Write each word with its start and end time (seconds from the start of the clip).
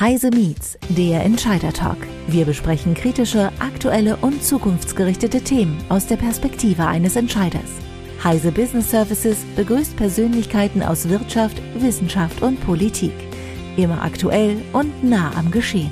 Heise 0.00 0.30
Meets, 0.30 0.78
der 0.90 1.24
Entscheider 1.24 1.72
Talk. 1.72 1.96
Wir 2.28 2.44
besprechen 2.44 2.94
kritische, 2.94 3.50
aktuelle 3.58 4.14
und 4.18 4.44
zukunftsgerichtete 4.44 5.42
Themen 5.42 5.76
aus 5.88 6.06
der 6.06 6.14
Perspektive 6.14 6.86
eines 6.86 7.16
Entscheiders. 7.16 7.68
Heise 8.22 8.52
Business 8.52 8.92
Services 8.92 9.38
begrüßt 9.56 9.96
Persönlichkeiten 9.96 10.84
aus 10.84 11.08
Wirtschaft, 11.08 11.60
Wissenschaft 11.80 12.42
und 12.42 12.60
Politik. 12.60 13.10
Immer 13.76 14.00
aktuell 14.04 14.58
und 14.72 15.02
nah 15.02 15.32
am 15.34 15.50
Geschehen. 15.50 15.90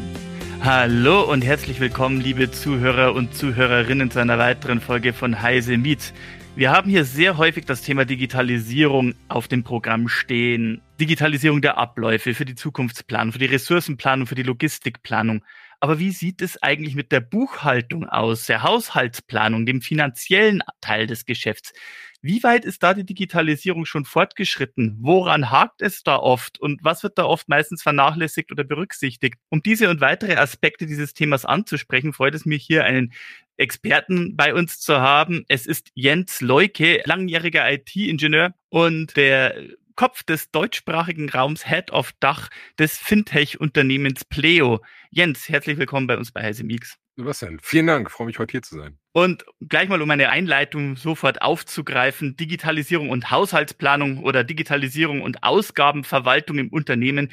Hallo 0.62 1.23
und 1.23 1.45
herzlich 1.45 1.80
willkommen, 1.80 2.20
liebe 2.20 2.52
Zuhörer 2.52 3.12
und 3.12 3.34
Zuhörerinnen, 3.34 4.12
zu 4.12 4.20
einer 4.20 4.38
weiteren 4.38 4.80
Folge 4.80 5.14
von 5.14 5.43
Heise 5.43 5.79
Meets. 5.79 6.12
Wir 6.57 6.70
haben 6.70 6.88
hier 6.88 7.04
sehr 7.04 7.36
häufig 7.36 7.66
das 7.66 7.82
Thema 7.82 8.07
Digitalisierung 8.07 9.14
auf 9.29 9.46
dem 9.46 9.62
Programm 9.62 10.09
stehen. 10.09 10.80
Digitalisierung 10.98 11.61
der 11.61 11.77
Abläufe 11.77 12.32
für 12.32 12.46
die 12.46 12.54
Zukunftsplanung, 12.54 13.34
für 13.34 13.39
die 13.39 13.45
Ressourcenplanung, 13.45 14.27
für 14.27 14.36
die 14.36 14.43
Logistikplanung. 14.43 15.45
Aber 15.80 15.98
wie 15.98 16.12
sieht 16.12 16.40
es 16.40 16.62
eigentlich 16.62 16.95
mit 16.95 17.12
der 17.12 17.21
Buchhaltung 17.21 18.07
aus, 18.08 18.46
der 18.46 18.62
Haushaltsplanung, 18.62 19.67
dem 19.67 19.82
finanziellen 19.82 20.62
Teil 20.81 21.07
des 21.07 21.26
Geschäfts? 21.26 21.75
Wie 22.22 22.43
weit 22.43 22.64
ist 22.64 22.82
da 22.82 22.95
die 22.95 23.04
Digitalisierung 23.04 23.84
schon 23.84 24.07
fortgeschritten? 24.07 24.96
Woran 25.00 25.50
hakt 25.50 25.82
es 25.82 26.03
da 26.03 26.17
oft? 26.17 26.59
Und 26.59 26.82
was 26.82 27.03
wird 27.03 27.18
da 27.18 27.26
oft 27.26 27.50
meistens 27.50 27.82
vernachlässigt 27.82 28.50
oder 28.50 28.64
berücksichtigt? 28.64 29.34
Um 29.50 29.62
diese 29.62 29.90
und 29.90 30.00
weitere 30.00 30.36
Aspekte 30.36 30.86
dieses 30.86 31.12
Themas 31.12 31.45
anzusprechen, 31.45 32.14
freut 32.14 32.34
es 32.34 32.47
mich 32.47 32.64
hier 32.64 32.84
einen 32.84 33.12
Experten 33.56 34.37
bei 34.37 34.55
uns 34.55 34.81
zu 34.81 35.01
haben. 35.01 35.45
Es 35.48 35.67
ist 35.67 35.91
Jens 35.95 36.41
Leuke, 36.41 37.03
langjähriger 37.05 37.70
IT-Ingenieur 37.70 38.55
und 38.69 39.17
der 39.17 39.55
Kopf 39.97 40.23
des 40.23 40.51
deutschsprachigen 40.51 41.31
Raums 41.31 41.67
Head 41.67 41.91
of 41.91 42.12
Dach 42.20 42.51
des 42.79 42.98
Fintech-Unternehmens 42.98 44.25
Pleo. 44.27 44.81
Jens, 45.11 45.48
herzlich 45.48 45.79
willkommen 45.79 46.06
bei 46.06 46.19
uns 46.19 46.33
bei 46.33 46.42
Heise 46.42 46.65
Mix. 46.65 46.98
Sebastian, 47.17 47.59
vielen 47.62 47.87
Dank, 47.87 48.11
freue 48.11 48.27
mich 48.27 48.39
heute 48.39 48.53
hier 48.53 48.63
zu 48.63 48.77
sein. 48.77 48.98
Und 49.13 49.47
gleich 49.67 49.89
mal 49.89 50.03
um 50.03 50.11
eine 50.11 50.29
Einleitung 50.29 50.97
sofort 50.97 51.41
aufzugreifen, 51.41 52.37
Digitalisierung 52.37 53.09
und 53.09 53.31
Haushaltsplanung 53.31 54.23
oder 54.23 54.45
Digitalisierung 54.45 55.23
und 55.23 55.43
Ausgabenverwaltung 55.43 56.59
im 56.59 56.69
Unternehmen. 56.69 57.33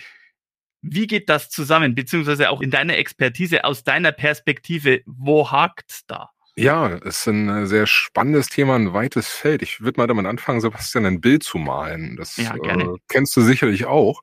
Wie 0.84 1.08
geht 1.08 1.30
das 1.30 1.50
zusammen, 1.50 1.96
beziehungsweise 1.96 2.50
auch 2.50 2.62
in 2.62 2.70
deiner 2.70 2.98
Expertise, 2.98 3.64
aus 3.64 3.84
deiner 3.84 4.12
Perspektive, 4.12 5.02
wo 5.06 5.50
hakt's 5.50 6.06
da? 6.06 6.30
Ja, 6.56 6.88
es 6.98 7.22
ist 7.22 7.28
ein 7.28 7.50
äh, 7.50 7.66
sehr 7.66 7.88
spannendes 7.88 8.48
Thema, 8.48 8.76
ein 8.76 8.94
weites 8.94 9.28
Feld. 9.30 9.64
Ich 9.64 9.82
würde 9.82 10.00
mal 10.00 10.08
damit 10.08 10.28
anfangen, 10.28 10.62
Sebastian, 10.62 11.06
ein 11.06 11.22
Bild 11.22 11.42
zu 11.42 11.58
malen. 11.58 12.16
Das 12.16 12.38
ja, 12.38 12.54
äh, 12.56 12.96
kennst 13.08 13.36
du 13.36 13.42
sicherlich 13.42 13.86
auch. 13.86 14.22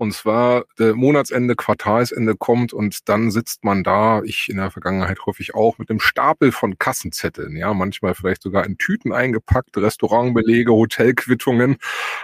Und 0.00 0.14
zwar 0.14 0.64
der 0.78 0.94
Monatsende, 0.94 1.54
Quartalsende 1.54 2.34
kommt 2.34 2.72
und 2.72 3.06
dann 3.10 3.30
sitzt 3.30 3.64
man 3.64 3.84
da, 3.84 4.22
ich 4.22 4.48
in 4.48 4.56
der 4.56 4.70
Vergangenheit 4.70 5.26
häufig 5.26 5.54
auch, 5.54 5.76
mit 5.76 5.90
einem 5.90 6.00
Stapel 6.00 6.52
von 6.52 6.78
Kassenzetteln, 6.78 7.54
ja, 7.54 7.74
manchmal 7.74 8.14
vielleicht 8.14 8.42
sogar 8.42 8.64
in 8.64 8.78
Tüten 8.78 9.12
eingepackt, 9.12 9.76
Restaurantbelege, 9.76 10.72
Hotelquittungen. 10.72 11.76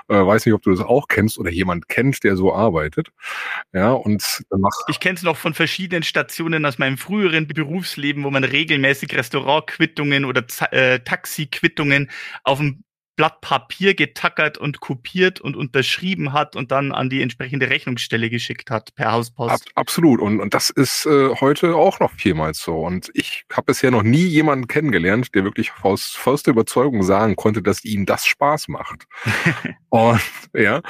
Äh, 0.09 0.15
weiß 0.15 0.47
nicht, 0.47 0.55
ob 0.55 0.63
du 0.63 0.71
das 0.71 0.81
auch 0.81 1.07
kennst 1.09 1.39
oder 1.39 1.51
jemand 1.51 1.91
kennt, 1.91 2.25
der 2.25 2.37
so 2.37 2.55
arbeitet. 2.55 3.09
Ja, 3.75 3.93
und 3.93 4.43
danach. 4.49 4.73
Ich 4.89 4.99
kenne 4.99 5.17
es 5.17 5.23
noch 5.23 5.37
von 5.37 5.53
verschiedenen 5.53 6.03
Stationen 6.03 6.65
aus 6.65 6.79
meinem 6.79 6.97
früheren 6.97 7.47
Berufsleben, 7.47 8.25
wo 8.25 8.31
man 8.31 8.45
regelmäßig 8.45 9.15
Restaurantquittungen 9.15 10.25
oder 10.25 10.43
äh, 10.71 11.01
Taxiquittungen 11.01 12.11
auf 12.43 12.57
dem 12.57 12.86
Blatt 13.17 13.41
Papier 13.41 13.95
getackert 13.95 14.59
und 14.59 14.81
kopiert 14.81 15.41
und 15.41 15.57
unterschrieben 15.57 16.33
hat 16.35 16.55
und 16.55 16.71
dann 16.71 16.93
an 16.93 17.09
die 17.09 17.23
entsprechende 17.23 17.71
Rechnungsstelle 17.71 18.29
geschickt 18.29 18.71
hat 18.71 18.95
per 18.95 19.13
Hauspost. 19.13 19.53
Ab, 19.53 19.61
absolut. 19.75 20.21
Und, 20.21 20.41
und 20.41 20.53
das 20.53 20.71
ist 20.71 21.07
äh, 21.07 21.35
heute 21.41 21.75
auch 21.75 21.99
noch 21.99 22.13
vielmals 22.13 22.61
so. 22.61 22.79
Und 22.79 23.11
ich 23.15 23.45
habe 23.53 23.67
bisher 23.67 23.91
noch 23.91 24.03
nie 24.03 24.27
jemanden 24.27 24.69
kennengelernt, 24.69 25.35
der 25.35 25.45
wirklich 25.45 25.73
aus 25.83 26.11
vollster 26.11 26.51
Überzeugung 26.51 27.03
sagen 27.03 27.37
konnte, 27.37 27.63
dass 27.63 27.85
ihm 27.85 28.05
das 28.05 28.27
Spaß 28.27 28.69
macht. 28.69 29.07
und 29.89 30.21
ja, 30.53 30.83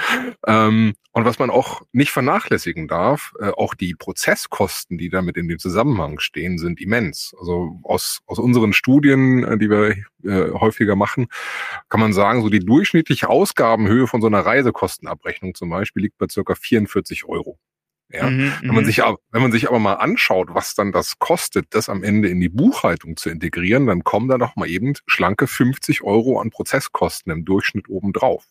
ähm, 0.47 0.94
und 1.16 1.25
was 1.25 1.38
man 1.38 1.49
auch 1.49 1.81
nicht 1.93 2.10
vernachlässigen 2.10 2.88
darf, 2.88 3.32
äh, 3.41 3.49
auch 3.49 3.72
die 3.75 3.94
Prozesskosten, 3.94 4.99
die 4.99 5.09
damit 5.09 5.38
in 5.38 5.49
dem 5.49 5.59
Zusammenhang 5.59 6.19
stehen, 6.19 6.59
sind 6.59 6.78
immens. 6.78 7.34
Also 7.38 7.81
aus, 7.84 8.21
aus 8.27 8.38
unseren 8.38 8.75
Studien, 8.75 9.43
äh, 9.43 9.56
die 9.56 9.71
wir 9.71 9.97
äh, 10.25 10.50
häufiger 10.53 10.94
machen, 10.94 11.28
kann 11.88 12.00
man 12.00 12.12
sagen, 12.12 12.43
so 12.43 12.50
die 12.50 12.59
durchschnittliche 12.59 13.31
Ausgabenhöhe 13.31 14.06
von 14.06 14.21
so 14.21 14.27
einer 14.27 14.44
Reisekostenabrechnung 14.44 15.54
zum 15.54 15.71
Beispiel 15.71 16.03
liegt 16.03 16.19
bei 16.19 16.27
circa 16.28 16.54
44 16.54 17.25
Euro. 17.25 17.59
Ja, 18.09 18.31
mhm, 18.31 18.53
wenn 18.61 18.75
man 18.75 18.84
mhm. 18.84 18.87
sich, 18.87 18.99
wenn 18.99 19.43
man 19.43 19.53
sich 19.53 19.69
aber 19.69 19.81
mal 19.81 19.94
anschaut, 19.94 20.49
was 20.53 20.75
dann 20.75 20.93
das 20.93 21.19
kostet, 21.19 21.67
das 21.71 21.89
am 21.89 22.05
Ende 22.05 22.28
in 22.28 22.41
die 22.41 22.49
Buchhaltung 22.49 23.17
zu 23.17 23.31
integrieren, 23.31 23.87
dann 23.87 24.05
kommen 24.05 24.28
da 24.28 24.39
noch 24.39 24.55
mal 24.55 24.69
eben 24.69 24.94
schlanke 25.06 25.47
50 25.49 26.03
Euro 26.03 26.41
an 26.41 26.50
Prozesskosten 26.50 27.33
im 27.33 27.45
Durchschnitt 27.45 27.89
obendrauf. 27.89 28.45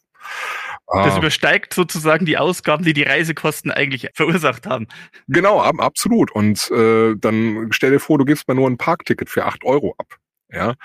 Das 0.88 1.14
ah. 1.14 1.18
übersteigt 1.18 1.74
sozusagen 1.74 2.26
die 2.26 2.38
Ausgaben, 2.38 2.84
die 2.84 2.94
die 2.94 3.04
Reisekosten 3.04 3.72
eigentlich 3.72 4.10
verursacht 4.14 4.68
haben. 4.68 4.88
Genau, 5.28 5.62
ab, 5.62 5.76
absolut. 5.80 6.32
Und 6.32 6.70
äh, 6.72 7.16
dann 7.16 7.68
stell 7.72 7.92
dir 7.92 8.00
vor, 8.00 8.18
du 8.18 8.26
gibst 8.26 8.48
mal 8.48 8.56
nur 8.56 8.70
ein 8.70 8.78
Parkticket 8.78 9.30
für 9.30 9.46
acht 9.46 9.64
Euro 9.64 9.96
ab. 9.98 10.18
Ja, 10.52 10.76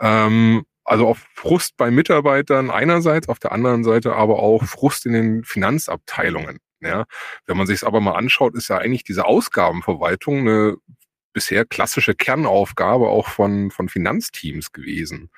ähm, 0.00 0.64
also 0.84 1.06
auf 1.06 1.26
Frust 1.34 1.76
bei 1.76 1.90
Mitarbeitern 1.90 2.70
einerseits, 2.70 3.28
auf 3.28 3.38
der 3.38 3.52
anderen 3.52 3.84
Seite 3.84 4.14
aber 4.14 4.38
auch 4.38 4.64
Frust 4.64 5.06
in 5.06 5.12
den 5.12 5.44
Finanzabteilungen. 5.44 6.58
Ja, 6.80 7.06
wenn 7.46 7.56
man 7.56 7.66
sich 7.66 7.76
es 7.76 7.84
aber 7.84 8.00
mal 8.00 8.14
anschaut, 8.14 8.54
ist 8.54 8.68
ja 8.68 8.78
eigentlich 8.78 9.04
diese 9.04 9.24
Ausgabenverwaltung 9.24 10.40
eine 10.40 10.76
bisher 11.32 11.64
klassische 11.64 12.14
Kernaufgabe 12.14 13.08
auch 13.08 13.28
von, 13.28 13.70
von 13.70 13.88
Finanzteams 13.88 14.72
gewesen. 14.72 15.30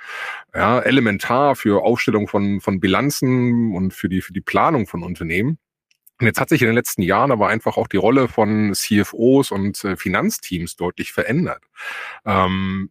Ja, 0.55 0.81
elementar 0.81 1.57
für 1.57 1.83
Aufstellung 1.85 2.29
von, 2.29 2.61
von 2.61 2.81
Bilanzen 2.81 3.75
und 3.75 3.93
für 3.93 4.09
die, 4.09 4.21
für 4.21 4.33
die 4.33 4.41
Planung 4.41 4.87
von 4.87 5.03
Unternehmen. 5.03 5.59
Und 6.21 6.27
jetzt 6.27 6.41
hat 6.41 6.51
sich 6.51 6.61
in 6.61 6.67
den 6.69 6.75
letzten 6.75 7.03
Jahren 7.03 7.33
aber 7.33 7.49
einfach 7.49 7.77
auch 7.77 7.87
die 7.87 7.97
Rolle 7.97 8.29
von 8.29 8.75
CFOs 8.75 9.51
und 9.51 9.83
äh, 9.85 9.97
Finanzteams 9.97 10.77
deutlich 10.77 11.13
verändert. 11.13 11.65
Ähm, 12.27 12.91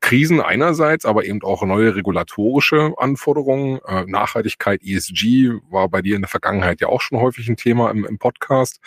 Krisen 0.00 0.40
einerseits, 0.40 1.04
aber 1.04 1.24
eben 1.24 1.42
auch 1.42 1.62
neue 1.64 1.94
regulatorische 1.94 2.94
Anforderungen. 2.96 3.80
Äh, 3.86 4.04
Nachhaltigkeit, 4.06 4.82
ESG 4.82 5.50
war 5.70 5.88
bei 5.88 6.02
dir 6.02 6.16
in 6.16 6.22
der 6.22 6.28
Vergangenheit 6.28 6.80
ja 6.80 6.88
auch 6.88 7.00
schon 7.00 7.18
häufig 7.18 7.48
ein 7.48 7.56
Thema 7.56 7.90
im, 7.90 8.04
im 8.04 8.18
Podcast. 8.18 8.80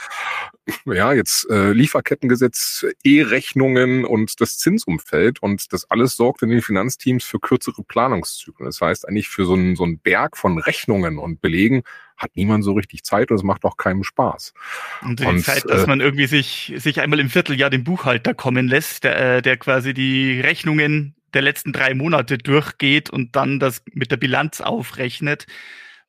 Ja, 0.86 1.14
jetzt 1.14 1.48
äh, 1.52 1.74
Lieferkettengesetz, 1.74 2.88
E-Rechnungen 3.04 4.04
und 4.04 4.42
das 4.42 4.58
Zinsumfeld 4.58 5.44
und 5.44 5.72
das 5.72 5.90
alles 5.92 6.16
sorgt 6.16 6.42
in 6.42 6.50
den 6.50 6.64
Finanzteams 6.64 7.24
für 7.24 7.40
kürzere 7.40 7.84
Planungszyklen. 7.84 8.66
Das 8.66 8.82
heißt 8.82 9.08
eigentlich 9.08 9.30
für 9.30 9.46
so 9.46 9.54
einen, 9.54 9.76
so 9.76 9.84
einen 9.84 10.00
Berg 10.00 10.38
von 10.38 10.58
Rechnungen 10.58 11.20
und 11.20 11.40
Belegen 11.40 11.84
hat 12.18 12.36
niemand 12.36 12.64
so 12.64 12.74
richtig 12.74 13.04
Zeit 13.04 13.32
und 13.32 13.38
es 13.38 13.44
macht 13.44 13.66
auch 13.66 13.78
keinem 13.78 14.04
Spaß. 14.04 14.54
Und 15.02 15.20
die 15.20 15.26
und, 15.26 15.40
Zeit, 15.40 15.64
dass 15.70 15.84
äh, 15.84 15.88
man 15.88 16.02
irgendwie 16.02 16.28
sich, 16.28 16.74
sich 16.78 17.02
einmal 17.02 17.20
im 17.20 17.30
Vierteljahr 17.30 17.70
den 17.70 17.84
Buchhalter 17.84 18.34
kommen 18.34 18.68
lässt, 18.68 19.04
der, 19.04 19.38
äh, 19.38 19.42
der 19.42 19.58
quasi 19.58 19.94
die 19.94 20.40
Rechnungen 20.40 21.16
der 21.34 21.42
letzten 21.42 21.74
drei 21.74 21.94
Monate 21.94 22.38
durchgeht 22.38 23.10
und 23.10 23.36
dann 23.36 23.60
das 23.60 23.84
mit 23.92 24.12
der 24.12 24.18
Bilanz 24.18 24.62
aufrechnet 24.62 25.46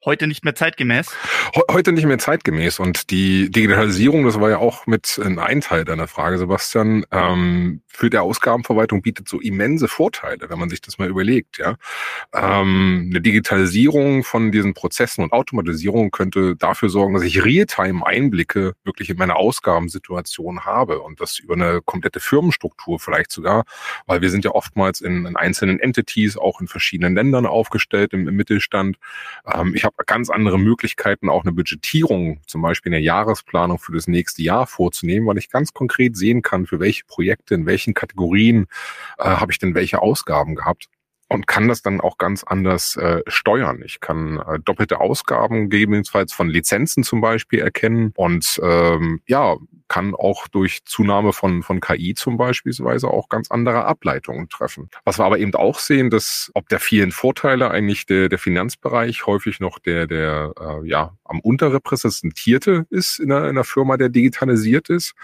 heute 0.05 0.27
nicht 0.27 0.45
mehr 0.45 0.55
zeitgemäß? 0.55 1.11
Heute 1.71 1.93
nicht 1.93 2.07
mehr 2.07 2.19
zeitgemäß. 2.19 2.79
Und 2.79 3.11
die 3.11 3.51
Digitalisierung, 3.51 4.25
das 4.25 4.41
war 4.41 4.51
ja 4.51 4.59
auch 4.59 4.87
mit 4.87 5.21
ein 5.25 5.61
Teil 5.61 5.85
deiner 5.85 6.09
Frage, 6.09 6.39
Sebastian, 6.39 7.05
ähm, 7.11 7.83
für 7.89 8.11
die 8.11 8.19
Ausgabenverwaltung 8.19 9.01
bietet 9.01 9.29
so 9.29 9.41
immense 9.41 9.89
Vorteile, 9.89 10.51
wenn 10.51 10.59
man 10.59 10.69
sich 10.69 10.83
das 10.83 10.99
mal 10.99 11.09
überlegt. 11.09 11.59
Ja, 11.59 11.77
ähm, 12.35 13.09
Eine 13.11 13.21
Digitalisierung 13.23 14.23
von 14.23 14.53
diesen 14.53 14.75
Prozessen 14.75 15.25
und 15.25 15.33
Automatisierung 15.33 16.11
könnte 16.11 16.57
dafür 16.57 16.91
sorgen, 16.91 17.15
dass 17.15 17.23
ich 17.23 17.43
Realtime-Einblicke 17.43 18.75
wirklich 18.85 19.09
in 19.09 19.17
meine 19.17 19.37
Ausgabensituation 19.37 20.67
habe 20.67 21.01
und 21.01 21.21
das 21.21 21.39
über 21.39 21.55
eine 21.55 21.81
komplette 21.83 22.21
Firmenstruktur 22.21 23.01
vielleicht 23.01 23.33
sogar, 23.33 23.65
weil 24.07 24.21
wir 24.21 24.29
sind 24.31 24.45
ja 24.45 24.51
oftmals 24.51 25.01
in, 25.01 25.25
in 25.25 25.37
einzelnen 25.37 25.81
Entities, 25.81 26.37
auch 26.37 26.61
in 26.61 26.69
verschiedenen 26.69 27.15
Ländern 27.15 27.47
aufgestellt 27.47 28.13
im, 28.13 28.29
im 28.29 28.37
Mittelstand. 28.37 28.99
Ähm, 29.47 29.75
ich 29.75 29.86
habe 29.87 30.05
ganz 30.05 30.29
andere 30.29 30.59
Möglichkeiten, 30.59 31.31
auch 31.31 31.45
eine 31.45 31.53
Budgetierung, 31.53 32.41
zum 32.47 32.61
Beispiel 32.61 32.93
eine 32.93 33.03
Jahresplanung 33.03 33.79
für 33.79 33.93
das 33.93 34.07
nächste 34.07 34.43
Jahr 34.43 34.67
vorzunehmen, 34.67 35.27
weil 35.27 35.39
ich 35.39 35.51
ganz 35.51 35.73
konkret 35.73 36.17
sehen 36.17 36.43
kann, 36.43 36.67
für 36.67 36.81
welche 36.81 37.05
Projekte, 37.05 37.55
in 37.55 37.65
welchen 37.65 37.95
Kategorien 37.95 38.67
äh, 39.19 39.25
habe 39.25 39.53
ich 39.53 39.59
denn 39.59 39.75
welche 39.75 40.03
Ausgaben 40.03 40.55
gehabt 40.55 40.89
und 41.29 41.47
kann 41.47 41.69
das 41.69 41.83
dann 41.83 42.01
auch 42.01 42.19
ganz 42.19 42.45
anders 42.45 42.97
äh, 42.97 43.23
steuern. 43.27 43.83
Ich 43.85 44.01
kann 44.01 44.39
äh, 44.39 44.59
doppelte 44.61 45.01
Ausgaben 45.01 45.69
gegebenenfalls 45.71 46.33
von 46.33 46.49
Lizenzen 46.49 47.03
zum 47.03 47.21
Beispiel 47.21 47.61
erkennen 47.61 48.13
und 48.17 48.61
ähm, 48.63 49.21
ja 49.27 49.57
kann 49.89 50.15
auch 50.15 50.49
durch 50.49 50.85
Zunahme 50.85 51.33
von, 51.33 51.63
von 51.63 51.81
KI 51.81 52.15
zum 52.15 52.37
beispielsweise 52.37 53.09
auch 53.09 53.29
ganz 53.29 53.51
andere 53.51 53.85
Ableitungen 53.85 54.49
treffen. 54.49 54.89
Was 55.05 55.19
wir 55.19 55.25
aber 55.25 55.39
eben 55.39 55.55
auch 55.55 55.79
sehen, 55.79 56.11
dass 56.11 56.51
ob 56.55 56.69
der 56.69 56.81
vielen 56.81 57.13
Vorteile 57.13 57.71
eigentlich 57.71 58.07
der, 58.07 58.29
der 58.29 58.39
Finanzbereich 58.39 59.27
häufig 59.27 59.61
noch 59.61 59.79
der, 59.79 60.07
der 60.07 60.53
äh, 60.59 60.89
ja, 60.89 61.17
am 61.25 61.41
unterrepräsentierte 61.41 62.87
ist 62.91 63.19
in 63.19 63.31
einer, 63.33 63.45
in 63.45 63.51
einer 63.51 63.65
Firma, 63.65 63.97
der 63.97 64.09
digitalisiert 64.09 64.89
ist, 64.89 65.15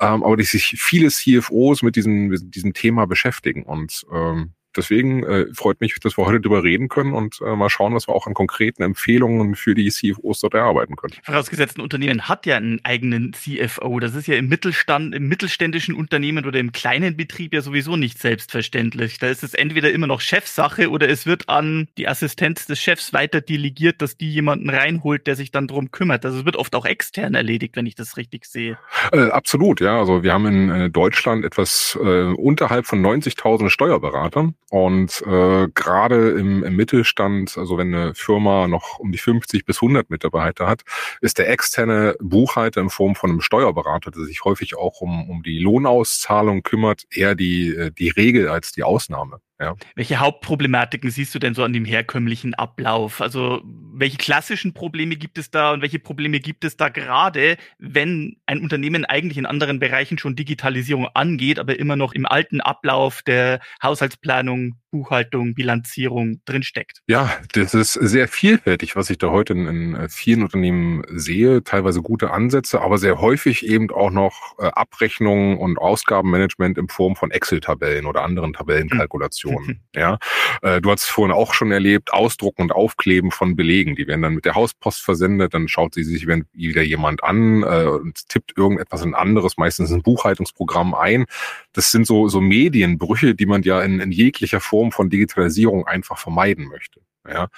ähm, 0.00 0.22
aber 0.22 0.36
dass 0.36 0.48
sich 0.48 0.76
viele 0.78 1.10
CFOs 1.10 1.82
mit 1.82 1.96
diesem, 1.96 2.28
mit 2.28 2.54
diesem 2.54 2.74
Thema 2.74 3.06
beschäftigen 3.06 3.62
und 3.62 4.04
ähm, 4.12 4.52
deswegen 4.76 5.24
äh, 5.24 5.46
freut 5.54 5.80
mich, 5.80 5.98
dass 6.00 6.16
wir 6.16 6.26
heute 6.26 6.40
darüber 6.40 6.62
reden 6.62 6.88
können 6.88 7.12
und 7.12 7.40
äh, 7.44 7.56
mal 7.56 7.70
schauen, 7.70 7.94
was 7.94 8.08
wir 8.08 8.14
auch 8.14 8.26
an 8.26 8.34
konkreten 8.34 8.82
Empfehlungen 8.82 9.54
für 9.54 9.74
die 9.74 9.88
CFOs 9.90 10.40
dort 10.40 10.54
erarbeiten 10.54 10.96
können. 10.96 11.14
Vorausgesetzt, 11.22 11.78
ein 11.78 11.82
Unternehmen 11.82 12.28
hat 12.28 12.46
ja 12.46 12.56
einen 12.56 12.80
eigenen 12.84 13.32
CFO. 13.32 14.00
Das 14.00 14.14
ist 14.14 14.28
ja 14.28 14.36
im 14.36 14.48
Mittelstand, 14.48 15.14
im 15.14 15.28
mittelständischen 15.28 15.94
Unternehmen 15.94 16.44
oder 16.46 16.58
im 16.58 16.72
kleinen 16.72 17.16
Betrieb 17.16 17.54
ja 17.54 17.60
sowieso 17.60 17.96
nicht 17.96 18.18
selbstverständlich. 18.18 19.18
Da 19.18 19.28
ist 19.28 19.42
es 19.42 19.54
entweder 19.54 19.90
immer 19.90 20.06
noch 20.06 20.20
Chefsache 20.20 20.90
oder 20.90 21.08
es 21.08 21.26
wird 21.26 21.48
an 21.48 21.88
die 21.96 22.08
Assistenz 22.08 22.66
des 22.66 22.80
Chefs 22.80 23.12
weiter 23.12 23.40
delegiert, 23.40 24.02
dass 24.02 24.16
die 24.16 24.30
jemanden 24.30 24.70
reinholt, 24.70 25.26
der 25.26 25.36
sich 25.36 25.50
dann 25.50 25.66
drum 25.66 25.90
kümmert. 25.90 26.24
Also 26.24 26.38
es 26.38 26.44
wird 26.44 26.56
oft 26.56 26.74
auch 26.74 26.84
extern 26.84 27.34
erledigt, 27.34 27.76
wenn 27.76 27.86
ich 27.86 27.94
das 27.94 28.16
richtig 28.16 28.44
sehe. 28.44 28.78
Äh, 29.12 29.28
absolut, 29.30 29.80
ja. 29.80 29.98
Also 29.98 30.22
wir 30.22 30.32
haben 30.32 30.46
in 30.46 30.70
äh, 30.70 30.90
Deutschland 30.90 31.44
etwas 31.44 31.98
äh, 32.02 32.24
unterhalb 32.24 32.86
von 32.86 33.04
90.000 33.04 33.70
Steuerberatern 33.70 34.54
und 34.70 35.22
äh, 35.26 35.68
gerade 35.74 36.30
im, 36.30 36.62
im 36.62 36.76
Mittelstand, 36.76 37.56
also 37.56 37.78
wenn 37.78 37.94
eine 37.94 38.14
Firma 38.14 38.68
noch 38.68 38.98
um 38.98 39.12
die 39.12 39.18
50 39.18 39.64
bis 39.64 39.76
100 39.78 40.10
Mitarbeiter 40.10 40.66
hat, 40.66 40.82
ist 41.20 41.38
der 41.38 41.48
externe 41.48 42.16
Buchhalter 42.20 42.82
in 42.82 42.90
Form 42.90 43.14
von 43.14 43.30
einem 43.30 43.40
Steuerberater, 43.40 44.10
der 44.10 44.24
sich 44.24 44.44
häufig 44.44 44.76
auch 44.76 45.00
um, 45.00 45.28
um 45.30 45.42
die 45.42 45.58
Lohnauszahlung 45.58 46.62
kümmert, 46.62 47.04
eher 47.10 47.34
die, 47.34 47.74
äh, 47.74 47.90
die 47.90 48.10
Regel 48.10 48.48
als 48.48 48.72
die 48.72 48.82
Ausnahme. 48.82 49.40
Ja. 49.60 49.74
Welche 49.96 50.18
Hauptproblematiken 50.18 51.10
siehst 51.10 51.34
du 51.34 51.40
denn 51.40 51.52
so 51.54 51.64
an 51.64 51.72
dem 51.72 51.84
herkömmlichen 51.84 52.54
Ablauf? 52.54 53.20
Also 53.20 53.60
welche 53.64 54.16
klassischen 54.16 54.72
Probleme 54.72 55.16
gibt 55.16 55.36
es 55.36 55.50
da 55.50 55.72
und 55.72 55.82
welche 55.82 55.98
Probleme 55.98 56.38
gibt 56.38 56.64
es 56.64 56.76
da 56.76 56.88
gerade, 56.88 57.56
wenn 57.78 58.36
ein 58.46 58.60
Unternehmen 58.60 59.04
eigentlich 59.04 59.36
in 59.36 59.46
anderen 59.46 59.80
Bereichen 59.80 60.16
schon 60.16 60.36
Digitalisierung 60.36 61.08
angeht, 61.14 61.58
aber 61.58 61.76
immer 61.76 61.96
noch 61.96 62.12
im 62.12 62.24
alten 62.24 62.60
Ablauf 62.60 63.22
der 63.22 63.58
Haushaltsplanung, 63.82 64.76
Buchhaltung, 64.90 65.54
Bilanzierung 65.54 66.40
drinsteckt? 66.44 67.02
Ja, 67.06 67.30
das 67.52 67.74
ist 67.74 67.92
sehr 67.92 68.28
vielfältig, 68.28 68.96
was 68.96 69.10
ich 69.10 69.18
da 69.18 69.30
heute 69.30 69.52
in, 69.52 69.66
in 69.66 70.08
vielen 70.08 70.42
Unternehmen 70.42 71.02
sehe. 71.10 71.62
Teilweise 71.62 72.02
gute 72.02 72.30
Ansätze, 72.30 72.80
aber 72.80 72.98
sehr 72.98 73.20
häufig 73.20 73.66
eben 73.66 73.90
auch 73.90 74.10
noch 74.10 74.58
äh, 74.58 74.66
Abrechnungen 74.66 75.58
und 75.58 75.78
Ausgabenmanagement 75.78 76.78
in 76.78 76.88
Form 76.88 77.16
von 77.16 77.30
Excel-Tabellen 77.30 78.06
oder 78.06 78.22
anderen 78.22 78.52
Tabellenkalkulationen. 78.52 79.38
Informationen. 79.48 79.80
ja, 79.94 80.18
äh, 80.62 80.80
du 80.80 80.90
hast 80.90 81.04
vorhin 81.04 81.34
auch 81.34 81.54
schon 81.54 81.70
erlebt, 81.70 82.12
Ausdrucken 82.12 82.62
und 82.62 82.72
Aufkleben 82.72 83.30
von 83.30 83.56
Belegen. 83.56 83.96
Die 83.96 84.06
werden 84.06 84.22
dann 84.22 84.34
mit 84.34 84.44
der 84.44 84.54
Hauspost 84.54 85.00
versendet, 85.00 85.54
dann 85.54 85.68
schaut 85.68 85.94
sie 85.94 86.04
sich 86.04 86.26
wieder 86.26 86.82
jemand 86.82 87.22
an 87.24 87.62
äh, 87.62 87.84
und 87.84 88.28
tippt 88.28 88.56
irgendetwas 88.56 89.02
in 89.02 89.14
anderes, 89.14 89.56
meistens 89.56 89.90
ein 89.90 90.02
Buchhaltungsprogramm 90.02 90.94
ein. 90.94 91.26
Das 91.72 91.90
sind 91.90 92.06
so, 92.06 92.28
so 92.28 92.40
Medienbrüche, 92.40 93.34
die 93.34 93.46
man 93.46 93.62
ja 93.62 93.82
in, 93.82 94.00
in 94.00 94.12
jeglicher 94.12 94.60
Form 94.60 94.77
von 94.92 95.10
Digitalisierung 95.10 95.86
einfach 95.86 96.18
vermeiden 96.18 96.66
möchte. 96.68 97.00
Ja, 97.28 97.48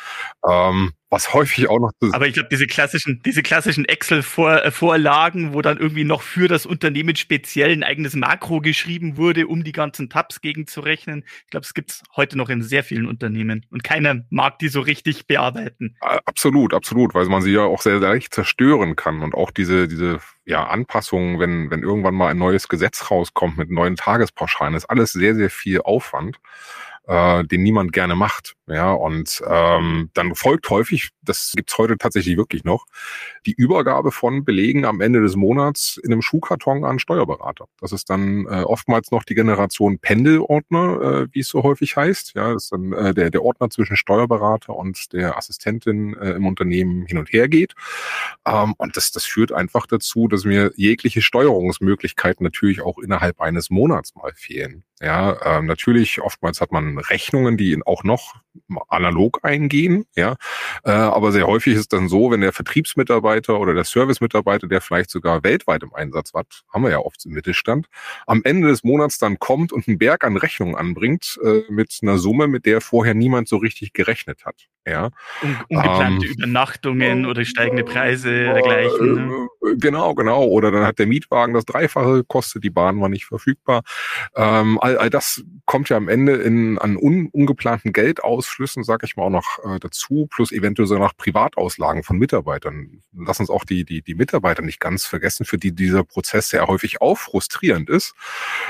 ähm, 0.49 0.93
was 1.11 1.33
häufig 1.33 1.69
auch 1.69 1.79
noch. 1.79 1.93
Aber 2.13 2.27
ich 2.27 2.35
glaube, 2.35 2.49
diese 2.51 2.67
klassischen, 2.67 3.21
diese 3.25 3.43
klassischen 3.43 3.85
Excel-Vorlagen, 3.85 5.55
wo 5.55 5.63
dann 5.63 5.79
irgendwie 5.79 6.05
noch 6.05 6.23
für 6.23 6.49
das 6.49 6.67
Unternehmen 6.67 7.15
speziell 7.15 7.71
ein 7.71 7.85
eigenes 7.85 8.15
Makro 8.15 8.61
geschrieben 8.61 9.17
wurde, 9.17 9.47
um 9.47 9.63
die 9.63 9.73
ganzen 9.73 10.09
Tabs 10.09 10.41
gegenzurechnen. 10.41 11.25
Ich 11.45 11.51
glaube, 11.51 11.65
es 11.65 11.75
gibt's 11.75 12.03
heute 12.17 12.37
noch 12.37 12.49
in 12.49 12.63
sehr 12.63 12.83
vielen 12.83 13.07
Unternehmen 13.07 13.65
und 13.71 13.85
keiner 13.85 14.23
mag 14.31 14.59
die 14.59 14.69
so 14.69 14.81
richtig 14.81 15.27
bearbeiten. 15.27 15.97
Absolut, 16.01 16.75
absolut, 16.75 17.15
weil 17.15 17.27
man 17.27 17.43
sie 17.43 17.53
ja 17.53 17.63
auch 17.63 17.83
sehr, 17.83 18.01
sehr 18.01 18.09
leicht 18.09 18.35
zerstören 18.35 18.97
kann 18.97 19.23
und 19.23 19.35
auch 19.35 19.51
diese, 19.51 19.87
diese 19.87 20.21
ja, 20.45 20.67
Anpassungen, 20.67 21.39
wenn, 21.39 21.71
wenn 21.71 21.83
irgendwann 21.83 22.15
mal 22.15 22.29
ein 22.29 22.39
neues 22.39 22.69
Gesetz 22.69 23.11
rauskommt 23.11 23.57
mit 23.57 23.71
neuen 23.71 23.97
Tagespauschalen, 23.97 24.75
ist 24.75 24.87
alles 24.87 25.13
sehr, 25.13 25.35
sehr 25.35 25.51
viel 25.51 25.81
Aufwand 25.81 26.39
äh, 27.07 27.45
den 27.45 27.63
niemand 27.63 27.93
gerne 27.93 28.15
macht. 28.15 28.55
Ja, 28.71 28.93
und 28.93 29.43
ähm, 29.49 30.11
dann 30.15 30.37
folgt 30.37 30.71
häufig, 30.71 31.11
das 31.23 31.53
gibt's 31.57 31.77
heute 31.77 31.99
tatsächlich 31.99 32.37
wirklich 32.37 32.63
noch, 32.63 32.87
die 33.45 33.53
Übergabe 33.53 34.13
von 34.13 34.45
Belegen 34.45 34.85
am 34.85 35.01
Ende 35.01 35.21
des 35.21 35.35
Monats 35.35 35.97
in 35.97 36.13
einem 36.13 36.23
Schuhkarton 36.23 36.85
an 36.85 37.01
Steuerberater. 37.01 37.67
Das 37.81 37.91
ist 37.91 38.11
dann 38.11 38.47
äh, 38.47 38.63
oftmals 38.63 39.11
noch 39.11 39.25
die 39.25 39.35
Generation 39.35 39.99
Pendelordner, 39.99 41.01
äh, 41.01 41.27
wie 41.33 41.41
es 41.41 41.49
so 41.49 41.65
häufig 41.65 41.97
heißt. 41.97 42.35
Ja, 42.37 42.53
das 42.53 42.65
ist 42.65 42.73
dann 42.73 42.93
äh, 42.93 43.13
der, 43.13 43.31
der 43.31 43.43
Ordner 43.43 43.71
zwischen 43.71 43.97
Steuerberater 43.97 44.77
und 44.77 45.13
der 45.13 45.37
Assistentin 45.37 46.17
äh, 46.17 46.31
im 46.35 46.47
Unternehmen 46.47 47.07
hin 47.07 47.19
und 47.19 47.33
her 47.33 47.49
geht. 47.49 47.75
Ähm, 48.47 48.75
und 48.79 48.97
das, 48.97 49.11
das 49.11 49.25
führt 49.25 49.51
einfach 49.51 49.89
dazu, 49.89 50.29
dass 50.29 50.45
mir 50.45 50.71
jegliche 50.77 51.23
Steuerungsmöglichkeiten 51.23 52.45
natürlich 52.45 52.83
auch 52.83 52.99
innerhalb 52.99 53.41
eines 53.41 53.69
Monats 53.69 54.15
mal 54.15 54.33
fehlen. 54.37 54.85
Ja, 55.01 55.59
ähm, 55.59 55.65
natürlich, 55.65 56.21
oftmals 56.21 56.61
hat 56.61 56.73
man 56.73 56.99
Rechnungen, 56.99 57.57
die 57.57 57.81
auch 57.87 58.05
noch 58.05 58.35
analog 58.89 59.41
eingehen, 59.43 60.05
ja. 60.17 60.37
Äh, 60.85 60.91
aber 60.91 61.33
sehr 61.33 61.47
häufig 61.47 61.75
ist 61.75 61.81
es 61.81 61.89
dann 61.89 62.09
so, 62.09 62.31
wenn 62.31 62.41
der 62.41 62.53
Vertriebsmitarbeiter 62.53 63.59
oder 63.59 63.75
der 63.75 63.85
Servicemitarbeiter, 63.85 64.67
der 64.67 64.81
vielleicht 64.81 65.11
sogar 65.11 65.43
weltweit 65.43 65.83
im 65.83 65.95
Einsatz 65.95 66.35
war, 66.35 66.45
haben 66.73 66.83
wir 66.83 66.91
ja 66.91 66.99
oft 66.99 67.25
im 67.27 67.33
Mittelstand, 67.33 67.87
am 68.27 68.43
Ende 68.45 68.69
des 68.69 68.85
Monats 68.85 69.19
dann 69.19 69.39
kommt 69.39 69.73
und 69.73 69.89
einen 69.89 69.99
Berg 69.99 70.25
an 70.25 70.37
Rechnungen 70.37 70.75
anbringt 70.75 71.39
äh, 71.43 71.63
mit 71.71 71.99
einer 72.03 72.19
Summe, 72.19 72.47
mit 72.47 72.67
der 72.67 72.81
vorher 72.81 73.15
niemand 73.15 73.49
so 73.49 73.57
richtig 73.57 73.93
gerechnet 73.93 74.45
hat. 74.45 74.69
Ja. 74.87 75.11
Un 75.43 75.57
ungeplante 75.69 76.27
ähm, 76.27 76.33
Übernachtungen 76.33 77.27
oder 77.27 77.45
steigende 77.45 77.85
Preise 77.85 78.31
äh, 78.31 78.55
dergleichen. 78.55 79.29
Ne? 79.29 79.49
Genau, 79.77 80.15
genau. 80.15 80.45
Oder 80.45 80.71
dann 80.71 80.87
hat 80.87 80.99
der 80.99 81.07
Mietwagen 81.07 81.55
das 81.55 81.67
Dreifache 81.67 82.15
gekostet, 82.15 82.65
die 82.65 82.71
Bahn 82.71 83.01
war 83.01 83.09
nicht 83.09 83.27
verfügbar. 83.27 83.83
Ähm, 84.35 84.79
all, 84.81 84.97
all 84.97 85.11
das 85.11 85.45
kommt 85.67 85.91
ja 85.91 85.97
am 85.97 86.09
Ende 86.09 86.33
in, 86.37 86.79
an 86.79 86.97
un, 86.97 87.29
ungeplanten 87.31 87.93
Geldausflüssen, 87.93 88.60
sag 88.67 89.03
ich 89.05 89.17
mal, 89.17 89.25
auch 89.25 89.31
noch 89.31 89.59
äh, 89.65 89.79
dazu, 89.79 90.27
plus 90.31 90.53
eventuell 90.53 90.87
sogar 90.87 91.05
noch 91.05 91.17
Privatauslagen 91.17 92.03
von 92.03 92.19
Mitarbeitern. 92.19 93.03
Lass 93.13 93.41
uns 93.41 93.51
auch 93.51 93.65
die, 93.65 93.85
die, 93.85 94.03
die 94.03 94.15
Mitarbeiter 94.15 94.63
nicht 94.63 94.81
ganz 94.81 95.07
vergessen, 95.07 95.45
für 95.45 95.59
die 95.59 95.73
dieser 95.73 96.05
Prozess 96.05 96.49
sehr 96.49 96.67
häufig 96.67 97.01
auch 97.01 97.19
frustrierend 97.19 97.89
ist. 97.89 98.15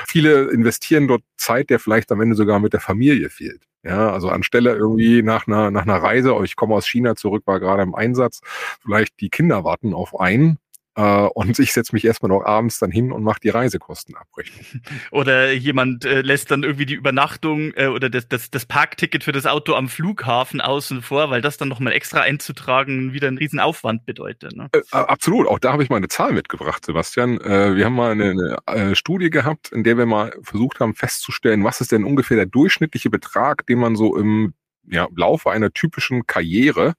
Viele 0.07 0.49
investieren 0.51 1.07
dort 1.07 1.23
Zeit, 1.37 1.69
der 1.69 1.79
vielleicht 1.79 2.11
am 2.11 2.21
Ende 2.21 2.35
sogar 2.35 2.59
mit 2.59 2.73
der 2.73 2.79
Familie 2.79 3.29
fehlt. 3.29 3.61
Ja, 3.83 4.11
also 4.11 4.29
anstelle 4.29 4.75
irgendwie 4.75 5.23
nach 5.23 5.47
einer, 5.47 5.71
nach 5.71 5.83
einer 5.83 5.97
Reise, 5.97 6.35
oh, 6.35 6.43
ich 6.43 6.55
komme 6.55 6.75
aus 6.75 6.87
China 6.87 7.15
zurück, 7.15 7.43
war 7.47 7.59
gerade 7.59 7.81
im 7.81 7.95
Einsatz, 7.95 8.41
vielleicht 8.81 9.19
die 9.21 9.29
Kinder 9.29 9.63
warten 9.63 9.95
auf 9.95 10.19
einen 10.19 10.59
äh, 10.95 11.01
und 11.01 11.57
ich 11.59 11.73
setze 11.73 11.93
mich 11.93 12.03
erstmal 12.03 12.29
noch 12.29 12.43
abends 12.43 12.79
dann 12.79 12.91
hin 12.91 13.11
und 13.11 13.23
mache 13.23 13.39
die 13.41 13.49
Reisekostenabrechnung. 13.49 14.81
Oder 15.11 15.51
jemand 15.53 16.05
äh, 16.05 16.21
lässt 16.21 16.51
dann 16.51 16.63
irgendwie 16.63 16.85
die 16.85 16.95
Übernachtung 16.95 17.71
äh, 17.75 17.87
oder 17.87 18.09
das, 18.09 18.27
das, 18.27 18.51
das 18.51 18.65
Parkticket 18.65 19.23
für 19.23 19.31
das 19.31 19.45
Auto 19.45 19.73
am 19.73 19.87
Flughafen 19.87 20.59
außen 20.59 21.01
vor, 21.01 21.29
weil 21.29 21.41
das 21.41 21.57
dann 21.57 21.69
nochmal 21.69 21.93
extra 21.93 22.21
einzutragen 22.21 23.13
wieder 23.13 23.27
einen 23.27 23.37
riesen 23.37 23.59
Aufwand 23.59 24.05
bedeutet. 24.05 24.55
Ne? 24.55 24.69
Äh, 24.73 24.81
absolut, 24.91 25.47
auch 25.47 25.59
da 25.59 25.73
habe 25.73 25.83
ich 25.83 25.89
mal 25.89 25.97
eine 25.97 26.07
Zahl 26.07 26.33
mitgebracht, 26.33 26.85
Sebastian. 26.85 27.39
Äh, 27.39 27.75
wir 27.75 27.85
haben 27.85 27.95
mal 27.95 28.11
eine, 28.11 28.57
eine 28.65 28.91
äh, 28.91 28.95
Studie 28.95 29.29
gehabt, 29.29 29.71
in 29.71 29.83
der 29.83 29.97
wir 29.97 30.05
mal 30.05 30.33
versucht 30.41 30.79
haben 30.79 30.95
festzustellen, 30.95 31.63
was 31.63 31.81
ist 31.81 31.91
denn 31.91 32.03
ungefähr 32.03 32.37
der 32.37 32.45
durchschnittliche 32.45 33.09
Betrag, 33.09 33.65
den 33.67 33.79
man 33.79 33.95
so 33.95 34.17
im 34.17 34.53
ja, 34.87 35.07
Laufe 35.15 35.51
einer 35.51 35.71
typischen 35.71 36.25
Karriere, 36.27 36.95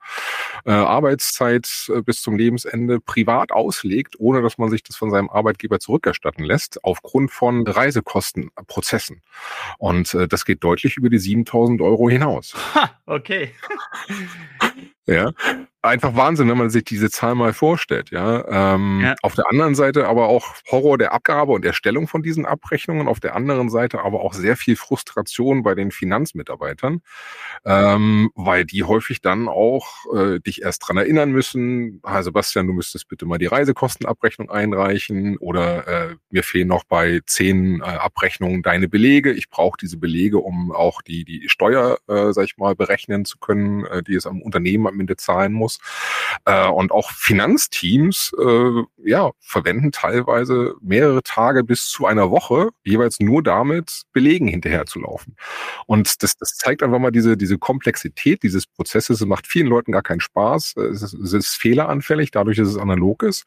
äh, 0.65 0.71
Arbeitszeit 0.71 1.69
äh, 1.89 2.03
bis 2.03 2.23
zum 2.23 2.37
Lebensende 2.37 3.01
privat 3.01 3.53
auslegt, 3.53 4.17
ohne 4.19 4.43
dass 4.43 4.59
man 4.59 4.71
sich 4.71 4.83
das 4.83 4.97
von 4.97 5.11
seinem 5.11 5.31
Arbeitgeber 5.31 5.81
zurückerstatten 5.81 6.45
lässt, 6.45 6.83
aufgrund 6.85 7.31
von 7.31 7.67
Reisekostenprozessen. 7.67 9.23
Und 9.79 10.15
äh, 10.15 10.29
das 10.29 10.45
geht 10.45 10.65
deutlich 10.65 10.97
über 10.97 11.11
die 11.11 11.19
7000 11.19 11.81
Euro 11.81 12.09
hinaus. 12.09 12.55
Ha, 12.75 12.91
okay. 13.07 13.51
Ja, 15.07 15.33
einfach 15.83 16.15
Wahnsinn, 16.15 16.49
wenn 16.49 16.59
man 16.59 16.71
sich 16.71 16.85
diese 16.85 17.11
Zahl 17.11 17.35
mal 17.35 17.53
vorstellt. 17.53 18.11
Ja? 18.11 18.75
Ähm, 18.75 19.01
ja. 19.03 19.15
Auf 19.23 19.35
der 19.35 19.51
anderen 19.51 19.75
Seite 19.75 20.07
aber 20.07 20.29
auch 20.29 20.55
Horror 20.71 20.97
der 20.97 21.13
Abgabe 21.13 21.53
und 21.53 21.65
Erstellung 21.65 22.09
von 22.09 22.23
diesen 22.23 22.47
Abrechnungen. 22.47 23.09
Auf 23.09 23.21
der 23.21 23.35
anderen 23.35 23.69
Seite 23.69 24.03
aber 24.03 24.21
auch 24.21 24.33
sehr 24.33 24.57
viel 24.57 24.77
Frustration 24.77 25.63
bei 25.63 25.75
den 25.75 25.91
Finanzmitarbeitern, 25.91 27.03
ähm, 27.65 28.31
weil 28.35 28.65
die 28.65 28.85
häufig 28.85 29.21
dann 29.21 29.49
auch 29.49 29.87
äh, 30.15 30.41
dich 30.41 30.63
erst 30.63 30.87
dran 30.87 30.97
erinnern 30.97 31.33
müssen. 31.33 32.01
Ah, 32.03 32.23
Sebastian, 32.23 32.67
du 32.67 32.73
müsstest 32.73 33.09
bitte 33.09 33.27
mal 33.27 33.39
die 33.39 33.47
Reisekostenabrechnung 33.47 34.51
einreichen 34.51 35.37
oder 35.39 35.87
äh, 35.89 36.15
mir 36.31 36.45
fehlen 36.45 36.69
noch 36.69 36.85
bei 36.85 37.21
zehn 37.27 37.81
äh, 37.81 37.85
Abrechnungen 37.85 38.63
deine 38.63 38.89
Belege. 38.89 39.33
Ich 39.33 39.51
brauche 39.51 39.77
diese 39.81 39.97
Belege, 39.97 40.39
um 40.39 40.73
auch 40.73 41.03
die 41.03 41.25
die 41.25 41.49
Steuer, 41.49 41.99
äh, 42.09 42.33
sag 42.33 42.45
ich 42.45 42.57
mal, 42.57 42.75
berechnen 42.75 43.25
zu 43.25 43.39
können, 43.39 43.85
äh, 43.87 44.03
die 44.03 44.15
es 44.15 44.27
am 44.27 44.43
Unternehmen 44.43 44.87
am 44.87 45.01
Ende 45.01 45.17
zahlen 45.17 45.53
muss. 45.53 45.72
Muss. 45.73 45.79
Äh, 46.45 46.69
und 46.69 46.93
auch 46.93 47.11
Finanzteams 47.11 48.33
äh, 48.39 48.83
ja, 49.05 49.31
verwenden 49.41 49.93
teilweise 49.93 50.75
mehrere 50.81 51.23
Tage 51.23 51.65
bis 51.65 51.89
zu 51.89 52.07
einer 52.07 52.31
Woche 52.31 52.71
jeweils 52.85 53.21
nur 53.21 53.43
damit, 53.43 54.03
Belegen 54.13 54.49
hinterherzulaufen. 54.49 55.37
Und 55.87 56.23
das, 56.23 56.37
das 56.37 56.57
zeigt 56.57 56.83
einfach 56.83 56.99
mal 56.99 57.11
diese, 57.11 57.37
diese 57.37 57.59
Komplexität 57.59 58.43
dieses 58.43 58.67
Prozesses. 58.67 59.21
Es 59.21 59.27
macht 59.27 59.47
vielen 59.47 59.67
Leuten 59.67 59.93
gar 59.93 60.03
keinen 60.03 60.21
Spaß. 60.21 60.77
Es 60.77 61.03
ist, 61.03 61.15
es 61.15 61.33
ist 61.33 61.55
fehleranfällig, 61.55 62.31
dadurch, 62.31 62.57
dass 62.57 62.69
es 62.69 62.77
analog 62.77 63.23
ist 63.23 63.45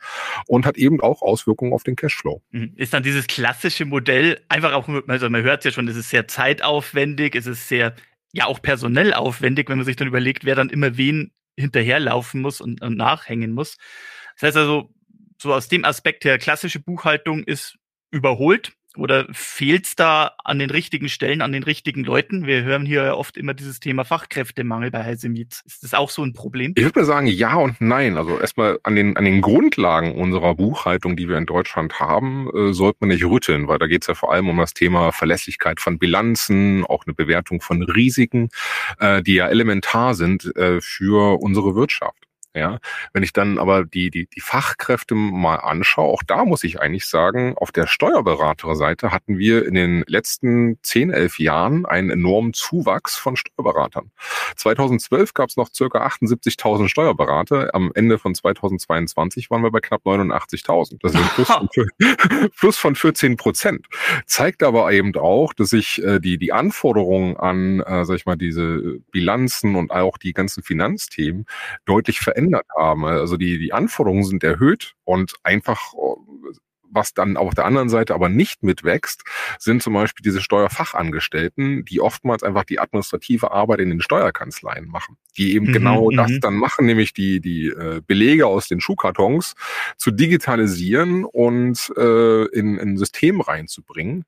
und 0.48 0.66
hat 0.66 0.78
eben 0.78 1.02
auch 1.02 1.22
Auswirkungen 1.22 1.74
auf 1.74 1.84
den 1.84 1.96
Cashflow. 1.96 2.42
Mhm. 2.52 2.74
Ist 2.76 2.94
dann 2.94 3.04
dieses 3.04 3.28
klassische 3.28 3.86
Modell 3.86 4.42
einfach 4.50 4.74
auch, 4.74 4.88
also 5.08 5.30
man 5.30 5.44
hört 5.44 5.60
es 5.60 5.66
ja 5.66 5.72
schon, 5.72 5.88
es 5.88 5.96
ist 5.96 6.10
sehr 6.10 6.28
zeitaufwendig, 6.28 7.36
es 7.36 7.48
ist 7.48 7.68
sehr, 7.68 7.96
ja 8.36 8.46
auch 8.46 8.62
personell 8.62 9.14
aufwendig, 9.14 9.70
wenn 9.70 9.78
man 9.78 9.86
sich 9.86 9.96
dann 9.96 10.10
überlegt, 10.10 10.44
wer 10.44 10.56
dann 10.56 10.70
immer 10.70 10.98
wen 10.98 11.32
hinterherlaufen 11.58 12.42
muss 12.42 12.62
und, 12.62 12.82
und 12.82 12.98
nachhängen 12.98 13.54
muss. 13.54 13.78
Das 14.36 14.48
heißt 14.48 14.58
also, 14.58 14.94
so 15.42 15.54
aus 15.54 15.68
dem 15.68 15.86
Aspekt 15.86 16.26
her, 16.26 16.38
klassische 16.38 16.80
Buchhaltung 16.80 17.44
ist 17.44 17.78
überholt 18.12 18.74
oder 18.98 19.28
fehlt 19.32 19.86
es 19.86 19.96
da 19.96 20.32
an 20.44 20.60
den 20.60 20.70
richtigen 20.70 21.10
Stellen, 21.10 21.42
an 21.42 21.52
den 21.52 21.64
richtigen 21.64 22.04
Leuten? 22.04 22.46
Wir 22.46 22.64
hören 22.64 22.86
hier 22.86 23.18
oft 23.18 23.38
immer 23.38 23.54
dieses 23.54 23.80
Thema 23.80 24.06
Fachkräftemangel 24.06 24.92
bei 24.92 25.04
Heisemit. 25.04 25.62
Ist 25.66 25.84
das 25.84 25.94
auch 25.94 26.10
so 26.10 26.24
ein 26.24 26.34
Problem? 26.34 26.74
Ich 26.76 26.84
würde 26.84 27.00
mal 27.00 27.06
sagen, 27.06 27.28
ja 27.28 27.56
und 27.56 27.82
nein. 27.82 28.18
Also 28.18 28.40
erstmal 28.40 28.80
an 28.84 28.96
den, 28.96 29.18
an 29.18 29.26
den 29.26 29.42
Grundlagen 29.42 30.16
unserer 30.16 30.56
Buchhaltung, 30.56 31.16
die 31.16 31.28
wir 31.28 31.38
in 31.38 31.46
Deutschland 31.46 32.00
haben, 32.00 32.50
äh, 32.56 32.74
sollte 32.74 32.98
man 33.02 33.10
nicht 33.10 33.26
rütteln, 33.26 33.68
weil 33.68 33.80
da 33.80 33.88
geht 33.88 34.04
es 34.04 34.08
ja 34.08 34.14
vor 34.14 34.32
allem 34.32 34.50
um 34.50 34.58
das 34.58 34.74
Thema 34.74 35.12
Verlässlichkeit 35.12 35.80
von 35.80 36.00
Bilanzen, 36.00 36.86
auch 36.86 37.06
eine 37.06 37.14
Bewertung 37.14 37.62
von 37.62 37.82
Risiken, 37.84 38.50
äh, 39.00 39.22
die 39.22 39.36
ja 39.36 39.48
elementar 39.48 40.16
sind 40.16 40.56
äh, 40.56 40.82
für 40.82 41.42
unsere 41.42 41.76
Wirtschaft. 41.76 42.25
Ja, 42.56 42.80
wenn 43.12 43.22
ich 43.22 43.34
dann 43.34 43.60
aber 43.60 43.84
die, 43.84 44.10
die, 44.10 44.28
die 44.28 44.40
Fachkräfte 44.40 45.14
mal 45.14 45.58
anschaue, 45.58 46.08
auch 46.08 46.24
da 46.24 46.46
muss 46.46 46.64
ich 46.64 46.80
eigentlich 46.80 47.06
sagen, 47.06 47.54
auf 47.58 47.74
der 47.74 47.86
Steuerberaterseite 47.86 49.12
hatten 49.12 49.38
wir 49.38 49.66
in 49.66 49.74
den 49.74 50.06
letzten 50.08 50.80
10, 50.82 51.10
11 51.10 51.40
Jahren 51.40 51.86
einen 51.86 52.10
enormen 52.10 52.54
Zuwachs 52.54 53.18
von 53.18 53.36
Steuerberatern. 53.36 54.10
2012 54.56 55.34
gab 55.34 55.50
es 55.50 55.58
noch 55.58 55.68
circa 55.74 56.08
78.000 56.08 56.88
Steuerberater. 56.88 57.76
Am 57.76 57.92
Ende 57.94 58.18
von 58.18 58.34
2022 58.34 59.52
waren 59.52 59.62
wir 59.62 59.72
bei 59.72 59.82
knapp 59.82 60.06
89.000. 60.06 61.00
Das 61.02 61.14
ist 61.14 61.20
ein 61.20 61.28
Plus 61.36 61.50
von, 61.50 62.50
Plus 62.58 62.78
von 62.78 62.96
14 62.96 63.36
Prozent. 63.36 63.86
Zeigt 64.28 64.64
aber 64.64 64.94
eben 64.94 65.14
auch, 65.18 65.54
dass 65.54 65.72
sich 65.72 66.02
äh, 66.02 66.22
die, 66.22 66.38
die 66.38 66.54
Anforderungen 66.54 67.36
an, 67.36 67.82
äh, 67.82 68.06
sag 68.06 68.16
ich 68.16 68.26
mal, 68.26 68.38
diese 68.38 69.02
Bilanzen 69.12 69.76
und 69.76 69.92
auch 69.92 70.18
die 70.18 70.32
ganzen 70.32 70.64
Finanzthemen 70.64 71.46
deutlich 71.84 72.22
verändern 72.22 72.45
verändert 72.46 72.68
haben. 72.78 73.06
Also 73.06 73.38
die, 73.38 73.60
die 73.60 73.74
Anforderungen 73.74 74.24
sind 74.24 74.44
erhöht 74.44 74.94
und 75.04 75.34
einfach 75.44 75.94
was 76.96 77.14
dann 77.14 77.38
auf 77.38 77.54
der 77.54 77.66
anderen 77.66 77.90
Seite 77.90 78.16
aber 78.16 78.30
nicht 78.30 78.64
mitwächst, 78.64 79.24
sind 79.60 79.84
zum 79.84 79.94
Beispiel 79.94 80.24
diese 80.24 80.42
Steuerfachangestellten, 80.42 81.86
die 81.86 82.00
oftmals 82.00 82.42
einfach 82.42 82.64
die 82.64 82.80
administrative 82.80 83.52
Arbeit 83.52 83.82
in 83.82 83.90
den 83.90 84.02
Steuerkanzleien 84.02 84.88
machen, 84.88 85.18
die 85.38 85.54
eben 85.56 85.68
mhm, 85.68 85.74
genau 85.74 86.10
das 86.12 86.32
mhm. 86.32 86.40
dann 86.40 86.56
machen, 86.56 86.86
nämlich 86.86 87.14
die, 87.14 87.42
die 87.42 87.68
äh, 87.68 88.02
Belege 88.06 88.48
aus 88.48 88.68
den 88.68 88.80
Schuhkartons 88.80 89.56
zu 89.98 90.12
digitalisieren 90.12 91.26
und 91.26 91.92
äh, 91.98 92.46
in, 92.46 92.78
in 92.78 92.90
ein 92.92 92.98
System 92.98 93.42
reinzubringen. 93.42 94.24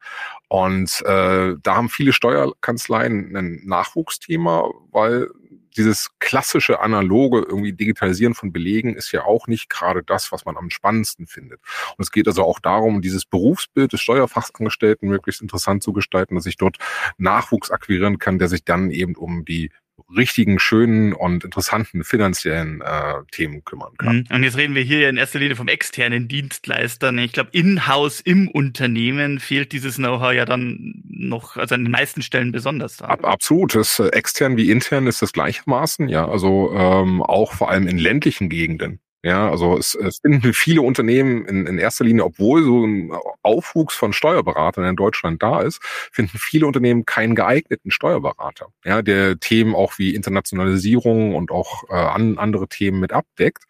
Und 0.49 1.01
äh, 1.05 1.55
da 1.61 1.75
haben 1.75 1.89
viele 1.89 2.11
Steuerkanzleien 2.11 3.35
ein 3.35 3.61
Nachwuchsthema, 3.65 4.69
weil 4.91 5.29
dieses 5.77 6.09
klassische 6.19 6.79
analoge 6.79 7.45
irgendwie 7.47 7.73
Digitalisieren 7.73 8.33
von 8.33 8.51
Belegen 8.51 8.95
ist 8.95 9.11
ja 9.11 9.23
auch 9.23 9.47
nicht 9.47 9.69
gerade 9.69 10.03
das, 10.03 10.31
was 10.31 10.45
man 10.45 10.57
am 10.57 10.69
spannendsten 10.69 11.27
findet. 11.27 11.61
Und 11.97 12.03
es 12.03 12.11
geht 12.11 12.27
also 12.27 12.43
auch 12.43 12.59
darum, 12.59 13.01
dieses 13.01 13.25
Berufsbild 13.25 13.93
des 13.93 14.01
Steuerfachsangestellten 14.01 15.07
möglichst 15.07 15.41
interessant 15.41 15.83
zu 15.83 15.93
gestalten, 15.93 16.35
dass 16.35 16.45
ich 16.45 16.57
dort 16.57 16.77
Nachwuchs 17.17 17.71
akquirieren 17.71 18.19
kann, 18.19 18.39
der 18.39 18.49
sich 18.49 18.63
dann 18.63 18.91
eben 18.91 19.15
um 19.15 19.45
die 19.45 19.71
richtigen, 20.15 20.59
schönen 20.59 21.13
und 21.13 21.43
interessanten 21.43 22.03
finanziellen 22.03 22.81
äh, 22.81 23.15
Themen 23.31 23.63
kümmern 23.65 23.93
kann. 23.97 24.17
Mhm. 24.17 24.35
Und 24.35 24.43
jetzt 24.43 24.57
reden 24.57 24.75
wir 24.75 24.81
hier 24.81 24.99
ja 24.99 25.09
in 25.09 25.17
erster 25.17 25.39
Linie 25.39 25.55
vom 25.55 25.67
externen 25.67 26.27
Dienstleistern. 26.27 27.17
Ich 27.19 27.33
glaube, 27.33 27.49
in-house 27.51 28.21
im 28.21 28.47
Unternehmen 28.47 29.39
fehlt 29.39 29.71
dieses 29.71 29.95
Know-how 29.95 30.33
ja 30.33 30.45
dann 30.45 31.03
noch, 31.09 31.57
also 31.57 31.75
an 31.75 31.83
den 31.83 31.91
meisten 31.91 32.21
Stellen 32.21 32.51
besonders. 32.51 33.01
Ab, 33.01 33.25
absolut. 33.25 33.75
Das 33.75 33.99
äh, 33.99 34.07
extern 34.09 34.57
wie 34.57 34.71
intern 34.71 35.07
ist 35.07 35.21
das 35.21 35.33
gleichermaßen, 35.33 36.07
ja. 36.09 36.27
Also 36.27 36.71
ähm, 36.73 37.21
auch 37.21 37.53
vor 37.53 37.69
allem 37.69 37.87
in 37.87 37.97
ländlichen 37.97 38.49
Gegenden. 38.49 38.99
Ja, 39.23 39.49
also 39.49 39.77
es, 39.77 39.95
es 39.95 40.19
finden 40.19 40.53
viele 40.53 40.81
Unternehmen 40.81 41.45
in, 41.45 41.65
in 41.65 41.77
erster 41.79 42.05
Linie, 42.05 42.23
obwohl 42.23 42.63
so 42.63 42.85
ein 42.85 43.11
Aufwuchs 43.41 43.95
von 43.95 44.13
Steuerberatern 44.13 44.85
in 44.85 44.95
Deutschland 44.95 45.41
da 45.41 45.61
ist, 45.61 45.81
finden 46.11 46.37
viele 46.37 46.67
Unternehmen 46.67 47.03
keinen 47.05 47.33
geeigneten 47.35 47.89
Steuerberater, 47.91 48.67
ja, 48.85 49.01
der 49.01 49.39
Themen 49.39 49.73
auch 49.75 49.97
wie 49.97 50.13
Internationalisierung 50.13 51.33
und 51.35 51.49
auch 51.51 51.83
äh, 51.89 51.93
an, 51.95 52.37
andere 52.37 52.67
Themen 52.67 52.99
mit 52.99 53.11
abdeckt 53.11 53.63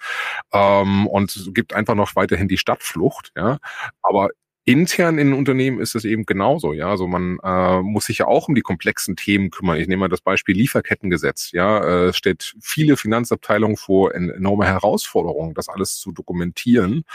ähm, 0.53 1.07
und 1.07 1.51
gibt 1.53 1.73
einfach 1.73 1.95
noch 1.95 2.15
weiterhin 2.15 2.49
die 2.49 2.57
Stadtflucht. 2.57 3.31
Ja, 3.37 3.57
aber 4.01 4.29
Intern 4.67 5.17
in 5.17 5.31
Unternehmen 5.31 5.79
ist 5.79 5.95
es 5.95 6.03
eben 6.03 6.25
genauso, 6.25 6.73
ja. 6.73 6.89
Also 6.89 7.07
man 7.07 7.39
äh, 7.41 7.81
muss 7.81 8.07
sich 8.07 8.17
ja 8.17 8.27
auch 8.27 8.49
um 8.49 8.53
die 8.53 8.61
komplexen 8.61 9.15
Themen 9.15 9.49
kümmern. 9.49 9.77
Ich 9.79 9.87
nehme 9.87 10.01
mal 10.01 10.09
das 10.09 10.19
Beispiel 10.19 10.57
Lieferkettengesetz, 10.57 11.53
ja. 11.53 11.79
Äh, 11.79 12.07
es 12.07 12.17
stellt 12.17 12.53
viele 12.59 12.97
Finanzabteilungen 12.97 13.77
vor 13.77 14.13
enorme 14.13 14.65
Herausforderungen, 14.65 15.53
das 15.53 15.69
alles 15.69 15.95
zu 15.95 16.11
dokumentieren 16.11 17.05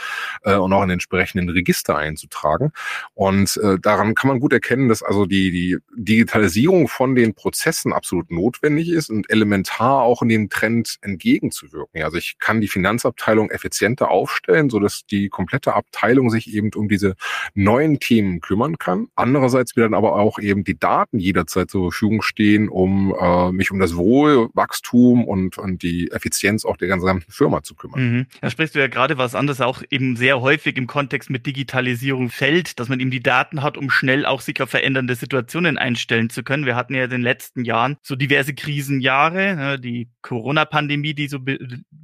äh, 0.44 0.54
und 0.54 0.72
auch 0.72 0.82
in 0.82 0.88
entsprechenden 0.88 1.50
Register 1.50 1.94
einzutragen. 1.98 2.72
Und 3.12 3.58
äh, 3.58 3.78
daran 3.78 4.14
kann 4.14 4.28
man 4.28 4.40
gut 4.40 4.54
erkennen, 4.54 4.88
dass 4.88 5.02
also 5.02 5.26
die, 5.26 5.50
die 5.50 5.76
Digitalisierung 5.94 6.88
von 6.88 7.14
den 7.14 7.34
Prozessen 7.34 7.92
absolut 7.92 8.30
notwendig 8.30 8.88
ist 8.88 9.10
und 9.10 9.28
elementar 9.28 10.00
auch 10.00 10.22
in 10.22 10.30
den 10.30 10.48
Trend 10.48 10.96
entgegenzuwirken. 11.02 12.00
Ja, 12.00 12.06
also 12.06 12.16
ich 12.16 12.38
kann 12.38 12.62
die 12.62 12.68
Finanzabteilung 12.68 13.50
effizienter 13.50 14.10
aufstellen, 14.10 14.70
so 14.70 14.78
dass 14.78 15.04
die 15.04 15.28
komplette 15.28 15.74
Abteilung 15.74 16.30
sich 16.30 16.54
eben 16.54 16.70
um 16.74 16.88
diese 16.88 17.14
neuen 17.54 18.00
Themen 18.00 18.40
kümmern 18.40 18.78
kann. 18.78 19.08
Andererseits 19.14 19.76
wird 19.76 19.86
dann 19.86 19.94
aber 19.94 20.14
auch 20.14 20.38
eben 20.38 20.64
die 20.64 20.78
Daten 20.78 21.18
jederzeit 21.18 21.70
zur 21.70 21.90
Verfügung 21.90 22.22
stehen, 22.22 22.68
um 22.68 23.14
äh, 23.18 23.52
mich 23.52 23.70
um 23.70 23.78
das 23.78 23.96
Wohl, 23.96 24.48
Wachstum 24.54 25.24
und, 25.24 25.58
und 25.58 25.82
die 25.82 26.10
Effizienz 26.10 26.64
auch 26.64 26.76
der 26.76 26.88
gesamten 26.88 27.30
Firma 27.30 27.62
zu 27.62 27.74
kümmern. 27.74 28.00
Mhm. 28.00 28.26
Da 28.40 28.50
sprichst 28.50 28.74
du 28.74 28.78
ja 28.78 28.88
gerade 28.88 29.18
was 29.18 29.34
anderes 29.34 29.60
auch 29.60 29.82
eben 29.90 30.16
sehr 30.16 30.40
häufig 30.40 30.76
im 30.76 30.86
Kontext 30.86 31.30
mit 31.30 31.46
Digitalisierung 31.46 32.30
fällt, 32.30 32.78
dass 32.78 32.88
man 32.88 33.00
eben 33.00 33.10
die 33.10 33.22
Daten 33.22 33.62
hat, 33.62 33.76
um 33.76 33.90
schnell 33.90 34.26
auch 34.26 34.40
sich 34.40 34.60
auf 34.60 34.70
verändernde 34.70 35.14
Situationen 35.14 35.78
einstellen 35.78 36.30
zu 36.30 36.42
können. 36.42 36.66
Wir 36.66 36.76
hatten 36.76 36.94
ja 36.94 37.04
in 37.04 37.10
den 37.10 37.22
letzten 37.22 37.64
Jahren 37.64 37.96
so 38.02 38.16
diverse 38.16 38.54
Krisenjahre, 38.54 39.56
ne, 39.56 39.78
die 39.78 40.08
Corona-Pandemie, 40.22 41.14
die 41.14 41.28
so 41.28 41.38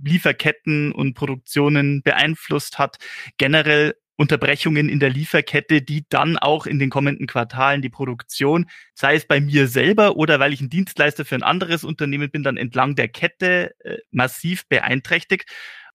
Lieferketten 0.03 0.93
und 0.93 1.15
Produktionen 1.15 2.03
beeinflusst 2.03 2.79
hat. 2.79 2.99
Generell 3.37 3.95
Unterbrechungen 4.19 4.89
in 4.89 4.99
der 4.99 5.11
Lieferkette, 5.11 5.81
die 5.81 6.05
dann 6.09 6.37
auch 6.37 6.67
in 6.67 6.81
den 6.81 6.91
kommenden 6.91 7.29
Quartalen 7.29 7.83
die 7.83 7.89
Produktion, 7.89 8.67
sei 8.93 9.15
es 9.15 9.27
bei 9.27 9.41
mir 9.41 9.69
selber 9.69 10.17
oder 10.17 10.41
weil 10.41 10.53
ich 10.53 10.61
ein 10.61 10.71
Dienstleister 10.71 11.25
für 11.25 11.37
ein 11.37 11.45
anderes 11.45 11.85
Unternehmen 11.85 12.29
bin, 12.29 12.43
dann 12.43 12.57
entlang 12.57 12.97
der 12.97 13.09
Kette 13.09 13.75
äh, 13.79 13.99
massiv 14.11 14.67
beeinträchtigt. 14.69 15.49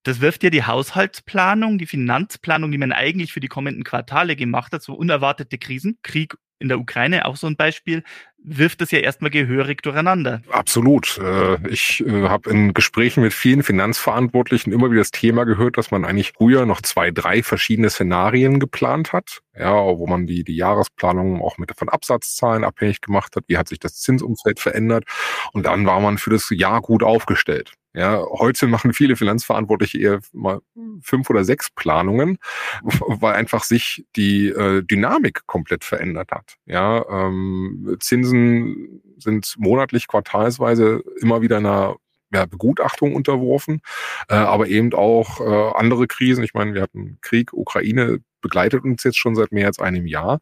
Das 0.03 0.21
wirft 0.21 0.43
ja 0.43 0.49
die 0.49 0.63
Haushaltsplanung, 0.63 1.77
die 1.77 1.85
Finanzplanung, 1.85 2.71
die 2.71 2.77
man 2.77 2.93
eigentlich 2.93 3.33
für 3.33 3.41
die 3.41 3.47
kommenden 3.49 3.83
Quartale 3.83 4.37
gemacht 4.37 4.71
hat, 4.71 4.83
so 4.83 4.93
unerwartete 4.93 5.57
Krisen, 5.57 5.99
Krieg 6.01 6.35
in 6.59 6.69
der 6.69 6.79
Ukraine 6.79 7.25
auch 7.25 7.35
so 7.35 7.47
ein 7.47 7.57
Beispiel, 7.57 8.03
wirft 8.43 8.81
es 8.81 8.91
ja 8.91 8.99
erstmal 8.99 9.31
gehörig 9.31 9.81
durcheinander. 9.81 10.41
Absolut. 10.49 11.17
Äh, 11.17 11.67
ich 11.67 12.03
äh, 12.05 12.27
habe 12.27 12.49
in 12.49 12.73
Gesprächen 12.73 13.23
mit 13.23 13.33
vielen 13.33 13.63
Finanzverantwortlichen 13.63 14.73
immer 14.73 14.91
wieder 14.91 15.01
das 15.01 15.11
Thema 15.11 15.45
gehört, 15.45 15.77
dass 15.77 15.91
man 15.91 16.05
eigentlich 16.05 16.33
früher 16.37 16.65
noch 16.65 16.81
zwei, 16.81 17.11
drei 17.11 17.43
verschiedene 17.43 17.89
Szenarien 17.89 18.59
geplant 18.59 19.13
hat, 19.13 19.41
ja, 19.57 19.73
wo 19.73 20.05
man 20.07 20.27
die, 20.27 20.43
die 20.43 20.55
Jahresplanung 20.55 21.41
auch 21.41 21.57
mit 21.57 21.71
von 21.77 21.89
Absatzzahlen 21.89 22.63
abhängig 22.63 23.01
gemacht 23.01 23.35
hat. 23.35 23.45
Wie 23.47 23.57
hat 23.57 23.69
sich 23.69 23.79
das 23.79 23.95
Zinsumfeld 23.95 24.59
verändert? 24.59 25.05
Und 25.53 25.65
dann 25.65 25.85
war 25.85 25.99
man 25.99 26.17
für 26.17 26.29
das 26.29 26.49
Jahr 26.49 26.81
gut 26.81 27.03
aufgestellt. 27.03 27.73
Ja, 27.95 28.25
heute 28.31 28.65
machen 28.67 28.93
viele 28.93 29.15
Finanzverantwortliche 29.15 29.99
eher 29.99 30.19
mal 30.31 30.61
fünf 31.01 31.29
oder 31.29 31.43
sechs 31.43 31.69
Planungen, 31.69 32.39
weil 32.81 33.35
einfach 33.35 33.63
sich 33.63 34.05
die 34.15 34.47
äh, 34.47 34.81
Dynamik 34.83 35.45
komplett 35.45 35.83
verändert 35.83 36.31
hat. 36.31 36.55
Ja, 36.65 37.05
ähm, 37.07 37.95
Zinsen 37.99 39.01
sind 39.17 39.53
monatlich, 39.57 40.07
quartalsweise 40.07 41.03
immer 41.21 41.41
wieder 41.41 41.57
einer 41.57 41.97
ja, 42.33 42.45
Begutachtung 42.47 43.13
unterworfen, 43.13 43.81
äh, 44.27 44.33
aber 44.33 44.67
eben 44.67 44.93
auch 44.93 45.39
äh, 45.39 45.77
andere 45.77 46.07
Krisen. 46.07 46.43
Ich 46.43 46.55
meine, 46.55 46.73
wir 46.73 46.81
hatten 46.81 47.19
Krieg, 47.21 47.53
Ukraine 47.53 48.19
begleitet 48.41 48.83
uns 48.83 49.03
jetzt 49.03 49.17
schon 49.17 49.35
seit 49.35 49.51
mehr 49.51 49.67
als 49.67 49.79
einem 49.79 50.07
Jahr. 50.07 50.39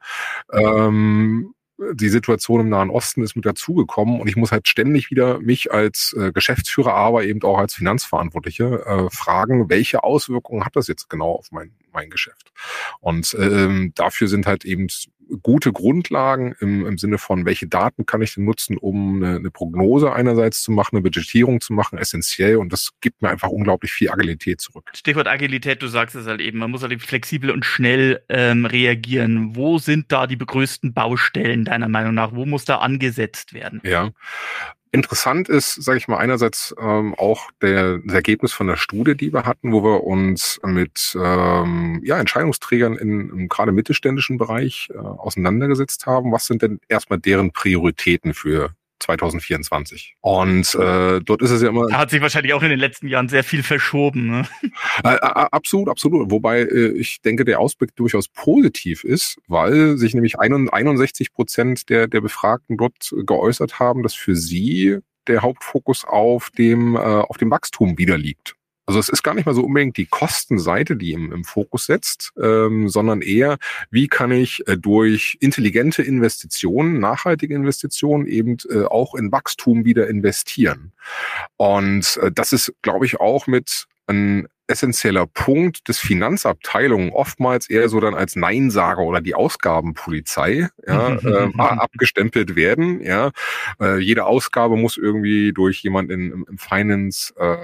Ähm, 0.53 1.53
die 1.93 2.09
Situation 2.09 2.61
im 2.61 2.69
Nahen 2.69 2.89
Osten 2.89 3.23
ist 3.23 3.35
mit 3.35 3.45
dazugekommen 3.45 4.19
und 4.19 4.27
ich 4.27 4.35
muss 4.35 4.51
halt 4.51 4.67
ständig 4.67 5.09
wieder 5.09 5.39
mich 5.39 5.71
als 5.71 6.15
äh, 6.17 6.31
Geschäftsführer, 6.31 6.93
aber 6.93 7.23
eben 7.23 7.41
auch 7.43 7.57
als 7.57 7.73
Finanzverantwortliche 7.73 8.85
äh, 8.85 9.09
fragen, 9.09 9.69
welche 9.69 10.03
Auswirkungen 10.03 10.65
hat 10.65 10.75
das 10.75 10.87
jetzt 10.87 11.09
genau 11.09 11.31
auf 11.31 11.51
mein, 11.51 11.71
mein 11.91 12.09
Geschäft? 12.09 12.51
Und 12.99 13.35
ähm, 13.39 13.93
dafür 13.95 14.27
sind 14.27 14.45
halt 14.45 14.65
eben 14.65 14.87
gute 15.41 15.71
Grundlagen 15.71 16.55
im, 16.59 16.85
im 16.85 16.97
Sinne 16.97 17.17
von, 17.17 17.45
welche 17.45 17.67
Daten 17.67 18.05
kann 18.05 18.21
ich 18.21 18.35
denn 18.35 18.45
nutzen, 18.45 18.77
um 18.77 19.23
eine, 19.23 19.37
eine 19.37 19.51
Prognose 19.51 20.13
einerseits 20.13 20.61
zu 20.61 20.71
machen, 20.71 20.95
eine 20.95 21.03
Budgetierung 21.03 21.61
zu 21.61 21.73
machen, 21.73 21.97
essentiell. 21.97 22.57
Und 22.57 22.73
das 22.73 22.91
gibt 23.01 23.21
mir 23.21 23.29
einfach 23.29 23.49
unglaublich 23.49 23.91
viel 23.91 24.09
Agilität 24.09 24.61
zurück. 24.61 24.89
Stichwort 24.93 25.27
Agilität, 25.27 25.81
du 25.81 25.87
sagst 25.87 26.15
es 26.15 26.27
halt 26.27 26.41
eben, 26.41 26.59
man 26.59 26.71
muss 26.71 26.83
halt 26.83 27.01
flexibel 27.01 27.51
und 27.51 27.65
schnell 27.65 28.21
ähm, 28.29 28.65
reagieren. 28.65 29.55
Wo 29.55 29.77
sind 29.77 30.11
da 30.11 30.27
die 30.27 30.37
größten 30.37 30.93
Baustellen 30.93 31.65
deiner 31.65 31.87
Meinung 31.87 32.13
nach? 32.13 32.33
Wo 32.33 32.45
muss 32.45 32.65
da 32.65 32.77
angesetzt 32.77 33.53
werden? 33.53 33.81
Ja, 33.83 34.11
Interessant 34.93 35.47
ist, 35.47 35.81
sage 35.81 35.97
ich 35.97 36.09
mal, 36.09 36.17
einerseits 36.17 36.75
ähm, 36.77 37.15
auch 37.17 37.49
der, 37.61 37.99
das 37.99 38.13
Ergebnis 38.13 38.51
von 38.51 38.67
der 38.67 38.75
Studie, 38.75 39.15
die 39.15 39.31
wir 39.31 39.45
hatten, 39.45 39.71
wo 39.71 39.83
wir 39.83 40.03
uns 40.03 40.59
mit 40.63 41.17
ähm, 41.17 42.01
ja, 42.03 42.19
Entscheidungsträgern 42.19 42.97
in, 42.97 43.29
im 43.29 43.47
gerade 43.47 43.71
mittelständischen 43.71 44.37
Bereich 44.37 44.89
äh, 44.93 44.97
auseinandergesetzt 44.97 46.07
haben. 46.07 46.33
Was 46.33 46.45
sind 46.45 46.61
denn 46.61 46.81
erstmal 46.89 47.19
deren 47.19 47.51
Prioritäten 47.51 48.33
für 48.33 48.75
2024. 49.01 50.15
Und 50.21 50.75
äh, 50.75 51.19
dort 51.21 51.41
ist 51.41 51.51
es 51.51 51.61
ja 51.61 51.69
immer. 51.69 51.87
Da 51.87 51.97
hat 51.97 52.09
sich 52.09 52.21
wahrscheinlich 52.21 52.53
auch 52.53 52.63
in 52.63 52.69
den 52.69 52.79
letzten 52.79 53.07
Jahren 53.07 53.29
sehr 53.29 53.43
viel 53.43 53.63
verschoben. 53.63 54.29
Ne? 54.29 54.47
Äh, 55.03 55.17
absolut, 55.17 55.89
absolut. 55.89 56.31
Wobei 56.31 56.61
äh, 56.61 56.91
ich 56.91 57.21
denke, 57.21 57.45
der 57.45 57.59
Ausblick 57.59 57.95
durchaus 57.95 58.27
positiv 58.27 59.03
ist, 59.03 59.39
weil 59.47 59.97
sich 59.97 60.13
nämlich 60.13 60.39
61 60.39 61.33
Prozent 61.33 61.89
der, 61.89 62.07
der 62.07 62.21
Befragten 62.21 62.77
dort 62.77 63.13
geäußert 63.25 63.79
haben, 63.79 64.03
dass 64.03 64.13
für 64.13 64.35
sie 64.35 64.99
der 65.27 65.41
Hauptfokus 65.41 66.05
auf 66.05 66.49
dem, 66.51 66.95
äh, 66.95 66.99
auf 66.99 67.37
dem 67.37 67.51
Wachstum 67.51 67.97
wieder 67.97 68.17
liegt. 68.17 68.55
Also 68.85 68.99
es 68.99 69.09
ist 69.09 69.23
gar 69.23 69.33
nicht 69.33 69.45
mal 69.45 69.55
so 69.55 69.63
unbedingt 69.63 69.97
die 69.97 70.05
Kostenseite, 70.05 70.95
die 70.95 71.13
im, 71.13 71.31
im 71.31 71.43
Fokus 71.43 71.85
setzt, 71.85 72.33
ähm, 72.41 72.89
sondern 72.89 73.21
eher, 73.21 73.57
wie 73.89 74.07
kann 74.07 74.31
ich 74.31 74.67
äh, 74.67 74.77
durch 74.77 75.37
intelligente 75.39 76.01
Investitionen, 76.03 76.99
nachhaltige 76.99 77.55
Investitionen 77.55 78.25
eben 78.25 78.57
äh, 78.69 78.83
auch 78.83 79.15
in 79.15 79.31
Wachstum 79.31 79.85
wieder 79.85 80.07
investieren. 80.07 80.93
Und 81.57 82.17
äh, 82.21 82.31
das 82.31 82.53
ist, 82.53 82.73
glaube 82.81 83.05
ich, 83.05 83.19
auch 83.19 83.47
mit 83.47 83.87
ein 84.07 84.47
essentieller 84.67 85.27
Punkt 85.27 85.87
des 85.87 85.99
Finanzabteilungen 85.99 87.11
oftmals 87.11 87.69
eher 87.69 87.89
so 87.89 87.99
dann 87.99 88.13
als 88.13 88.35
Neinsager 88.35 89.01
oder 89.01 89.21
die 89.21 89.35
Ausgabenpolizei 89.35 90.69
ja, 90.87 91.15
äh, 91.15 91.51
abgestempelt 91.57 92.55
werden. 92.55 93.01
Ja, 93.01 93.31
äh, 93.79 93.99
jede 93.99 94.25
Ausgabe 94.25 94.77
muss 94.77 94.97
irgendwie 94.97 95.51
durch 95.53 95.81
jemanden 95.81 96.11
im, 96.31 96.45
im 96.49 96.57
Finance 96.57 97.33
äh, 97.37 97.57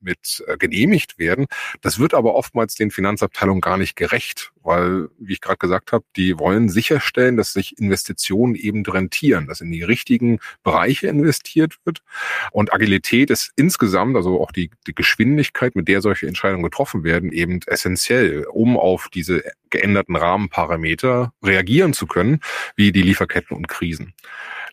mit 0.00 0.44
genehmigt 0.58 1.18
werden. 1.18 1.46
Das 1.80 1.98
wird 1.98 2.14
aber 2.14 2.34
oftmals 2.34 2.74
den 2.74 2.90
Finanzabteilungen 2.90 3.60
gar 3.60 3.76
nicht 3.76 3.96
gerecht, 3.96 4.52
weil, 4.62 5.08
wie 5.18 5.32
ich 5.32 5.40
gerade 5.40 5.58
gesagt 5.58 5.92
habe, 5.92 6.04
die 6.16 6.38
wollen 6.38 6.68
sicherstellen, 6.68 7.36
dass 7.36 7.52
sich 7.52 7.78
Investitionen 7.78 8.54
eben 8.54 8.84
rentieren, 8.84 9.46
dass 9.46 9.60
in 9.60 9.70
die 9.70 9.82
richtigen 9.82 10.40
Bereiche 10.62 11.08
investiert 11.08 11.76
wird. 11.84 12.00
Und 12.52 12.72
Agilität 12.72 13.30
ist 13.30 13.52
insgesamt, 13.56 14.16
also 14.16 14.40
auch 14.40 14.52
die, 14.52 14.70
die 14.86 14.94
Geschwindigkeit, 14.94 15.76
mit 15.76 15.88
der 15.88 16.00
solche 16.00 16.26
Entscheidungen 16.26 16.47
Entscheidungen 16.48 16.64
getroffen 16.64 17.04
werden, 17.04 17.32
eben 17.32 17.60
essentiell, 17.66 18.46
um 18.50 18.76
auf 18.76 19.08
diese 19.12 19.42
geänderten 19.70 20.16
Rahmenparameter 20.16 21.32
reagieren 21.42 21.92
zu 21.92 22.06
können, 22.06 22.40
wie 22.76 22.92
die 22.92 23.02
Lieferketten 23.02 23.56
und 23.56 23.68
Krisen. 23.68 24.14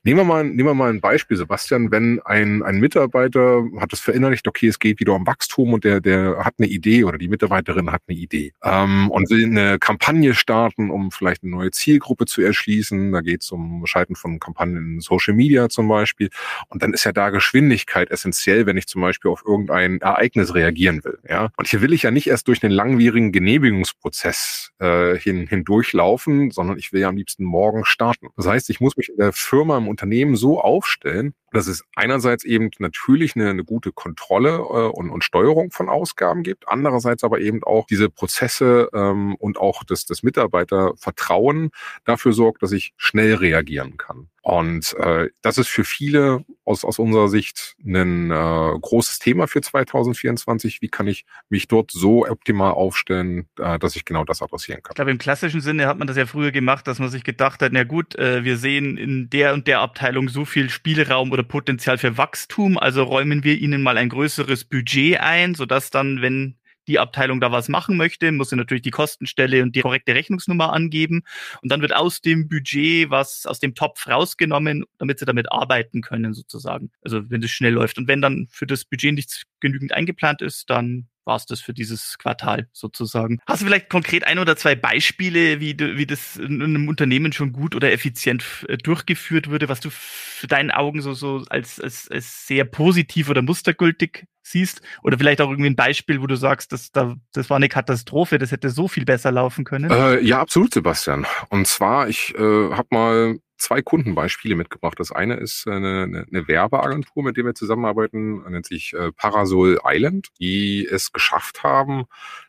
Nehmen 0.06 0.20
wir 0.20 0.24
mal, 0.24 0.44
nehmen 0.44 0.70
wir 0.70 0.76
mal 0.76 0.92
ein 0.92 1.02
Beispiel, 1.02 1.36
Sebastian. 1.36 1.90
Wenn 1.90 2.22
ein, 2.26 2.62
ein 2.62 2.80
Mitarbeiter 2.80 3.64
hat 3.80 3.92
es 3.92 4.02
verinnerlicht, 4.02 4.48
okay, 4.48 4.68
es 4.68 4.78
geht 4.78 5.00
wieder 5.00 5.14
um 5.14 5.26
Wachstum 5.26 5.74
und 5.74 5.84
der, 5.84 6.00
der 6.00 6.46
hat 6.46 6.54
eine 6.60 6.68
Idee 6.68 7.06
oder 7.06 7.18
die 7.18 7.28
Mitarbeiterin 7.28 7.92
hat 7.92 8.04
eine 8.08 8.16
Idee 8.16 8.54
ähm, 8.64 9.10
und 9.10 9.32
will 9.32 9.46
eine 9.46 9.80
Kampagne 9.80 10.36
starten, 10.36 10.92
um 10.92 11.10
vielleicht 11.10 11.42
eine 11.42 11.54
neue 11.54 11.72
Zielgruppe 11.72 12.28
zu 12.28 12.44
erschließen. 12.44 13.14
Da 13.14 13.22
geht 13.22 13.42
es 13.42 13.50
um 13.50 13.88
Schalten 13.88 14.16
von 14.16 14.40
Kampagnen 14.40 14.94
in 14.94 15.00
Social 15.00 15.34
Media 15.34 15.70
zum 15.70 15.88
Beispiel. 15.88 16.30
Und 16.68 16.84
dann 16.84 16.94
ist 16.94 17.04
ja 17.06 17.12
da 17.12 17.32
Geschwindigkeit 17.32 18.12
essentiell, 18.12 18.68
wenn 18.68 18.78
ich 18.78 18.86
zum 18.86 19.02
Beispiel 19.02 19.32
auf 19.32 19.42
irgendein 19.44 20.02
Ereignis 20.02 20.54
reagieren 20.54 21.04
will. 21.04 21.18
Ja? 21.28 21.50
Und 21.58 21.68
hier 21.68 21.82
will 21.82 21.94
ich 21.94 22.04
ja 22.04 22.12
nicht 22.12 22.28
erst 22.28 22.48
durch 22.48 22.64
einen 22.64 22.74
langwierigen 22.74 23.32
Genehmigungsprozess 23.32 24.70
äh, 24.78 25.18
hin, 25.18 25.48
hindurchlaufen, 25.48 26.52
sondern 26.52 26.78
ich 26.78 26.94
will 26.94 27.02
ja 27.02 27.10
am 27.10 27.18
liebsten 27.18 27.44
morgen 27.44 27.86
starten. 27.86 28.28
Das 28.38 28.46
heißt, 28.46 28.70
ich 28.70 28.80
muss 28.80 28.98
mich 28.98 29.10
in 29.10 29.18
der 29.18 29.34
Firma 29.34 29.80
im 29.80 29.95
Unternehmen 29.96 30.36
so 30.36 30.60
aufstellen, 30.60 31.34
dass 31.52 31.68
es 31.68 31.86
einerseits 31.96 32.44
eben 32.44 32.70
natürlich 32.80 33.38
eine, 33.38 33.50
eine 33.50 33.64
gute 33.64 33.94
Kontrolle 33.94 34.58
äh, 34.58 34.90
und, 34.90 35.10
und 35.10 35.24
Steuerung 35.24 35.72
von 35.72 35.88
Ausgaben 35.88 36.44
gibt, 36.44 36.68
andererseits 36.68 37.24
aber 37.24 37.40
eben 37.40 37.64
auch 37.64 37.88
diese 37.88 38.10
Prozesse 38.10 38.90
ähm, 38.94 39.36
und 39.36 39.58
auch 39.58 39.86
das, 39.86 40.06
das 40.06 40.22
Mitarbeitervertrauen 40.22 41.70
dafür 42.04 42.34
sorgt, 42.34 42.62
dass 42.62 42.74
ich 42.74 42.94
schnell 42.98 43.36
reagieren 43.36 43.96
kann. 43.96 44.28
Und 44.46 44.96
äh, 45.00 45.30
das 45.42 45.58
ist 45.58 45.70
für 45.70 45.84
viele 45.84 46.46
aus, 46.66 46.86
aus 46.86 47.00
unserer 47.00 47.30
Sicht 47.30 47.76
ein 47.84 48.30
äh, 48.30 48.80
großes 48.80 49.18
Thema 49.18 49.48
für 49.48 49.60
2024. 49.60 50.84
Wie 50.84 50.88
kann 50.88 51.08
ich 51.08 51.26
mich 51.50 51.68
dort 51.68 51.90
so 51.90 52.28
optimal 52.28 52.74
aufstellen, 52.74 53.48
äh, 53.58 53.80
dass 53.80 53.96
ich 53.96 54.06
genau 54.06 54.24
das 54.24 54.44
adressieren 54.44 54.84
kann? 54.84 54.92
Ich 54.92 54.98
glaube, 54.98 55.10
im 55.10 55.18
klassischen 55.18 55.62
Sinne 55.62 55.88
hat 55.88 55.98
man 55.98 56.08
das 56.08 56.16
ja 56.16 56.28
früher 56.28 56.52
gemacht, 56.52 56.86
dass 56.86 57.00
man 57.00 57.10
sich 57.10 57.24
gedacht 57.24 57.64
hat, 57.64 57.72
na 57.74 57.86
gut, 57.86 58.14
äh, 58.20 58.44
wir 58.44 58.58
sehen 58.58 58.98
in 58.98 59.32
der 59.32 59.56
und 59.56 59.66
der 59.66 59.80
Abteilung 59.80 60.30
so 60.30 60.46
viel 60.46 60.70
Spielraum 60.70 61.32
oder 61.32 61.42
Potenzial 61.42 61.98
für 61.98 62.16
Wachstum, 62.20 62.78
also 62.78 63.02
räumen 63.02 63.44
wir 63.44 63.58
ihnen 63.58 63.82
mal 63.82 63.98
ein 63.98 64.10
größeres 64.10 64.66
Budget 64.66 65.22
ein, 65.22 65.56
sodass 65.56 65.90
dann, 65.90 66.22
wenn 66.22 66.56
die 66.88 67.00
Abteilung 67.00 67.40
da 67.42 67.52
was 67.52 67.70
machen 67.70 67.98
möchte, 67.98 68.32
muss 68.32 68.50
sie 68.50 68.56
natürlich 68.56 68.84
die 68.84 68.92
Kostenstelle 68.92 69.64
und 69.64 69.76
die 69.76 69.82
korrekte 69.82 70.16
Rechnungsnummer 70.16 70.74
angeben. 70.74 71.24
Und 71.62 71.72
dann 71.72 71.82
wird 71.82 71.96
aus 71.96 72.22
dem 72.22 72.48
Budget 72.48 73.10
was 73.10 73.46
aus 73.46 73.60
dem 73.60 73.76
Topf 73.76 74.08
rausgenommen, 74.08 74.86
damit 74.98 75.20
sie 75.20 75.26
damit 75.26 75.52
arbeiten 75.52 76.02
können, 76.02 76.34
sozusagen. 76.34 76.92
Also 77.02 77.30
wenn 77.30 77.42
das 77.42 77.52
schnell 77.52 77.74
läuft. 77.74 77.98
Und 77.98 78.08
wenn 78.08 78.22
dann 78.22 78.48
für 78.50 78.68
das 78.68 78.86
Budget 78.86 79.14
nichts 79.14 79.44
genügend 79.60 79.94
eingeplant 79.94 80.42
ist, 80.42 80.70
dann 80.70 81.08
war 81.26 81.36
es 81.36 81.46
das 81.46 81.62
für 81.62 81.74
dieses 81.74 82.18
Quartal 82.18 82.68
sozusagen. 82.72 83.40
Hast 83.48 83.62
du 83.62 83.66
vielleicht 83.66 83.90
konkret 83.90 84.26
ein 84.26 84.40
oder 84.40 84.56
zwei 84.56 84.76
Beispiele, 84.76 85.60
wie, 85.60 85.78
wie 85.78 86.06
das 86.06 86.38
in 86.38 86.62
einem 86.62 86.88
Unternehmen 86.88 87.34
schon 87.34 87.52
gut 87.52 87.76
oder 87.76 87.92
effizient 87.92 88.44
äh, 88.68 88.78
durchgeführt 88.78 89.50
würde, 89.50 89.70
was 89.70 89.80
du 89.80 89.90
für 89.92 90.48
deinen 90.48 90.72
Augen 90.72 91.02
so, 91.02 91.14
so 91.14 91.44
als, 91.50 91.80
als, 91.80 92.10
als 92.10 92.48
sehr 92.48 92.66
positiv 92.66 93.30
oder 93.30 93.42
mustergültig 93.42 94.26
siehst? 94.44 94.82
Oder 95.04 95.18
vielleicht 95.18 95.42
auch 95.42 95.50
irgendwie 95.50 95.70
ein 95.72 95.76
Beispiel, 95.76 96.22
wo 96.22 96.28
du 96.28 96.36
sagst, 96.36 96.72
das, 96.72 96.92
da, 96.92 97.16
das 97.34 97.50
war 97.50 97.58
eine 97.58 97.70
Katastrophe, 97.70 98.38
das 98.38 98.52
hätte 98.52 98.70
so 98.70 98.88
viel 98.88 99.06
besser 99.06 99.32
laufen 99.32 99.66
können? 99.66 99.90
Äh, 99.92 100.22
ja, 100.22 100.40
absolut, 100.40 100.74
Sebastian. 100.74 101.26
Und 101.50 101.68
zwar, 101.68 102.08
ich 102.08 102.34
äh, 102.36 102.72
habe 102.72 102.88
mal 102.92 103.40
zwei 103.58 103.82
Kundenbeispiele 103.82 104.56
mitgebracht. 104.56 105.00
Das 105.00 105.12
eine 105.12 105.36
ist 105.36 105.68
eine, 105.68 106.04
eine, 106.04 106.26
eine 106.30 106.48
Werbeagentur, 106.48 107.24
mit 107.24 107.38
der 107.38 107.46
wir 107.46 107.56
zusammenarbeiten, 107.56 108.44
nennt 108.50 108.66
sich 108.66 108.94
äh, 108.94 109.12
Parasol 109.12 109.80
Island, 109.84 110.30
die 110.40 110.86
es 110.86 111.12
geschafft 111.12 111.64
haben, 111.64 112.06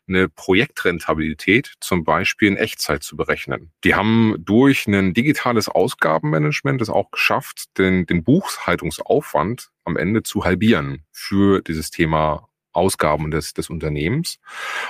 eine 0.08 0.28
Projektrentabilität 0.28 1.74
zum 1.80 2.04
Beispiel 2.04 2.48
in 2.48 2.56
Echtzeit 2.56 3.02
zu 3.02 3.16
berechnen. 3.16 3.72
Die 3.84 3.94
haben 3.94 4.36
durch 4.38 4.86
ein 4.86 5.14
digitales 5.14 5.68
Ausgabenmanagement 5.68 6.80
es 6.80 6.90
auch 6.90 7.10
geschafft, 7.10 7.78
den, 7.78 8.06
den 8.06 8.24
Buchhaltungsaufwand 8.24 9.70
am 9.84 9.96
Ende 9.96 10.22
zu 10.22 10.44
halbieren 10.44 11.04
für 11.12 11.62
dieses 11.62 11.90
Thema 11.90 12.45
Ausgaben 12.76 13.30
des, 13.30 13.54
des 13.54 13.70
Unternehmens 13.70 14.38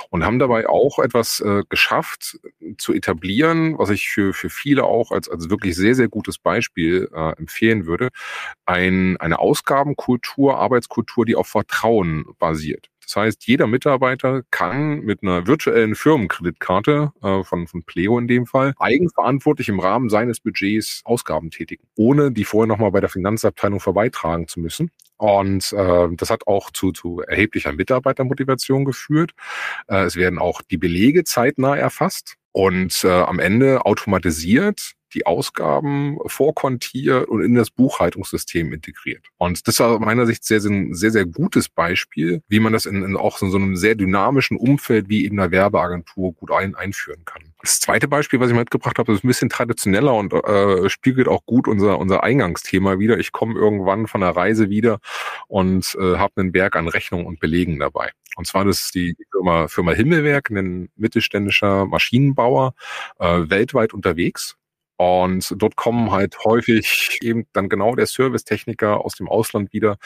und 0.09 0.23
haben 0.23 0.39
dabei 0.39 0.67
auch 0.67 0.99
etwas 0.99 1.39
äh, 1.39 1.63
geschafft 1.69 2.37
zu 2.77 2.93
etablieren, 2.93 3.77
was 3.77 3.89
ich 3.89 4.09
für, 4.09 4.33
für 4.33 4.49
viele 4.49 4.83
auch 4.83 5.11
als, 5.11 5.29
als 5.29 5.49
wirklich 5.49 5.75
sehr, 5.75 5.95
sehr 5.95 6.09
gutes 6.09 6.37
Beispiel 6.37 7.09
äh, 7.13 7.31
empfehlen 7.37 7.85
würde. 7.85 8.09
Ein, 8.65 9.17
eine 9.17 9.39
Ausgabenkultur, 9.39 10.57
Arbeitskultur, 10.57 11.25
die 11.25 11.35
auf 11.35 11.47
Vertrauen 11.47 12.25
basiert. 12.39 12.89
Das 13.07 13.15
heißt, 13.15 13.47
jeder 13.47 13.67
Mitarbeiter 13.67 14.41
kann 14.51 14.99
mit 14.99 15.23
einer 15.23 15.47
virtuellen 15.47 15.95
Firmenkreditkarte 15.95 17.13
äh, 17.23 17.43
von, 17.43 17.65
von 17.65 17.83
Pleo 17.83 18.19
in 18.19 18.27
dem 18.27 18.45
Fall 18.45 18.73
eigenverantwortlich 18.79 19.69
im 19.69 19.79
Rahmen 19.79 20.09
seines 20.09 20.41
Budgets 20.41 21.01
Ausgaben 21.05 21.49
tätigen, 21.49 21.87
ohne 21.95 22.33
die 22.33 22.43
vorher 22.43 22.67
nochmal 22.67 22.91
bei 22.91 22.99
der 22.99 23.09
Finanzabteilung 23.09 23.79
vorbeitragen 23.79 24.49
zu 24.49 24.59
müssen. 24.59 24.91
Und 25.15 25.71
äh, 25.71 26.09
das 26.17 26.29
hat 26.29 26.47
auch 26.47 26.69
zu, 26.69 26.91
zu 26.91 27.21
erheblicher 27.21 27.71
Mitarbeitermotivation 27.71 28.83
geführt. 28.83 29.31
Äh, 29.87 30.03
es 30.03 30.17
werden 30.17 30.37
auch 30.37 30.61
die 30.61 30.77
Belege 30.77 31.23
zeitnah 31.23 31.77
erfasst 31.77 32.35
und 32.57 33.03
äh, 33.03 33.11
am 33.11 33.37
Ende 33.37 33.85
automatisiert 33.85 34.93
die 35.13 35.27
Ausgaben 35.27 36.17
vorkontiert 36.25 37.27
und 37.27 37.43
in 37.43 37.53
das 37.53 37.69
Buchhaltungssystem 37.69 38.73
integriert. 38.73 39.27
Und 39.37 39.67
das 39.67 39.79
war 39.79 39.89
aus 39.89 39.99
meiner 39.99 40.25
Sicht 40.25 40.43
sehr, 40.43 40.59
sehr, 40.59 41.11
sehr, 41.11 41.25
gutes 41.27 41.69
Beispiel, 41.69 42.41
wie 42.47 42.59
man 42.59 42.73
das 42.73 42.87
in, 42.87 43.03
in 43.03 43.15
auch 43.15 43.43
in 43.43 43.51
so 43.51 43.57
einem 43.57 43.75
sehr 43.75 43.93
dynamischen 43.93 44.57
Umfeld 44.57 45.07
wie 45.07 45.25
in 45.25 45.39
einer 45.39 45.51
Werbeagentur 45.51 46.33
gut 46.33 46.49
ein, 46.49 46.73
einführen 46.73 47.25
kann. 47.25 47.46
Das 47.67 47.81
zweite 47.81 48.07
Beispiel, 48.07 48.39
was 48.39 48.49
ich 48.49 48.55
mitgebracht 48.55 48.97
habe, 48.97 49.11
ist 49.11 49.25
ein 49.25 49.27
bisschen 49.27 49.49
traditioneller 49.49 50.13
und 50.13 50.31
äh, 50.31 50.87
spiegelt 50.87 51.27
auch 51.27 51.45
gut 51.45 51.67
unser, 51.67 51.99
unser 51.99 52.23
Eingangsthema 52.23 52.97
wieder. 52.97 53.19
Ich 53.19 53.33
komme 53.33 53.59
irgendwann 53.59 54.07
von 54.07 54.21
der 54.21 54.29
Reise 54.29 54.69
wieder 54.69 55.01
und 55.49 55.93
äh, 55.99 56.15
habe 56.15 56.31
einen 56.37 56.53
Berg 56.53 56.77
an 56.77 56.87
Rechnungen 56.87 57.25
und 57.25 57.41
Belegen 57.41 57.77
dabei. 57.77 58.11
Und 58.37 58.47
zwar 58.47 58.63
das 58.63 58.85
ist 58.85 58.95
die 58.95 59.17
Firma, 59.31 59.67
Firma 59.67 59.91
Himmelwerk, 59.91 60.49
ein 60.49 60.87
mittelständischer 60.95 61.85
Maschinenbauer, 61.85 62.73
äh, 63.19 63.49
weltweit 63.49 63.93
unterwegs 63.93 64.55
und 64.97 65.53
dort 65.57 65.75
kommen 65.75 66.11
halt 66.11 66.37
häufig 66.43 67.19
eben 67.21 67.45
dann 67.53 67.69
genau 67.69 67.95
der 67.95 68.07
Servicetechniker 68.07 69.05
aus 69.05 69.15
dem 69.15 69.29
Ausland 69.29 69.71
wieder 69.71 69.97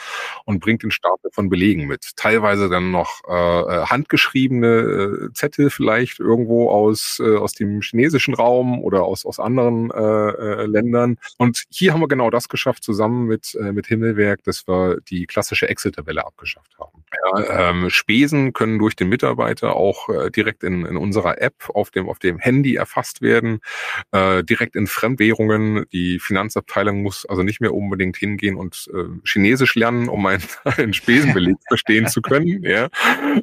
und 0.46 0.60
bringt 0.60 0.84
den 0.84 0.92
Stapel 0.92 1.32
von 1.32 1.50
Belegen 1.50 1.88
mit. 1.88 2.12
Teilweise 2.18 2.70
dann 2.70 2.92
noch 2.92 3.22
äh, 3.28 3.62
äh, 3.62 3.86
handgeschriebene 3.86 4.68
äh, 4.68 5.34
Zettel 5.34 5.70
vielleicht 5.70 6.20
irgendwo 6.20 6.70
aus, 6.70 7.22
äh, 7.24 7.38
aus 7.38 7.54
dem 7.54 7.82
chinesischen 7.82 8.34
Raum 8.34 8.82
oder 8.82 9.04
aus, 9.04 9.26
aus 9.26 9.40
anderen 9.40 9.92
äh, 9.92 10.02
äh, 10.02 10.66
Ländern. 10.66 11.18
Und 11.38 11.64
hier 11.70 11.94
haben 11.94 12.02
wir 12.02 12.10
genau 12.10 12.30
das 12.30 12.50
geschafft, 12.50 12.84
zusammen 12.84 13.28
mit, 13.28 13.56
äh, 13.56 13.72
mit 13.72 13.88
Himmelwerk, 13.88 14.44
dass 14.44 14.68
wir 14.68 15.00
die 15.10 15.26
klassische 15.26 15.70
Excel-Tabelle 15.70 16.26
abgeschafft 16.26 16.78
haben. 16.80 17.04
Ja, 17.24 17.70
ähm, 17.70 17.90
Spesen 17.90 18.54
können 18.54 18.80
durch 18.80 18.96
den 18.96 19.10
Mitarbeiter 19.10 19.76
auch 19.76 20.10
äh, 20.10 20.30
direkt 20.32 20.64
in, 20.64 20.86
in 20.86 20.98
unserer 20.98 21.42
App 21.42 21.70
auf 21.74 21.92
dem, 21.92 22.10
auf 22.10 22.20
dem 22.20 22.40
Handy 22.40 22.76
erfasst 22.76 23.22
werden, 23.22 23.60
äh, 24.12 24.44
direkt 24.44 24.76
in 24.76 24.81
Fremdwährungen. 24.88 25.86
Die 25.92 26.20
Finanzabteilung 26.20 27.02
muss 27.02 27.26
also 27.26 27.44
nicht 27.44 27.62
mehr 27.62 27.74
unbedingt 27.74 28.18
hingehen 28.18 28.56
und 28.56 28.90
äh, 28.94 29.06
Chinesisch 29.26 29.76
lernen, 29.76 30.10
um 30.10 30.26
einen, 30.26 30.44
einen 30.64 30.94
Spesenbeleg 30.94 31.58
verstehen 31.68 32.08
zu 32.08 32.22
können. 32.22 32.64
Ja. 32.64 32.90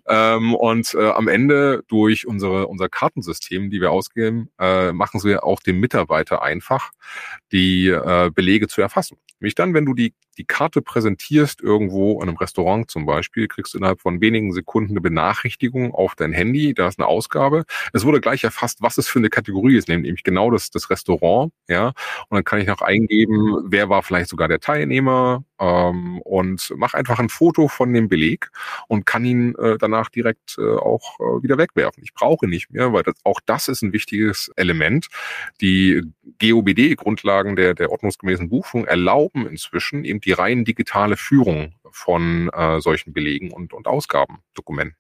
Ähm, 0.07 0.55
und 0.55 0.95
äh, 0.95 1.11
am 1.11 1.29
Ende 1.29 1.85
durch 1.89 2.27
unsere, 2.27 2.67
unser 2.67 2.89
Kartensystem, 2.89 3.71
die 3.71 3.81
wir 3.81 3.91
ausgeben, 3.91 4.51
äh, 4.59 4.93
machen 4.93 5.23
wir 5.25 5.45
auch 5.45 5.61
dem 5.61 5.81
Mitarbeiter 5.81 6.43
einfach, 6.43 6.91
die 7.53 7.89
äh, 7.89 8.31
Belege 8.35 8.69
zu 8.69 8.81
erfassen. 8.81 9.19
Nämlich 9.41 9.55
dann, 9.55 9.75
wenn 9.75 9.87
du 9.87 9.95
die, 9.95 10.15
die 10.39 10.45
Karte 10.45 10.83
präsentierst, 10.83 11.61
irgendwo 11.61 12.23
in 12.23 12.29
einem 12.29 12.39
Restaurant 12.39 12.91
zum 12.91 13.07
Beispiel, 13.07 13.49
kriegst 13.49 13.75
du 13.75 13.79
innerhalb 13.79 14.01
von 14.01 14.21
wenigen 14.21 14.53
Sekunden 14.53 14.93
eine 14.93 15.01
Benachrichtigung 15.01 15.93
auf 15.93 16.15
dein 16.15 16.33
Handy, 16.33 16.75
da 16.75 16.89
ist 16.89 16.99
eine 16.99 17.09
Ausgabe. 17.09 17.65
Es 17.93 18.05
wurde 18.05 18.21
gleich 18.21 18.45
erfasst, 18.45 18.81
was 18.81 18.99
es 18.99 19.09
für 19.09 19.19
eine 19.19 19.31
Kategorie 19.31 19.77
ist, 19.77 19.89
nämlich 19.89 20.23
genau 20.23 20.51
das, 20.51 20.71
das 20.71 20.91
Restaurant, 20.91 21.53
ja. 21.69 21.89
Und 22.29 22.37
dann 22.37 22.45
kann 22.45 22.61
ich 22.61 22.67
noch 22.69 22.81
eingeben, 22.83 23.57
wer 23.67 23.89
war 23.89 24.03
vielleicht 24.03 24.31
sogar 24.31 24.49
der 24.49 24.61
Teilnehmer, 24.61 25.45
ähm, 25.59 26.21
und 26.23 26.73
mach 26.77 26.95
einfach 26.95 27.19
ein 27.19 27.29
Foto 27.29 27.69
von 27.69 27.93
dem 27.93 28.09
Beleg 28.09 28.51
und 28.87 29.07
kann 29.07 29.25
ihn 29.25 29.55
äh, 29.57 29.77
danach 29.79 30.09
direkt 30.09 30.57
äh, 30.59 30.77
auch 30.77 31.19
äh, 31.21 31.43
wieder 31.43 31.59
wegwerfen. 31.59 32.03
Ich 32.03 32.15
brauche 32.15 32.47
nicht 32.47 32.71
mehr, 32.71 32.93
weil 32.93 33.03
das, 33.03 33.15
auch 33.25 33.41
das 33.45 33.69
ist 33.69 33.83
ein 33.83 33.93
wichtiges 33.93 34.51
Element. 34.57 35.09
Die 35.61 36.03
GOBD-Grundlagen 36.41 37.57
der, 37.57 37.75
der 37.75 37.91
ordnungsgemäßen 37.91 38.49
Buchführung 38.49 38.87
erlauben 38.87 39.47
inzwischen 39.47 40.05
eben 40.05 40.21
die 40.21 40.33
rein 40.33 40.65
digitale 40.65 41.17
Führung 41.17 41.75
von 41.91 42.49
äh, 42.51 42.81
solchen 42.81 43.13
Belegen 43.13 43.51
und, 43.51 43.73
und 43.73 43.87
Ausgabendokumenten. 43.87 44.97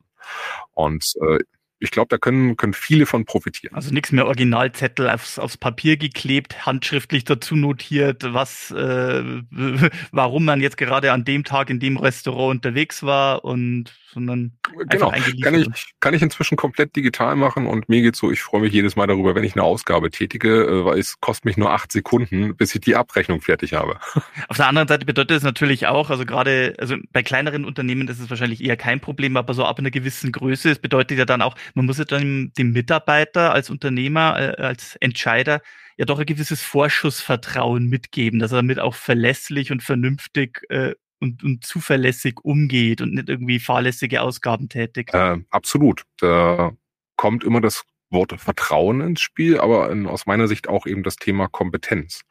Und 0.75 1.14
äh, 1.23 1.38
ich 1.81 1.91
glaube, 1.91 2.09
da 2.09 2.19
können, 2.19 2.57
können 2.57 2.73
viele 2.73 3.07
von 3.07 3.25
profitieren. 3.25 3.75
Also 3.75 3.93
nichts 3.93 4.12
mehr 4.12 4.27
Originalzettel 4.27 5.09
aufs, 5.09 5.38
aufs 5.38 5.57
Papier 5.57 5.97
geklebt, 5.97 6.67
handschriftlich 6.67 7.25
dazu 7.25 7.57
notiert, 7.57 8.25
was, 8.33 8.71
äh, 8.71 9.23
warum 10.11 10.45
man 10.45 10.61
jetzt 10.61 10.77
gerade 10.77 11.12
an 11.12 11.25
dem 11.25 11.45
Tag 11.45 11.71
in 11.71 11.81
dem 11.81 11.97
Restaurant 11.97 12.57
unterwegs 12.57 13.03
war 13.03 13.45
und 13.45 13.93
sondern 14.19 14.53
genau. 14.88 15.11
Kann 15.43 15.55
ich, 15.55 15.95
kann 16.01 16.14
ich 16.14 16.23
inzwischen 16.23 16.57
komplett 16.57 16.97
digital 16.97 17.37
machen 17.37 17.67
und 17.67 17.88
mir 17.88 18.03
geht's 18.03 18.19
so, 18.19 18.31
ich 18.31 18.41
freue 18.41 18.62
mich 18.62 18.73
jedes 18.73 18.97
Mal 18.97 19.07
darüber, 19.07 19.35
wenn 19.35 19.45
ich 19.45 19.55
eine 19.55 19.62
Ausgabe 19.62 20.11
tätige, 20.11 20.64
äh, 20.64 20.85
weil 20.85 20.99
es 20.99 21.21
kostet 21.21 21.45
mich 21.45 21.57
nur 21.57 21.71
acht 21.71 21.93
Sekunden, 21.93 22.57
bis 22.57 22.75
ich 22.75 22.81
die 22.81 22.97
Abrechnung 22.97 23.41
fertig 23.41 23.75
habe. 23.75 23.99
Auf 24.49 24.57
der 24.57 24.67
anderen 24.67 24.88
Seite 24.88 25.05
bedeutet 25.05 25.37
es 25.37 25.43
natürlich 25.43 25.87
auch, 25.87 26.11
also 26.11 26.25
gerade, 26.25 26.75
also 26.79 26.97
bei 27.12 27.23
kleineren 27.23 27.64
Unternehmen 27.64 28.09
ist 28.09 28.19
es 28.19 28.31
wahrscheinlich 28.31 28.64
eher 28.64 28.77
kein 28.77 29.01
Problem, 29.01 29.37
aber 29.37 29.55
so 29.55 29.64
ab 29.64 29.79
einer 29.79 29.91
gewissen 29.91 30.33
Größe, 30.33 30.71
es 30.71 30.79
bedeutet 30.79 31.19
ja 31.19 31.25
dann 31.25 31.43
auch, 31.43 31.55
man 31.75 31.87
muss 31.87 31.99
ja 31.99 32.05
dann 32.05 32.53
dem 32.57 32.73
Mitarbeiter 32.73 33.53
als 33.53 33.71
Unternehmer, 33.71 34.59
äh, 34.59 34.63
als 34.63 34.97
Entscheider 34.97 35.61
ja 35.97 36.05
doch 36.05 36.19
ein 36.19 36.27
gewisses 36.27 36.63
Vorschussvertrauen 36.63 37.89
mitgeben, 37.89 38.39
dass 38.39 38.53
er 38.53 38.57
damit 38.57 38.79
auch 38.79 38.95
verlässlich 38.95 39.73
und 39.73 39.83
vernünftig 39.83 40.63
äh, 40.71 40.95
und, 41.21 41.43
und 41.43 41.65
zuverlässig 41.65 42.37
umgeht 42.43 43.01
und 43.01 43.15
nicht 43.15 43.29
irgendwie 43.29 43.59
fahrlässige 43.59 44.23
Ausgaben 44.23 44.69
tätigt. 44.69 45.13
Äh, 45.13 45.39
absolut. 45.51 46.05
Da 46.19 46.73
kommt 47.17 47.43
immer 47.43 47.61
das 47.61 47.85
Wort 48.11 48.41
Vertrauen 48.41 49.01
ins 49.01 49.21
Spiel, 49.21 49.59
aber 49.59 49.91
in, 49.91 50.07
aus 50.07 50.27
meiner 50.27 50.49
Sicht 50.49 50.69
auch 50.69 50.87
eben 50.87 51.03
das 51.03 51.17
Thema 51.17 51.49
Kompetenz. 51.49 52.23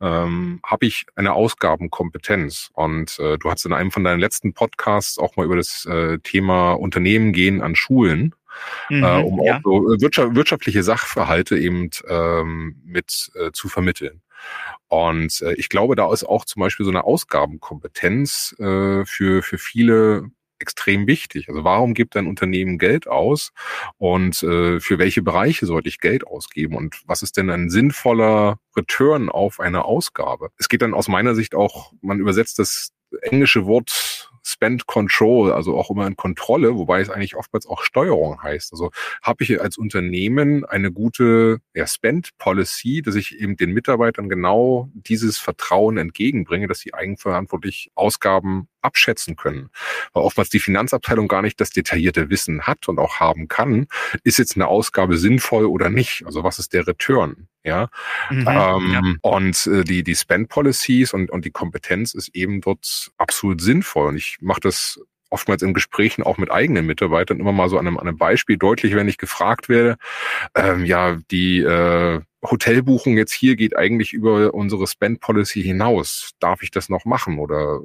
Ähm, 0.00 0.60
Habe 0.64 0.86
ich 0.86 1.04
eine 1.14 1.34
Ausgabenkompetenz? 1.34 2.70
Und 2.72 3.18
äh, 3.18 3.36
du 3.36 3.50
hast 3.50 3.66
in 3.66 3.72
einem 3.72 3.90
von 3.90 4.04
deinen 4.04 4.20
letzten 4.20 4.54
Podcasts 4.54 5.18
auch 5.18 5.36
mal 5.36 5.44
über 5.44 5.56
das 5.56 5.84
äh, 5.84 6.18
Thema 6.20 6.72
Unternehmen 6.72 7.32
gehen 7.32 7.60
an 7.60 7.74
Schulen 7.74 8.34
mhm, 8.88 9.04
äh, 9.04 9.22
um 9.22 9.42
ja. 9.44 9.56
auch 9.56 9.60
so 9.62 9.86
wirtschaftliche 10.00 10.82
Sachverhalte 10.82 11.58
eben 11.58 11.90
ähm, 12.08 12.80
mit 12.84 13.30
äh, 13.34 13.52
zu 13.52 13.68
vermitteln. 13.68 14.22
Und 14.88 15.40
äh, 15.42 15.54
ich 15.54 15.68
glaube, 15.68 15.96
da 15.96 16.12
ist 16.12 16.24
auch 16.24 16.44
zum 16.44 16.60
Beispiel 16.60 16.84
so 16.84 16.90
eine 16.90 17.04
Ausgabenkompetenz 17.04 18.54
äh, 18.58 19.04
für, 19.04 19.42
für 19.42 19.58
viele 19.58 20.30
extrem 20.58 21.06
wichtig. 21.06 21.48
Also 21.48 21.64
warum 21.64 21.94
gibt 21.94 22.16
ein 22.16 22.26
Unternehmen 22.26 22.78
Geld 22.78 23.06
aus 23.06 23.52
und 23.98 24.42
äh, 24.42 24.80
für 24.80 24.98
welche 24.98 25.22
Bereiche 25.22 25.66
sollte 25.66 25.88
ich 25.88 26.00
Geld 26.00 26.26
ausgeben 26.26 26.76
und 26.76 27.02
was 27.06 27.22
ist 27.22 27.36
denn 27.36 27.50
ein 27.50 27.68
sinnvoller 27.68 28.58
Return 28.76 29.28
auf 29.28 29.60
eine 29.60 29.84
Ausgabe? 29.84 30.50
Es 30.58 30.68
geht 30.68 30.82
dann 30.82 30.94
aus 30.94 31.08
meiner 31.08 31.34
Sicht 31.34 31.54
auch, 31.54 31.92
man 32.00 32.20
übersetzt 32.20 32.58
das 32.58 32.92
englische 33.22 33.66
Wort 33.66 34.30
Spend 34.46 34.86
Control, 34.86 35.52
also 35.52 35.76
auch 35.76 35.90
immer 35.90 36.06
in 36.06 36.16
Kontrolle, 36.16 36.76
wobei 36.76 37.00
es 37.00 37.10
eigentlich 37.10 37.36
oftmals 37.36 37.66
auch 37.66 37.82
Steuerung 37.82 38.42
heißt. 38.42 38.72
Also 38.72 38.90
habe 39.22 39.42
ich 39.42 39.60
als 39.60 39.76
Unternehmen 39.76 40.64
eine 40.64 40.92
gute 40.92 41.58
ja, 41.74 41.86
Spend 41.86 42.30
Policy, 42.38 43.02
dass 43.02 43.16
ich 43.16 43.40
eben 43.40 43.56
den 43.56 43.72
Mitarbeitern 43.72 44.28
genau 44.28 44.88
dieses 44.94 45.38
Vertrauen 45.38 45.98
entgegenbringe, 45.98 46.68
dass 46.68 46.78
sie 46.78 46.94
eigenverantwortlich 46.94 47.90
Ausgaben 47.94 48.68
abschätzen 48.86 49.36
können. 49.36 49.68
Weil 50.12 50.22
oftmals 50.22 50.48
die 50.48 50.60
Finanzabteilung 50.60 51.28
gar 51.28 51.42
nicht 51.42 51.60
das 51.60 51.70
detaillierte 51.70 52.30
Wissen 52.30 52.62
hat 52.62 52.88
und 52.88 52.98
auch 52.98 53.16
haben 53.16 53.48
kann, 53.48 53.88
ist 54.22 54.38
jetzt 54.38 54.54
eine 54.54 54.68
Ausgabe 54.68 55.18
sinnvoll 55.18 55.66
oder 55.66 55.90
nicht? 55.90 56.24
Also 56.24 56.44
was 56.44 56.58
ist 56.58 56.72
der 56.72 56.86
Return? 56.86 57.48
Ja. 57.66 57.88
Mhm, 58.30 58.46
ähm, 58.48 58.92
ja. 58.92 59.02
Und 59.22 59.66
äh, 59.66 59.82
die, 59.82 60.04
die 60.04 60.14
Spend 60.14 60.48
Policies 60.48 61.12
und, 61.12 61.30
und 61.32 61.44
die 61.44 61.50
Kompetenz 61.50 62.14
ist 62.14 62.28
eben 62.28 62.60
dort 62.60 63.10
absolut 63.18 63.60
sinnvoll. 63.60 64.10
Und 64.10 64.16
ich 64.16 64.35
mache 64.40 64.60
das 64.60 65.00
oftmals 65.30 65.62
in 65.62 65.74
Gesprächen 65.74 66.22
auch 66.22 66.38
mit 66.38 66.50
eigenen 66.50 66.86
Mitarbeitern 66.86 67.40
immer 67.40 67.52
mal 67.52 67.68
so 67.68 67.78
an 67.78 67.86
einem, 67.86 67.98
an 67.98 68.06
einem 68.06 68.18
Beispiel 68.18 68.56
deutlich, 68.56 68.94
wenn 68.94 69.08
ich 69.08 69.18
gefragt 69.18 69.68
werde, 69.68 69.96
ähm, 70.54 70.84
ja, 70.84 71.18
die 71.30 71.60
äh, 71.60 72.20
Hotelbuchung 72.42 73.16
jetzt 73.16 73.32
hier 73.32 73.56
geht 73.56 73.76
eigentlich 73.76 74.12
über 74.12 74.54
unsere 74.54 74.86
Spend 74.86 75.20
Policy 75.20 75.62
hinaus. 75.62 76.30
Darf 76.38 76.62
ich 76.62 76.70
das 76.70 76.88
noch 76.88 77.04
machen 77.04 77.38
oder 77.38 77.80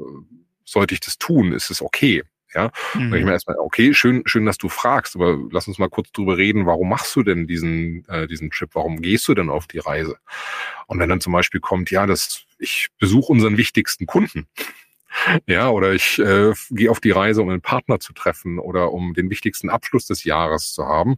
sollte 0.65 0.93
ich 0.93 0.99
das 0.99 1.17
tun? 1.17 1.51
Ist 1.51 1.71
es 1.71 1.81
okay? 1.81 2.23
Ja, 2.53 2.69
mhm. 2.95 3.11
und 3.11 3.17
ich 3.17 3.23
mir 3.23 3.31
erstmal, 3.31 3.55
okay, 3.57 3.93
schön, 3.93 4.23
schön, 4.25 4.45
dass 4.45 4.57
du 4.57 4.67
fragst, 4.67 5.15
aber 5.15 5.39
lass 5.51 5.69
uns 5.69 5.79
mal 5.79 5.89
kurz 5.89 6.11
drüber 6.11 6.37
reden, 6.37 6.65
warum 6.65 6.89
machst 6.89 7.15
du 7.15 7.23
denn 7.23 7.47
diesen, 7.47 8.05
äh, 8.09 8.27
diesen 8.27 8.51
Trip? 8.51 8.69
Warum 8.73 9.01
gehst 9.01 9.27
du 9.29 9.33
denn 9.33 9.49
auf 9.49 9.67
die 9.67 9.79
Reise? 9.79 10.17
Und 10.87 10.99
wenn 10.99 11.07
dann 11.07 11.21
zum 11.21 11.31
Beispiel 11.31 11.61
kommt, 11.61 11.91
ja, 11.91 12.05
das, 12.05 12.43
ich 12.59 12.89
besuche 12.99 13.31
unseren 13.31 13.55
wichtigsten 13.55 14.05
Kunden. 14.05 14.47
Ja, 15.47 15.69
oder 15.69 15.93
ich 15.93 16.19
äh, 16.19 16.53
gehe 16.69 16.89
auf 16.89 16.99
die 16.99 17.11
Reise, 17.11 17.41
um 17.41 17.49
einen 17.49 17.61
Partner 17.61 17.99
zu 17.99 18.13
treffen 18.13 18.59
oder 18.59 18.91
um 18.91 19.13
den 19.13 19.29
wichtigsten 19.29 19.69
Abschluss 19.69 20.05
des 20.05 20.23
Jahres 20.23 20.73
zu 20.73 20.85
haben, 20.85 21.17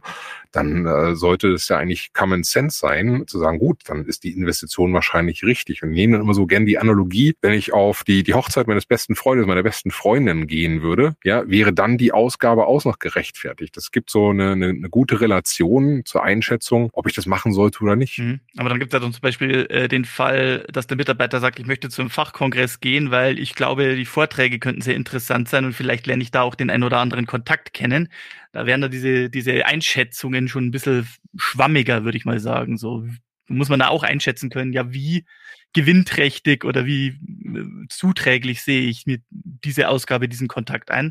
dann 0.54 0.86
äh, 0.86 1.14
sollte 1.14 1.48
es 1.48 1.68
ja 1.68 1.78
eigentlich 1.78 2.12
Common 2.12 2.42
Sense 2.42 2.78
sein, 2.78 3.24
zu 3.26 3.38
sagen, 3.38 3.58
gut, 3.58 3.82
dann 3.86 4.04
ist 4.04 4.24
die 4.24 4.32
Investition 4.32 4.92
wahrscheinlich 4.92 5.44
richtig. 5.44 5.82
Und 5.82 5.90
nehmen 5.90 6.12
dann 6.12 6.22
immer 6.22 6.34
so 6.34 6.46
gern 6.46 6.66
die 6.66 6.78
Analogie, 6.78 7.34
wenn 7.40 7.52
ich 7.52 7.72
auf 7.72 8.04
die, 8.04 8.22
die 8.22 8.34
Hochzeit 8.34 8.66
meines 8.66 8.86
besten 8.86 9.14
Freundes, 9.14 9.46
meiner 9.46 9.62
besten 9.62 9.90
Freundin 9.90 10.46
gehen 10.46 10.82
würde, 10.82 11.16
ja, 11.24 11.48
wäre 11.48 11.72
dann 11.72 11.98
die 11.98 12.12
Ausgabe 12.12 12.66
auch 12.66 12.84
noch 12.84 12.98
gerechtfertigt. 12.98 13.76
Es 13.76 13.90
gibt 13.90 14.10
so 14.10 14.30
eine, 14.30 14.52
eine, 14.52 14.68
eine 14.68 14.88
gute 14.88 15.20
Relation 15.20 16.02
zur 16.04 16.22
Einschätzung, 16.22 16.90
ob 16.92 17.06
ich 17.06 17.14
das 17.14 17.26
machen 17.26 17.52
sollte 17.52 17.82
oder 17.82 17.96
nicht. 17.96 18.18
Mhm. 18.18 18.40
Aber 18.56 18.68
dann 18.68 18.78
gibt 18.78 18.92
es 18.92 19.00
ja 19.00 19.10
zum 19.10 19.20
Beispiel 19.20 19.66
äh, 19.70 19.88
den 19.88 20.04
Fall, 20.04 20.66
dass 20.72 20.86
der 20.86 20.96
Mitarbeiter 20.96 21.40
sagt, 21.40 21.58
ich 21.58 21.66
möchte 21.66 21.88
zum 21.88 22.10
Fachkongress 22.10 22.80
gehen, 22.80 23.10
weil 23.10 23.38
ich 23.38 23.54
glaube, 23.54 23.96
die 23.96 24.04
Vorträge 24.04 24.58
könnten 24.58 24.80
sehr 24.80 24.94
interessant 24.94 25.48
sein 25.48 25.64
und 25.64 25.72
vielleicht 25.72 26.06
lerne 26.06 26.22
ich 26.22 26.30
da 26.30 26.42
auch 26.42 26.54
den 26.54 26.70
ein 26.70 26.82
oder 26.82 26.98
anderen 26.98 27.26
Kontakt 27.26 27.72
kennen. 27.72 28.08
Da 28.54 28.66
wären 28.66 28.80
da 28.82 28.88
diese, 28.88 29.30
diese 29.30 29.66
Einschätzungen 29.66 30.46
schon 30.46 30.66
ein 30.66 30.70
bisschen 30.70 31.08
schwammiger, 31.36 32.04
würde 32.04 32.16
ich 32.16 32.24
mal 32.24 32.38
sagen. 32.38 32.78
So, 32.78 33.04
muss 33.48 33.68
man 33.68 33.80
da 33.80 33.88
auch 33.88 34.04
einschätzen 34.04 34.48
können, 34.48 34.72
ja, 34.72 34.92
wie 34.92 35.24
gewinnträchtig 35.72 36.64
oder 36.64 36.86
wie 36.86 37.08
äh, 37.08 37.88
zuträglich 37.88 38.62
sehe 38.62 38.82
ich 38.82 39.06
mir 39.06 39.18
diese 39.30 39.88
Ausgabe, 39.88 40.28
diesen 40.28 40.46
Kontakt 40.46 40.92
ein 40.92 41.10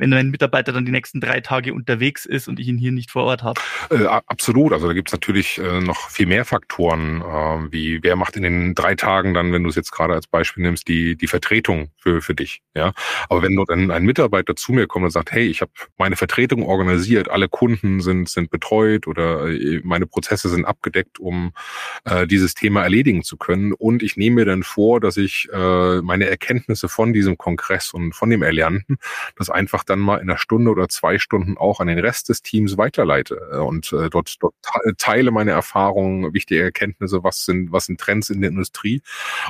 wenn 0.00 0.10
mein 0.10 0.30
Mitarbeiter 0.30 0.72
dann 0.72 0.84
die 0.84 0.92
nächsten 0.92 1.20
drei 1.20 1.40
Tage 1.40 1.74
unterwegs 1.74 2.24
ist 2.24 2.48
und 2.48 2.58
ich 2.58 2.68
ihn 2.68 2.78
hier 2.78 2.90
nicht 2.90 3.10
vor 3.10 3.24
Ort 3.24 3.42
habe. 3.42 3.60
Äh, 3.90 4.06
absolut. 4.06 4.72
Also 4.72 4.88
da 4.88 4.94
gibt's 4.94 5.12
natürlich 5.12 5.58
äh, 5.58 5.80
noch 5.80 6.08
viel 6.08 6.26
mehr 6.26 6.44
Faktoren, 6.44 7.20
äh, 7.20 7.72
wie 7.72 8.02
wer 8.02 8.16
macht 8.16 8.36
in 8.36 8.42
den 8.42 8.74
drei 8.74 8.94
Tagen 8.94 9.34
dann, 9.34 9.52
wenn 9.52 9.62
du 9.62 9.68
es 9.68 9.76
jetzt 9.76 9.92
gerade 9.92 10.14
als 10.14 10.26
Beispiel 10.26 10.62
nimmst, 10.62 10.88
die, 10.88 11.16
die 11.16 11.26
Vertretung 11.26 11.90
für, 11.98 12.22
für 12.22 12.34
dich. 12.34 12.62
Ja. 12.74 12.92
Aber 13.28 13.42
wenn 13.42 13.54
dort 13.54 13.70
ein, 13.70 13.90
ein 13.90 14.04
Mitarbeiter 14.04 14.56
zu 14.56 14.72
mir 14.72 14.86
kommt 14.86 15.04
und 15.04 15.10
sagt, 15.10 15.32
hey, 15.32 15.46
ich 15.46 15.60
habe 15.60 15.72
meine 15.98 16.16
Vertretung 16.16 16.62
organisiert, 16.62 17.28
alle 17.30 17.48
Kunden 17.48 18.00
sind, 18.00 18.28
sind 18.28 18.50
betreut 18.50 19.06
oder 19.06 19.48
äh, 19.48 19.80
meine 19.84 20.06
Prozesse 20.06 20.48
sind 20.48 20.64
abgedeckt, 20.64 21.18
um 21.18 21.52
äh, 22.04 22.26
dieses 22.26 22.54
Thema 22.54 22.82
erledigen 22.82 23.22
zu 23.22 23.36
können. 23.36 23.72
Und 23.72 24.02
ich 24.02 24.16
nehme 24.16 24.36
mir 24.36 24.44
dann 24.46 24.62
vor, 24.62 25.00
dass 25.00 25.18
ich 25.18 25.48
äh, 25.52 26.00
meine 26.00 26.26
Erkenntnisse 26.26 26.88
von 26.88 27.12
diesem 27.12 27.36
Kongress 27.36 27.92
und 27.92 28.14
von 28.14 28.30
dem 28.30 28.42
Erlernten, 28.42 28.96
das 29.36 29.50
einfach 29.50 29.84
dann 29.90 29.98
mal 29.98 30.16
in 30.16 30.30
einer 30.30 30.38
Stunde 30.38 30.70
oder 30.70 30.88
zwei 30.88 31.18
Stunden 31.18 31.58
auch 31.58 31.80
an 31.80 31.88
den 31.88 31.98
Rest 31.98 32.28
des 32.28 32.42
Teams 32.42 32.78
weiterleite 32.78 33.40
äh, 33.52 33.56
und 33.56 33.92
äh, 33.92 34.08
dort, 34.08 34.36
dort 34.40 34.54
teile 34.98 35.30
meine 35.30 35.50
Erfahrungen, 35.50 36.32
wichtige 36.32 36.62
Erkenntnisse, 36.62 37.22
was 37.22 37.44
sind, 37.44 37.72
was 37.72 37.86
sind 37.86 38.00
Trends 38.00 38.30
in 38.30 38.40
der 38.40 38.50
Industrie 38.50 39.02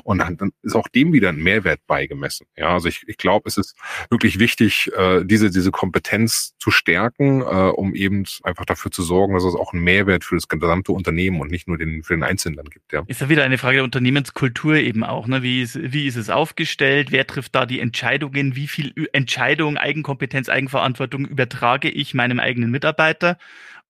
und 0.05 0.19
dann, 0.19 0.37
dann 0.37 0.53
ist 0.63 0.75
auch 0.75 0.89
dem 0.89 1.13
wieder 1.13 1.29
ein 1.29 1.37
Mehrwert 1.37 1.81
beigemessen. 1.87 2.47
Ja, 2.57 2.71
also 2.75 2.89
ich, 2.89 3.05
ich 3.07 3.17
glaube, 3.19 3.49
es 3.49 3.57
ist 3.57 3.77
wirklich 4.11 4.39
wichtig, 4.39 4.91
äh, 4.97 5.25
diese, 5.25 5.51
diese 5.51 5.71
Kompetenz 5.71 6.55
zu 6.59 6.71
stärken, 6.71 7.43
äh, 7.43 7.45
um 7.45 7.95
eben 7.95 8.25
einfach 8.43 8.65
dafür 8.65 8.91
zu 8.91 9.03
sorgen, 9.03 9.35
dass 9.35 9.45
es 9.45 9.55
auch 9.55 9.73
einen 9.73 9.85
Mehrwert 9.85 10.25
für 10.25 10.35
das 10.35 10.49
gesamte 10.49 10.93
Unternehmen 10.93 11.41
und 11.41 11.51
nicht 11.51 11.69
nur 11.69 11.79
den, 11.79 12.03
für 12.03 12.15
den 12.15 12.23
Einzelnen 12.23 12.65
gibt. 12.71 12.93
Ja. 12.93 13.03
Ist 13.07 13.21
ja 13.21 13.29
wieder 13.29 13.45
eine 13.45 13.59
Frage 13.59 13.77
der 13.77 13.85
Unternehmenskultur 13.85 14.77
eben 14.77 15.05
auch. 15.05 15.27
Ne? 15.27 15.43
Wie, 15.43 15.63
ist, 15.63 15.79
wie 15.81 16.07
ist 16.07 16.17
es 16.17 16.31
aufgestellt? 16.31 17.13
Wer 17.13 17.27
trifft 17.27 17.55
da 17.55 17.67
die 17.67 17.81
Entscheidungen? 17.81 18.57
Wie 18.57 18.67
viel 18.67 18.93
Entscheidung, 19.13 19.77
Eigenkompetenz 19.77 20.30
Kompetenz, 20.31 20.49
Eigenverantwortung 20.49 21.27
übertrage 21.27 21.91
ich 21.91 22.15
meinem 22.15 22.39
eigenen 22.39 22.71
Mitarbeiter 22.71 23.37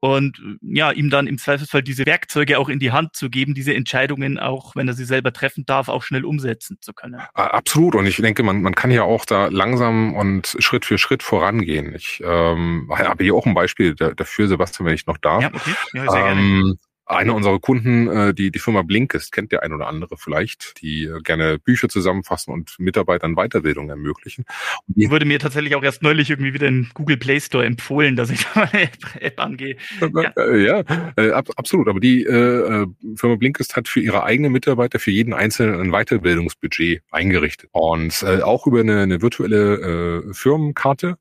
und 0.03 0.41
ja, 0.63 0.91
ihm 0.91 1.11
dann 1.11 1.27
im 1.27 1.37
Zweifelsfall 1.37 1.83
diese 1.83 2.07
Werkzeuge 2.07 2.59
auch 2.59 2.71
in 2.71 2.79
die 2.79 2.91
Hand 2.91 3.15
zu 3.15 3.29
geben, 3.29 3.53
diese 3.53 3.75
Entscheidungen 3.75 4.39
auch, 4.39 4.75
wenn 4.75 4.89
er 4.89 4.95
sie 4.95 5.05
selber 5.05 5.35
treffen 5.35 5.67
darf, 5.67 5.89
auch 5.89 6.03
schnell 6.03 6.25
umsetzen 6.25 6.79
zu 6.81 6.95
können. 6.95 7.21
Absolut. 7.35 7.95
Und 7.95 8.07
ich 8.07 8.17
denke, 8.17 8.43
man, 8.43 8.63
man 8.63 8.75
kann 8.75 8.91
ja 8.91 9.03
auch 9.03 9.27
da 9.27 9.49
langsam 9.49 10.15
und 10.15 10.57
Schritt 10.59 10.87
für 10.87 10.97
Schritt 10.97 11.23
vorangehen. 11.23 11.95
Ich 11.95 12.23
ähm, 12.25 12.91
habe 12.91 13.23
hier 13.23 13.35
auch 13.35 13.45
ein 13.45 13.53
Beispiel 13.53 13.95
dafür, 13.95 14.49
Sebastian, 14.49 14.87
wenn 14.87 14.95
ich 14.95 15.07
noch 15.07 15.19
darf. 15.19 15.43
Ja, 15.43 15.51
okay. 15.53 15.75
Ja, 15.93 16.11
sehr 16.11 16.27
ähm, 16.27 16.37
gerne. 16.37 16.79
Eine 17.11 17.33
unserer 17.33 17.59
Kunden, 17.59 18.07
äh, 18.07 18.33
die, 18.33 18.53
die 18.53 18.59
Firma 18.61 18.83
Blinkist, 18.83 19.33
kennt 19.33 19.51
der 19.51 19.65
ein 19.65 19.73
oder 19.73 19.89
andere 19.89 20.17
vielleicht, 20.17 20.81
die 20.81 21.05
äh, 21.05 21.21
gerne 21.23 21.59
Bücher 21.59 21.89
zusammenfassen 21.89 22.53
und 22.53 22.77
Mitarbeitern 22.79 23.35
Weiterbildung 23.35 23.91
ermöglichen. 23.91 24.45
Und 24.87 24.97
die 24.97 25.11
wurde 25.11 25.25
mir 25.25 25.41
tatsächlich 25.41 25.75
auch 25.75 25.83
erst 25.83 26.03
neulich 26.03 26.31
irgendwie 26.31 26.55
wieder 26.55 26.69
in 26.69 26.89
Google 26.95 27.17
Play 27.17 27.41
Store 27.41 27.65
empfohlen, 27.65 28.15
dass 28.15 28.31
ich 28.31 28.47
da 28.55 28.69
meine 28.73 28.91
App, 29.21 29.41
angehe. 29.41 29.77
Ja, 30.01 30.33
äh, 30.37 30.65
ja 30.65 30.85
äh, 31.17 31.33
ab, 31.33 31.49
absolut. 31.57 31.89
Aber 31.89 31.99
die 31.99 32.23
äh, 32.25 32.87
Firma 33.17 33.35
Blinkist 33.35 33.75
hat 33.75 33.89
für 33.89 34.01
ihre 34.01 34.23
eigenen 34.23 34.53
Mitarbeiter 34.53 35.01
für 35.01 35.11
jeden 35.11 35.35
Einzelnen 35.35 35.81
ein 35.81 35.91
Weiterbildungsbudget 35.91 37.03
eingerichtet. 37.11 37.71
Und 37.73 38.23
äh, 38.23 38.43
auch 38.43 38.69
über 38.69 38.81
eine, 38.81 39.01
eine 39.01 39.21
virtuelle 39.21 40.29
äh, 40.29 40.33
Firmenkarte 40.33 41.17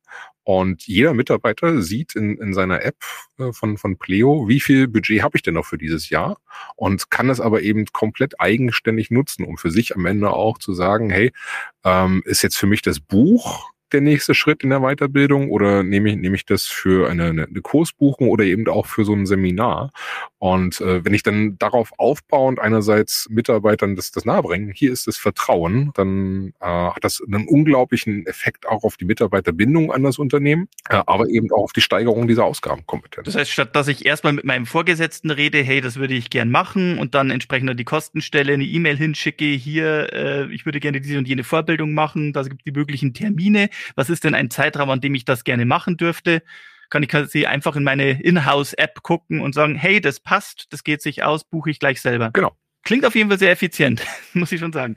und 0.49 0.87
jeder 0.87 1.13
Mitarbeiter 1.13 1.79
sieht 1.83 2.15
in, 2.15 2.39
in 2.39 2.55
seiner 2.55 2.83
App 2.83 2.95
äh, 3.37 3.53
von, 3.53 3.77
von 3.77 3.99
Pleo, 3.99 4.47
wie 4.47 4.59
viel 4.59 4.87
Budget 4.87 5.21
habe 5.21 5.37
ich 5.37 5.43
denn 5.43 5.53
noch 5.53 5.67
für 5.67 5.77
dieses 5.77 6.09
Jahr? 6.09 6.39
Und 6.75 7.11
kann 7.11 7.29
es 7.29 7.39
aber 7.39 7.61
eben 7.61 7.85
komplett 7.93 8.41
eigenständig 8.41 9.11
nutzen, 9.11 9.45
um 9.45 9.59
für 9.59 9.69
sich 9.69 9.95
am 9.95 10.07
Ende 10.07 10.31
auch 10.31 10.57
zu 10.57 10.73
sagen, 10.73 11.11
hey, 11.11 11.33
ähm, 11.83 12.23
ist 12.25 12.41
jetzt 12.41 12.57
für 12.57 12.65
mich 12.65 12.81
das 12.81 12.99
Buch 12.99 13.69
der 13.93 14.01
nächste 14.01 14.33
Schritt 14.33 14.63
in 14.63 14.69
der 14.69 14.81
Weiterbildung 14.81 15.49
oder 15.49 15.83
nehme 15.83 16.09
ich, 16.09 16.15
nehme 16.15 16.35
ich 16.35 16.45
das 16.45 16.65
für 16.65 17.09
eine, 17.09 17.25
eine, 17.25 17.47
Kursbuchung 17.61 18.29
oder 18.29 18.43
eben 18.43 18.67
auch 18.67 18.85
für 18.85 19.05
so 19.05 19.13
ein 19.13 19.25
Seminar? 19.25 19.91
Und 20.37 20.79
äh, 20.81 21.03
wenn 21.03 21.13
ich 21.13 21.23
dann 21.23 21.57
darauf 21.57 21.91
aufbauend 21.97 22.59
einerseits 22.59 23.27
Mitarbeitern 23.29 23.95
das, 23.95 24.11
das 24.11 24.25
nahebringen, 24.25 24.71
hier 24.73 24.91
ist 24.91 25.07
das 25.07 25.17
Vertrauen, 25.17 25.91
dann 25.95 26.53
äh, 26.61 26.65
hat 26.65 27.03
das 27.03 27.21
einen 27.25 27.47
unglaublichen 27.47 28.25
Effekt 28.25 28.67
auch 28.67 28.83
auf 28.83 28.95
die 28.95 29.05
Mitarbeiterbindung 29.05 29.91
an 29.91 30.03
das 30.03 30.17
Unternehmen, 30.17 30.69
äh, 30.89 31.01
aber 31.05 31.27
eben 31.29 31.51
auch 31.51 31.63
auf 31.63 31.73
die 31.73 31.81
Steigerung 31.81 32.27
dieser 32.27 32.45
Ausgabenkompetenz. 32.45 33.25
Das 33.25 33.35
heißt, 33.35 33.51
statt 33.51 33.75
dass 33.75 33.87
ich 33.87 34.05
erstmal 34.05 34.33
mit 34.33 34.45
meinem 34.45 34.65
Vorgesetzten 34.65 35.29
rede, 35.29 35.61
hey, 35.61 35.81
das 35.81 35.97
würde 35.97 36.13
ich 36.13 36.29
gern 36.29 36.49
machen 36.49 36.97
und 36.97 37.15
dann 37.15 37.31
entsprechend 37.31 37.69
an 37.69 37.77
die 37.77 37.83
Kostenstelle 37.83 38.53
eine 38.53 38.63
E-Mail 38.63 38.97
hinschicke, 38.97 39.45
hier, 39.45 40.13
äh, 40.13 40.53
ich 40.53 40.65
würde 40.65 40.79
gerne 40.79 41.01
diese 41.01 41.17
und 41.17 41.27
jene 41.27 41.43
Vorbildung 41.43 41.93
machen, 41.93 42.33
da 42.33 42.43
gibt 42.43 42.65
die 42.65 42.71
möglichen 42.71 43.13
Termine, 43.13 43.69
was 43.95 44.09
ist 44.09 44.23
denn 44.23 44.35
ein 44.35 44.49
Zeitraum, 44.49 44.89
an 44.89 45.01
dem 45.01 45.15
ich 45.15 45.25
das 45.25 45.43
gerne 45.43 45.65
machen 45.65 45.97
dürfte? 45.97 46.43
Kann 46.89 47.03
ich 47.03 47.13
sie 47.27 47.45
einfach 47.45 47.75
in 47.75 47.83
meine 47.83 48.21
Inhouse-App 48.21 49.03
gucken 49.03 49.41
und 49.41 49.53
sagen, 49.53 49.75
hey, 49.75 50.01
das 50.01 50.19
passt, 50.19 50.67
das 50.71 50.83
geht 50.83 51.01
sich 51.01 51.23
aus, 51.23 51.43
buche 51.43 51.69
ich 51.69 51.79
gleich 51.79 52.01
selber. 52.01 52.31
Genau. 52.33 52.55
Klingt 52.83 53.05
auf 53.05 53.13
jeden 53.13 53.29
Fall 53.29 53.37
sehr 53.37 53.51
effizient, 53.51 54.01
muss 54.33 54.51
ich 54.51 54.59
schon 54.59 54.71
sagen. 54.71 54.95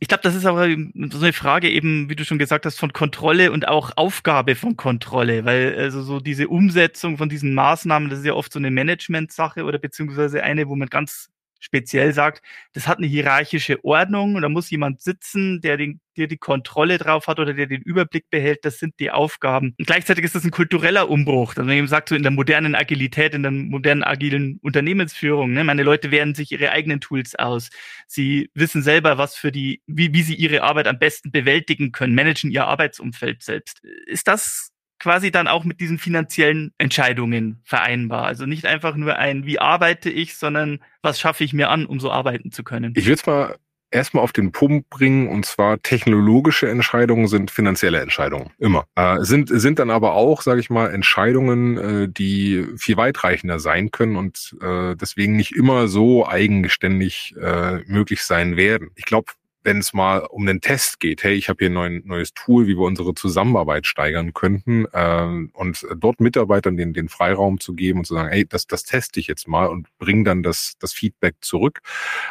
Ich 0.00 0.08
glaube, 0.08 0.22
das 0.22 0.34
ist 0.34 0.46
aber 0.46 0.68
so 0.68 1.18
eine 1.20 1.32
Frage 1.32 1.70
eben, 1.70 2.08
wie 2.08 2.16
du 2.16 2.24
schon 2.24 2.38
gesagt 2.38 2.66
hast, 2.66 2.78
von 2.78 2.92
Kontrolle 2.92 3.52
und 3.52 3.68
auch 3.68 3.92
Aufgabe 3.96 4.54
von 4.54 4.76
Kontrolle, 4.76 5.44
weil 5.44 5.76
also 5.78 6.02
so 6.02 6.20
diese 6.20 6.48
Umsetzung 6.48 7.18
von 7.18 7.28
diesen 7.28 7.54
Maßnahmen, 7.54 8.08
das 8.08 8.20
ist 8.20 8.24
ja 8.24 8.34
oft 8.34 8.52
so 8.52 8.58
eine 8.58 8.70
Management-Sache 8.70 9.64
oder 9.64 9.78
beziehungsweise 9.78 10.42
eine, 10.42 10.68
wo 10.68 10.74
man 10.74 10.88
ganz 10.88 11.28
speziell 11.62 12.12
sagt, 12.12 12.42
das 12.72 12.88
hat 12.88 12.98
eine 12.98 13.06
hierarchische 13.06 13.82
Ordnung 13.84 14.34
und 14.34 14.42
da 14.42 14.48
muss 14.48 14.68
jemand 14.70 15.00
sitzen, 15.00 15.60
der, 15.60 15.76
den, 15.76 16.00
der 16.16 16.26
die 16.26 16.36
Kontrolle 16.36 16.98
drauf 16.98 17.28
hat 17.28 17.38
oder 17.38 17.54
der 17.54 17.66
den 17.66 17.82
Überblick 17.82 18.28
behält, 18.30 18.64
das 18.64 18.78
sind 18.78 18.98
die 18.98 19.10
Aufgaben. 19.10 19.74
Und 19.78 19.86
gleichzeitig 19.86 20.24
ist 20.24 20.34
das 20.34 20.44
ein 20.44 20.50
kultureller 20.50 21.08
Umbruch. 21.08 21.50
Also 21.50 21.62
man 21.62 21.76
eben 21.76 21.86
sagt, 21.86 22.08
so 22.08 22.16
in 22.16 22.24
der 22.24 22.32
modernen 22.32 22.74
Agilität, 22.74 23.34
in 23.34 23.42
der 23.42 23.52
modernen 23.52 24.02
agilen 24.02 24.58
Unternehmensführung, 24.62 25.52
ne, 25.52 25.62
meine 25.62 25.84
Leute 25.84 26.10
wählen 26.10 26.34
sich 26.34 26.50
ihre 26.50 26.72
eigenen 26.72 27.00
Tools 27.00 27.36
aus. 27.36 27.70
Sie 28.08 28.50
wissen 28.54 28.82
selber, 28.82 29.16
was 29.16 29.36
für 29.36 29.52
die, 29.52 29.82
wie, 29.86 30.12
wie 30.12 30.22
sie 30.22 30.34
ihre 30.34 30.62
Arbeit 30.62 30.88
am 30.88 30.98
besten 30.98 31.30
bewältigen 31.30 31.92
können, 31.92 32.16
managen 32.16 32.50
ihr 32.50 32.66
Arbeitsumfeld 32.66 33.42
selbst. 33.42 33.80
Ist 34.06 34.26
das 34.26 34.71
quasi 35.02 35.32
dann 35.32 35.48
auch 35.48 35.64
mit 35.64 35.80
diesen 35.80 35.98
finanziellen 35.98 36.72
Entscheidungen 36.78 37.60
vereinbar. 37.64 38.24
Also 38.24 38.46
nicht 38.46 38.66
einfach 38.66 38.94
nur 38.94 39.16
ein, 39.16 39.44
wie 39.44 39.58
arbeite 39.58 40.08
ich, 40.10 40.36
sondern 40.36 40.78
was 41.02 41.18
schaffe 41.18 41.42
ich 41.42 41.52
mir 41.52 41.70
an, 41.70 41.86
um 41.86 41.98
so 41.98 42.12
arbeiten 42.12 42.52
zu 42.52 42.62
können. 42.62 42.92
Ich 42.96 43.06
will 43.06 43.14
es 43.14 43.26
mal 43.26 43.56
erstmal 43.90 44.22
auf 44.22 44.32
den 44.32 44.52
Punkt 44.52 44.88
bringen, 44.90 45.26
und 45.26 45.44
zwar 45.44 45.82
technologische 45.82 46.68
Entscheidungen 46.68 47.26
sind 47.26 47.50
finanzielle 47.50 48.00
Entscheidungen, 48.00 48.50
immer. 48.58 48.84
Äh, 48.94 49.18
sind, 49.22 49.48
sind 49.48 49.80
dann 49.80 49.90
aber 49.90 50.14
auch, 50.14 50.40
sage 50.40 50.60
ich 50.60 50.70
mal, 50.70 50.94
Entscheidungen, 50.94 51.78
äh, 51.78 52.08
die 52.08 52.64
viel 52.76 52.96
weitreichender 52.96 53.58
sein 53.58 53.90
können 53.90 54.14
und 54.14 54.56
äh, 54.62 54.94
deswegen 54.94 55.34
nicht 55.34 55.56
immer 55.56 55.88
so 55.88 56.28
eigenständig 56.28 57.34
äh, 57.40 57.78
möglich 57.86 58.22
sein 58.22 58.56
werden. 58.56 58.90
Ich 58.94 59.04
glaube, 59.04 59.32
wenn 59.64 59.78
es 59.78 59.92
mal 59.92 60.18
um 60.18 60.46
den 60.46 60.60
Test 60.60 61.00
geht, 61.00 61.22
hey, 61.22 61.34
ich 61.34 61.48
habe 61.48 61.58
hier 61.60 61.70
ein 61.70 61.74
neuen, 61.74 62.06
neues 62.06 62.34
Tool, 62.34 62.66
wie 62.66 62.76
wir 62.76 62.84
unsere 62.86 63.14
Zusammenarbeit 63.14 63.86
steigern 63.86 64.32
könnten 64.32 64.86
ähm, 64.92 65.50
und 65.54 65.86
dort 65.96 66.20
Mitarbeitern 66.20 66.76
den, 66.76 66.92
den 66.92 67.08
Freiraum 67.08 67.60
zu 67.60 67.74
geben 67.74 68.00
und 68.00 68.04
zu 68.06 68.14
sagen, 68.14 68.28
hey, 68.28 68.46
das, 68.46 68.66
das 68.66 68.84
teste 68.84 69.20
ich 69.20 69.26
jetzt 69.26 69.48
mal 69.48 69.66
und 69.66 69.86
bring 69.98 70.24
dann 70.24 70.42
das, 70.42 70.74
das 70.78 70.92
Feedback 70.92 71.36
zurück. 71.40 71.80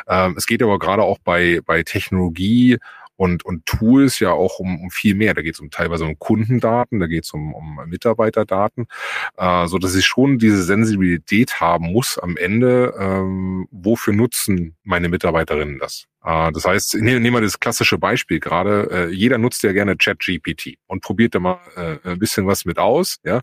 Ähm, 0.08 0.36
es 0.38 0.46
geht 0.46 0.62
aber 0.64 0.80
gerade 0.80 1.04
auch 1.04 1.20
bei, 1.20 1.62
bei 1.66 1.84
Technologie 1.84 2.78
und, 3.22 3.46
und 3.46 3.68
Tools 3.68 4.20
ja 4.20 4.32
auch 4.32 4.58
um, 4.58 4.82
um 4.82 4.90
viel 4.90 5.14
mehr. 5.14 5.36
Da 5.36 5.44
geht 5.44 5.54
es 5.54 5.60
um 5.60 5.70
teilweise 5.70 6.06
um 6.06 6.18
Kundendaten, 6.18 7.00
da 7.00 7.06
geht 7.06 7.26
es 7.26 7.32
um, 7.34 7.54
um 7.54 7.80
Mitarbeiterdaten, 7.86 8.88
äh, 9.38 9.68
so 9.68 9.78
dass 9.78 9.94
ich 9.94 10.08
schon 10.08 10.40
diese 10.40 10.64
Sensibilität 10.64 11.62
haben 11.62 11.92
muss 11.92 12.18
am 12.18 12.36
Ende, 12.36 12.96
ähm, 12.98 13.68
wofür 13.70 14.16
nutzen 14.16 14.76
meine 14.84 15.08
Mitarbeiterinnen 15.08 15.78
das? 15.78 16.08
Äh, 16.26 16.52
das 16.52 16.66
heißt, 16.66 16.96
nehmen 16.96 17.32
wir 17.32 17.42
das 17.42 17.60
klassische 17.60 18.00
Beispiel 18.00 18.40
gerade, 18.40 18.90
äh, 18.92 19.14
jeder 19.14 19.38
nutzt 19.38 19.62
ja 19.62 19.72
gerne 19.72 19.98
ChatGPT 19.98 20.80
und 20.88 21.04
probiert 21.04 21.36
da 21.36 21.40
mal 21.40 21.60
äh, 21.76 22.10
ein 22.10 22.18
bisschen 22.18 22.48
was 22.48 22.66
mit 22.66 22.80
aus, 22.80 23.18
ja. 23.24 23.42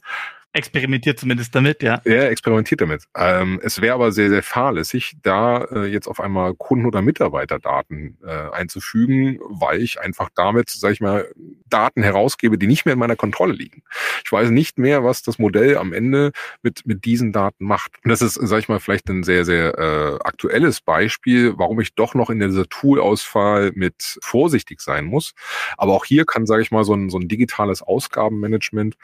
Experimentiert 0.55 1.21
zumindest 1.21 1.55
damit, 1.55 1.83
ja. 1.83 2.01
Ja, 2.07 2.25
experimentiert 2.25 2.81
damit. 2.81 3.05
Ähm, 3.15 3.61
es 3.63 3.83
wäre 3.83 3.95
aber 3.95 4.13
sehr, 4.13 4.31
sehr 4.31 4.43
fahrlässig, 4.43 5.17
da 5.23 5.65
äh, 5.65 5.85
jetzt 5.85 6.09
auf 6.09 6.21
einmal 6.21 6.55
Kunden- 6.55 6.87
oder 6.87 7.03
Mitarbeiterdaten 7.03 8.17
äh, 8.25 8.51
einzufügen, 8.53 9.39
weil 9.43 9.83
ich 9.83 10.01
einfach 10.01 10.31
damit, 10.35 10.71
sage 10.71 10.95
ich 10.95 11.01
mal, 11.03 11.31
Daten 11.67 12.03
herausgebe, 12.03 12.57
die 12.57 12.67
nicht 12.67 12.87
mehr 12.87 12.95
in 12.95 12.99
meiner 12.99 13.15
Kontrolle 13.15 13.53
liegen. 13.53 13.83
Ich 14.25 14.33
weiß 14.33 14.49
nicht 14.49 14.79
mehr, 14.79 15.05
was 15.05 15.23
das 15.23 15.39
Modell 15.39 15.77
am 15.77 15.93
Ende 15.93 16.33
mit, 16.63 16.87
mit 16.87 17.05
diesen 17.05 17.31
Daten 17.31 17.67
macht. 17.67 17.93
Und 18.03 18.09
das 18.11 18.23
ist, 18.23 18.35
sage 18.35 18.61
ich 18.61 18.69
mal, 18.71 18.81
vielleicht 18.81 19.11
ein 19.11 19.25
sehr, 19.25 19.45
sehr 19.45 19.79
äh, 19.79 20.19
aktuelles 20.25 20.81
Beispiel, 20.81 21.59
warum 21.59 21.79
ich 21.81 21.95
doch 21.95 22.15
noch 22.15 22.31
in 22.31 22.41
dieser 22.41 22.67
Toolauswahl 22.67 23.73
mit 23.75 24.19
vorsichtig 24.23 24.81
sein 24.81 25.05
muss. 25.05 25.35
Aber 25.77 25.93
auch 25.93 26.07
hier 26.07 26.25
kann, 26.25 26.47
sage 26.47 26.63
ich 26.63 26.71
mal, 26.71 26.85
so 26.85 26.95
ein, 26.95 27.11
so 27.11 27.19
ein 27.19 27.29
digitales 27.29 27.83
Ausgabenmanagement 27.83 28.97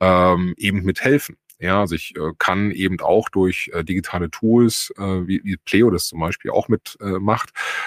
ähm, 0.00 0.54
eben 0.58 0.89
mit 0.90 1.00
helfen. 1.02 1.36
Ja, 1.60 1.80
also 1.80 1.94
ich 1.94 2.16
äh, 2.16 2.32
kann 2.38 2.70
eben 2.70 2.98
auch 3.00 3.28
durch 3.28 3.70
äh, 3.74 3.84
digitale 3.84 4.30
Tools, 4.30 4.92
äh, 4.96 5.02
wie, 5.02 5.42
wie 5.44 5.58
Pleo 5.58 5.90
das 5.90 6.06
zum 6.06 6.18
Beispiel 6.18 6.50
auch 6.50 6.68
mit 6.68 6.96
äh, 7.00 7.18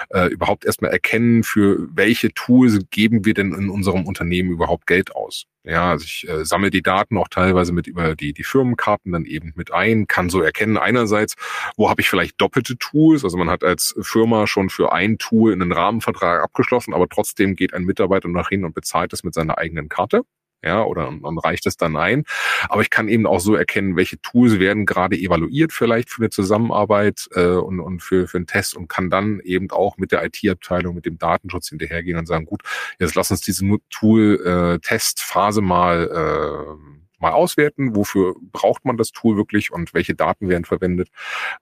äh, 0.10 0.28
überhaupt 0.28 0.64
erstmal 0.64 0.92
erkennen, 0.92 1.44
für 1.44 1.88
welche 1.92 2.32
Tools 2.36 2.80
geben 2.92 3.26
wir 3.26 3.34
denn 3.34 3.52
in 3.52 3.72
unserem 3.72 4.06
Unternehmen 4.06 4.52
überhaupt 4.52 4.86
Geld 4.86 5.16
aus. 5.16 5.46
Ja, 5.64 5.90
also 5.92 6.06
ich 6.06 6.28
äh, 6.30 6.46
sammle 6.46 6.70
die 6.70 6.84
Daten 6.84 7.18
auch 7.18 7.30
teilweise 7.30 7.74
mit 7.74 7.88
über 7.88 8.16
die, 8.16 8.34
die 8.34 8.44
Firmenkarten 8.44 9.12
dann 9.12 9.26
eben 9.26 9.54
mit 9.56 9.74
ein, 9.74 10.06
kann 10.08 10.30
so 10.30 10.42
erkennen 10.42 10.78
einerseits, 10.78 11.36
wo 11.76 11.90
habe 11.90 12.02
ich 12.02 12.10
vielleicht 12.10 12.40
doppelte 12.40 12.78
Tools, 12.78 13.24
also 13.24 13.38
man 13.38 13.50
hat 13.50 13.64
als 13.64 13.96
Firma 14.02 14.46
schon 14.46 14.70
für 14.70 14.94
ein 14.94 15.18
Tool 15.18 15.52
einen 15.52 15.72
Rahmenvertrag 15.72 16.44
abgeschlossen, 16.44 16.94
aber 16.94 17.10
trotzdem 17.10 17.56
geht 17.56 17.74
ein 17.74 17.86
Mitarbeiter 17.86 18.30
nach 18.30 18.50
hin 18.50 18.66
und 18.66 18.76
bezahlt 18.76 19.14
das 19.14 19.24
mit 19.24 19.34
seiner 19.34 19.58
eigenen 19.58 19.90
Karte 19.90 20.24
ja, 20.64 20.84
oder 20.84 21.10
und 21.10 21.38
reicht 21.40 21.66
es 21.66 21.78
dann 21.78 21.96
ein. 21.96 22.24
Aber 22.70 22.82
ich 22.82 22.90
kann 22.90 23.08
eben 23.08 23.28
auch 23.28 23.40
so 23.40 23.56
erkennen, 23.56 23.96
welche 23.96 24.20
Tools 24.22 24.60
werden 24.60 24.86
gerade 24.86 25.18
evaluiert 25.18 25.74
vielleicht 25.74 26.10
für 26.10 26.22
eine 26.22 26.30
Zusammenarbeit 26.30 27.28
äh, 27.36 27.46
und, 27.46 27.80
und 27.80 28.02
für, 28.02 28.28
für 28.28 28.38
einen 28.38 28.48
Test 28.48 28.76
und 28.76 28.88
kann 28.88 29.10
dann 29.10 29.40
eben 29.42 29.70
auch 29.72 29.98
mit 29.98 30.12
der 30.12 30.24
IT-Abteilung, 30.26 30.96
mit 30.96 31.06
dem 31.06 31.18
Datenschutz 31.18 31.70
hinterhergehen 31.70 32.18
und 32.18 32.28
sagen, 32.28 32.46
gut, 32.46 32.62
jetzt 33.00 33.16
lass 33.16 33.32
uns 33.32 33.42
diese 33.42 33.66
Tool-Testphase 33.90 35.60
äh, 35.60 35.64
mal 35.64 36.10
äh, 36.10 36.94
mal 37.24 37.32
auswerten, 37.32 37.96
wofür 37.96 38.36
braucht 38.52 38.86
man 38.86 38.98
das 38.98 39.12
Tool 39.12 39.36
wirklich 39.38 39.72
und 39.72 39.96
welche 39.96 40.14
Daten 40.14 40.50
werden 40.50 40.66
verwendet, 40.66 41.10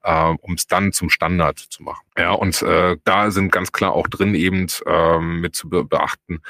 äh, 0.04 0.34
um 0.42 0.56
es 0.56 0.68
dann 0.68 0.92
zum 0.92 1.10
Standard 1.10 1.60
zu 1.60 1.84
machen. 1.84 2.04
Ja, 2.18 2.32
und 2.32 2.62
äh, 2.64 2.98
da 3.06 3.32
sind 3.32 3.52
ganz 3.52 3.72
klar 3.72 3.94
auch 3.94 4.08
drin 4.08 4.36
eben 4.36 4.68
äh, 4.86 5.20
mit 5.20 5.56
zu 5.56 5.70
be 5.70 5.86
beachten, 5.86 6.42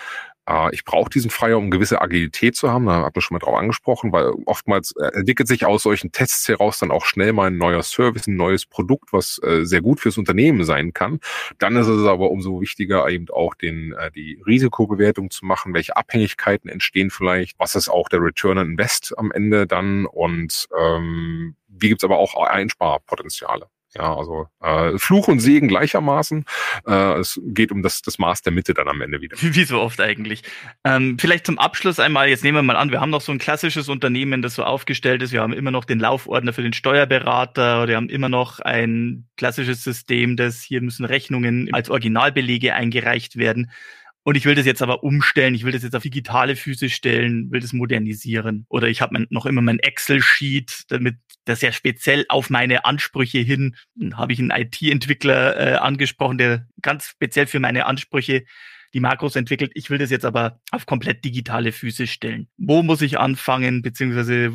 äh, 0.52 0.74
ich 0.74 0.84
brauche 0.84 1.10
diesen 1.10 1.32
Freier, 1.32 1.58
um 1.58 1.72
gewisse 1.72 2.02
Agilität 2.02 2.56
zu 2.56 2.72
haben. 2.72 2.86
Da 2.86 3.02
habt 3.02 3.18
ihr 3.18 3.22
schon 3.22 3.36
mal 3.36 3.40
drauf 3.40 3.56
angesprochen, 3.56 4.12
weil 4.12 4.32
oftmals 4.46 4.94
äh, 4.98 5.18
entwickelt 5.18 5.48
sich 5.48 5.66
aus 5.66 5.84
solchen 5.84 6.12
Tests 6.12 6.48
heraus 6.48 6.80
dann 6.80 6.92
auch 6.92 7.06
schnell 7.06 7.34
mal 7.34 7.48
ein 7.48 7.58
neuer 7.58 7.84
Service, 7.84 8.28
ein 8.28 8.36
neues 8.36 8.66
Produkt, 8.66 9.14
was 9.14 9.40
äh, 9.44 9.64
sehr 9.64 9.82
gut 9.82 10.00
fürs 10.00 10.18
Unternehmen 10.18 10.64
sein 10.64 10.94
kann. 10.94 11.20
Dann 11.58 11.76
ist 11.76 11.88
es 11.88 12.06
aber 12.06 12.32
umso 12.32 12.62
wichtiger, 12.62 13.08
eben 13.10 13.30
auch 13.30 13.56
den, 13.56 13.94
die 14.16 14.42
Risikobewertung 14.46 15.30
zu 15.30 15.46
machen. 15.46 15.74
Welche 15.74 15.96
Abhängigkeiten 15.96 16.70
entstehen 16.70 17.10
vielleicht? 17.10 17.58
Was 17.60 17.76
ist 17.76 17.90
auch 17.90 18.10
der 18.10 18.22
Return 18.22 18.58
on 18.58 18.72
Invest 18.72 19.14
am 19.18 19.32
Ende 19.32 19.68
dann? 19.68 20.06
Und 20.06 20.68
ähm, 20.78 21.56
wie 21.68 21.90
gibt's 21.90 22.04
aber 22.04 22.18
auch 22.18 22.36
Einsparpotenziale? 22.36 23.68
Ja, 23.93 24.15
also 24.15 24.47
äh, 24.62 24.97
Fluch 24.97 25.27
und 25.27 25.39
Segen 25.39 25.67
gleichermaßen. 25.67 26.45
Äh, 26.88 27.19
es 27.19 27.41
geht 27.43 27.73
um 27.73 27.84
das, 27.84 28.01
das 28.01 28.19
Maß 28.19 28.41
der 28.41 28.54
Mitte 28.54 28.73
dann 28.73 28.88
am 28.88 29.01
Ende 29.01 29.19
wieder. 29.19 29.36
Wie 29.41 29.63
so 29.65 29.82
oft 29.82 29.99
eigentlich. 29.99 30.43
Ähm, 30.86 31.17
vielleicht 31.19 31.45
zum 31.45 31.60
Abschluss 31.60 31.99
einmal, 31.99 32.30
jetzt 32.30 32.43
nehmen 32.43 32.58
wir 32.58 32.63
mal 32.63 32.77
an, 32.77 32.91
wir 32.91 33.01
haben 33.01 33.10
noch 33.10 33.21
so 33.21 33.34
ein 33.34 33.38
klassisches 33.38 33.89
Unternehmen, 33.89 34.41
das 34.41 34.56
so 34.56 34.63
aufgestellt 34.63 35.21
ist. 35.21 35.34
Wir 35.34 35.41
haben 35.41 35.51
immer 35.51 35.71
noch 35.71 35.84
den 35.84 35.99
Laufordner 35.99 36.54
für 36.54 36.63
den 36.63 36.73
Steuerberater, 36.73 37.88
wir 37.89 37.97
haben 37.97 38.10
immer 38.10 38.30
noch 38.30 38.60
ein 38.60 39.27
klassisches 39.36 39.84
System, 39.84 40.38
das 40.38 40.62
hier 40.62 40.82
müssen 40.82 41.04
Rechnungen 41.04 41.73
als 41.73 41.89
Originalbelege 41.89 42.73
eingereicht 42.73 43.36
werden. 43.36 43.71
Und 44.23 44.38
ich 44.38 44.45
will 44.45 44.56
das 44.56 44.67
jetzt 44.67 44.84
aber 44.84 45.04
umstellen, 45.04 45.56
ich 45.56 45.65
will 45.65 45.71
das 45.71 45.84
jetzt 45.84 45.95
auf 45.95 46.04
digitale 46.04 46.56
Füße 46.56 46.89
stellen, 46.89 47.51
will 47.51 47.60
das 47.60 47.73
modernisieren. 47.73 48.65
Oder 48.69 48.88
ich 48.88 49.01
habe 49.01 49.25
noch 49.30 49.47
immer 49.47 49.62
mein 49.62 49.80
Excel-Sheet, 49.80 50.84
damit 50.89 51.15
das 51.45 51.62
ja 51.62 51.71
speziell 51.71 52.25
auf 52.30 52.49
meine 52.49 52.86
Ansprüche 52.86 53.39
hin, 53.39 53.75
habe 54.13 54.34
ich 54.34 54.39
einen 54.39 54.51
IT-Entwickler 54.51 55.58
äh, 55.58 55.75
angesprochen, 55.75 56.38
der 56.38 56.67
ganz 56.82 57.08
speziell 57.08 57.47
für 57.47 57.60
meine 57.60 57.86
Ansprüche 57.86 58.43
die 58.93 58.99
Makros 58.99 59.36
entwickelt. 59.36 59.71
Ich 59.73 59.89
will 59.89 59.97
das 59.97 60.12
jetzt 60.12 60.25
aber 60.25 60.60
auf 60.71 60.86
komplett 60.86 61.23
digitale 61.23 61.71
Füße 61.71 62.08
stellen. 62.08 62.47
Wo 62.58 62.84
muss 62.84 63.01
ich 63.01 63.19
anfangen, 63.19 63.82
beziehungsweise 63.82 64.51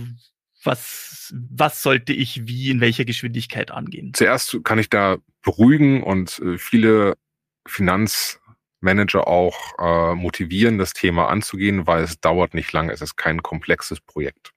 was, 0.63 1.33
was 1.35 1.83
sollte 1.83 2.13
ich 2.13 2.47
wie 2.47 2.71
in 2.71 2.81
welcher 2.81 3.05
Geschwindigkeit 3.05 3.71
angehen? 3.71 4.13
Zuerst 4.15 4.59
kann 4.65 4.79
ich 4.79 4.91
da 4.91 5.19
beruhigen 5.43 6.03
und 6.03 6.39
äh, 6.41 6.59
viele 6.59 7.15
Finanz 7.67 8.41
Manager 8.81 9.27
auch 9.27 9.57
äh, 9.79 10.15
motivieren, 10.15 10.79
das 10.79 10.93
Thema 10.93 11.29
anzugehen, 11.29 11.87
weil 11.87 12.05
es 12.05 12.21
dauert 12.21 12.55
nicht 12.55 12.73
lange. 12.73 12.93
Es 12.93 13.01
ist 13.01 13.17
kein 13.17 13.43
komplexes 13.43 14.01
Projekt. 14.01 14.53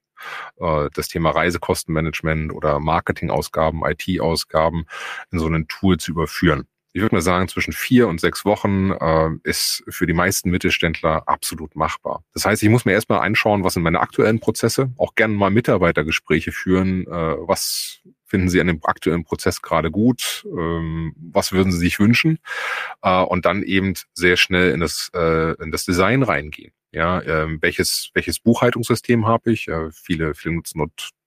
Äh, 0.58 0.88
das 0.94 1.08
Thema 1.08 1.30
Reisekostenmanagement 1.30 2.52
oder 2.52 2.80
Marketingausgaben, 2.80 3.82
IT-Ausgaben 3.84 4.86
in 5.30 5.38
so 5.38 5.46
ein 5.46 5.68
Tool 5.68 5.98
zu 5.98 6.12
überführen. 6.12 6.66
Ich 6.92 7.02
würde 7.02 7.14
mal 7.14 7.22
sagen, 7.22 7.46
zwischen 7.46 7.72
vier 7.72 8.08
und 8.08 8.20
sechs 8.20 8.44
Wochen 8.44 8.90
äh, 8.90 9.30
ist 9.44 9.84
für 9.88 10.06
die 10.06 10.12
meisten 10.12 10.50
Mittelständler 10.50 11.28
absolut 11.28 11.76
machbar. 11.76 12.24
Das 12.34 12.44
heißt, 12.44 12.64
ich 12.64 12.68
muss 12.68 12.84
mir 12.84 12.92
erstmal 12.92 13.20
anschauen, 13.20 13.62
was 13.62 13.74
sind 13.74 13.84
meine 13.84 14.00
aktuellen 14.00 14.40
Prozesse, 14.40 14.90
auch 14.96 15.14
gerne 15.14 15.34
mal 15.34 15.50
Mitarbeitergespräche 15.50 16.50
führen, 16.50 17.06
äh, 17.06 17.36
was 17.38 18.00
finden 18.24 18.48
Sie 18.48 18.60
an 18.60 18.66
dem 18.66 18.80
aktuellen 18.84 19.24
Prozess 19.24 19.62
gerade 19.62 19.90
gut? 19.90 20.44
Ähm, 20.46 21.14
was 21.16 21.52
würden 21.52 21.70
Sie 21.70 21.78
sich 21.78 22.00
wünschen? 22.00 22.38
Äh, 23.02 23.22
und 23.22 23.44
dann 23.44 23.62
eben 23.62 23.94
sehr 24.14 24.36
schnell 24.36 24.72
in 24.72 24.80
das, 24.80 25.10
äh, 25.14 25.52
in 25.62 25.70
das 25.70 25.84
Design 25.84 26.22
reingehen. 26.24 26.72
Ja, 26.92 27.22
ähm, 27.22 27.58
welches, 27.60 28.10
welches 28.14 28.40
Buchhaltungssystem 28.40 29.26
habe 29.26 29.52
ich? 29.52 29.68
Äh, 29.68 29.90
viele, 29.92 30.34
viele 30.34 30.56
nutzen 30.56 30.80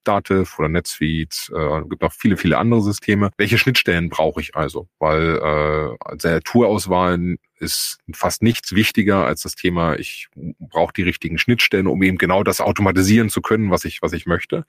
Dativ 0.04 0.60
oder 0.60 0.68
NetSuite, 0.68 1.38
äh, 1.56 1.88
gibt 1.88 2.04
auch 2.04 2.12
viele, 2.12 2.36
viele 2.36 2.58
andere 2.58 2.82
Systeme. 2.82 3.32
Welche 3.38 3.58
Schnittstellen 3.58 4.10
brauche 4.10 4.42
ich 4.42 4.54
also? 4.56 4.90
Weil 5.00 5.38
äh, 5.38 6.18
der 6.18 6.42
Tourauswahl 6.42 7.38
ist 7.64 7.98
fast 8.14 8.44
nichts 8.44 8.76
wichtiger 8.76 9.26
als 9.26 9.42
das 9.42 9.56
Thema, 9.56 9.96
ich 9.98 10.28
brauche 10.60 10.94
die 10.94 11.02
richtigen 11.04 11.38
Schnittstellen, 11.38 11.88
um 11.88 12.04
eben 12.04 12.18
genau 12.18 12.44
das 12.44 12.62
automatisieren 12.62 13.30
zu 13.30 13.42
können, 13.42 13.72
was 13.72 13.86
ich, 13.86 14.02
was 14.02 14.14
ich 14.14 14.26
möchte. 14.26 14.66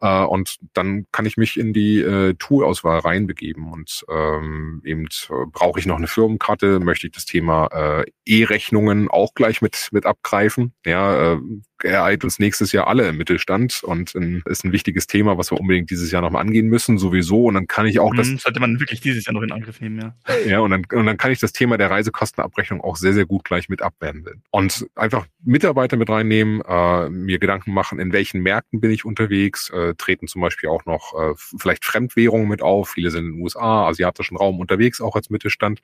Äh, 0.00 0.24
und 0.24 0.58
dann 0.72 1.06
kann 1.12 1.26
ich 1.26 1.36
mich 1.36 1.58
in 1.58 1.72
die 1.72 2.00
äh, 2.00 2.34
Toolauswahl 2.34 2.98
reinbegeben 3.00 3.70
und 3.70 4.04
ähm, 4.10 4.82
eben 4.84 5.04
äh, 5.04 5.46
brauche 5.52 5.78
ich 5.78 5.86
noch 5.86 5.98
eine 5.98 6.08
Firmenkarte, 6.08 6.80
möchte 6.80 7.06
ich 7.06 7.12
das 7.12 7.26
Thema 7.26 7.68
äh, 7.72 8.04
E-Rechnungen 8.24 9.08
auch 9.08 9.34
gleich 9.34 9.62
mit, 9.62 9.88
mit 9.92 10.06
abgreifen. 10.06 10.72
Ja, 10.84 11.34
äh, 11.34 11.38
ereilt 11.84 12.24
uns 12.24 12.38
nächstes 12.38 12.72
Jahr 12.72 12.86
alle 12.86 13.08
im 13.08 13.16
Mittelstand 13.16 13.82
und 13.82 14.14
in, 14.14 14.42
ist 14.46 14.64
ein 14.64 14.72
wichtiges 14.72 15.06
Thema, 15.06 15.38
was 15.38 15.50
wir 15.50 15.60
unbedingt 15.60 15.90
dieses 15.90 16.10
Jahr 16.10 16.22
noch 16.22 16.30
mal 16.30 16.40
angehen 16.40 16.68
müssen, 16.68 16.98
sowieso. 16.98 17.44
Und 17.44 17.54
dann 17.54 17.66
kann 17.66 17.86
ich 17.86 17.98
auch 17.98 18.12
mhm, 18.12 18.16
das. 18.16 18.28
Sollte 18.42 18.60
man 18.60 18.80
wirklich 18.80 19.00
dieses 19.00 19.26
Jahr 19.26 19.34
noch 19.34 19.42
in 19.42 19.52
Angriff 19.52 19.80
nehmen, 19.80 20.00
ja. 20.00 20.14
Ja, 20.46 20.60
und 20.60 20.70
dann, 20.70 20.84
und 20.92 21.06
dann 21.06 21.16
kann 21.16 21.32
ich 21.32 21.40
das 21.40 21.52
Thema 21.52 21.78
der 21.78 21.90
Reisekostenabrechnung 22.22 22.80
auch 22.80 22.96
sehr, 22.96 23.12
sehr 23.12 23.26
gut 23.26 23.44
gleich 23.44 23.68
mit 23.68 23.82
abwenden. 23.82 24.42
Und 24.50 24.86
einfach 24.94 25.26
Mitarbeiter 25.42 25.96
mit 25.96 26.08
reinnehmen, 26.08 26.62
äh, 26.66 27.08
mir 27.08 27.38
Gedanken 27.38 27.72
machen, 27.72 27.98
in 27.98 28.12
welchen 28.12 28.42
Märkten 28.42 28.80
bin 28.80 28.90
ich 28.90 29.04
unterwegs, 29.04 29.70
äh, 29.70 29.94
treten 29.94 30.28
zum 30.28 30.40
Beispiel 30.42 30.68
auch 30.68 30.84
noch 30.84 31.14
äh, 31.18 31.34
vielleicht 31.36 31.84
Fremdwährungen 31.84 32.48
mit 32.48 32.62
auf. 32.62 32.90
Viele 32.90 33.10
sind 33.10 33.26
in 33.26 33.32
den 33.32 33.42
USA, 33.42 33.88
asiatischen 33.88 34.36
Raum 34.36 34.60
unterwegs, 34.60 35.00
auch 35.00 35.16
als 35.16 35.30
Mittelstand. 35.30 35.80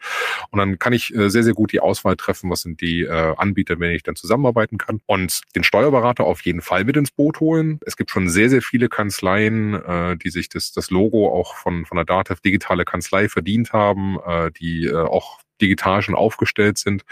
Und 0.51 0.59
dann 0.59 0.79
kann 0.79 0.92
ich 0.92 1.14
äh, 1.14 1.29
sehr, 1.29 1.42
sehr 1.42 1.55
gut 1.55 1.72
die 1.72 1.81
Auswahl 1.81 2.16
treffen, 2.16 2.51
was 2.51 2.62
sind 2.62 2.81
die 2.81 3.03
äh, 3.03 3.35
Anbieter, 3.37 3.74
mit 3.74 3.87
denen 3.87 3.96
ich 3.96 4.03
dann 4.03 4.16
zusammenarbeiten 4.16 4.79
kann. 4.79 5.01
Und 5.07 5.42
den 5.57 5.64
Steuer 5.64 5.88
Steuerberater 5.88 6.24
auf 6.24 6.42
jeden 6.42 6.61
Fall 6.61 6.85
mit 6.85 6.96
ins 6.96 7.11
Boot 7.11 7.40
holen. 7.40 7.79
Es 7.87 7.96
gibt 7.96 8.11
schon 8.11 8.29
sehr, 8.29 8.51
sehr 8.51 8.62
viele 8.62 8.88
Kanzleien, 8.88 9.74
äh, 9.74 10.16
die 10.16 10.31
sich 10.31 10.48
das, 10.48 10.72
das 10.72 10.90
Logo 10.90 11.33
auch 11.33 11.55
von, 11.55 11.87
von 11.87 11.96
der 11.96 12.05
DATEV 12.05 12.40
digitale 12.40 12.85
Kanzlei 12.85 13.29
verdient 13.29 13.72
haben, 13.72 14.18
äh, 14.27 14.51
die 14.51 14.87
äh, 14.87 14.94
auch 14.96 15.38
digital 15.61 16.03
schon 16.03 16.14
aufgestellt 16.14 16.79
sind 16.79 17.03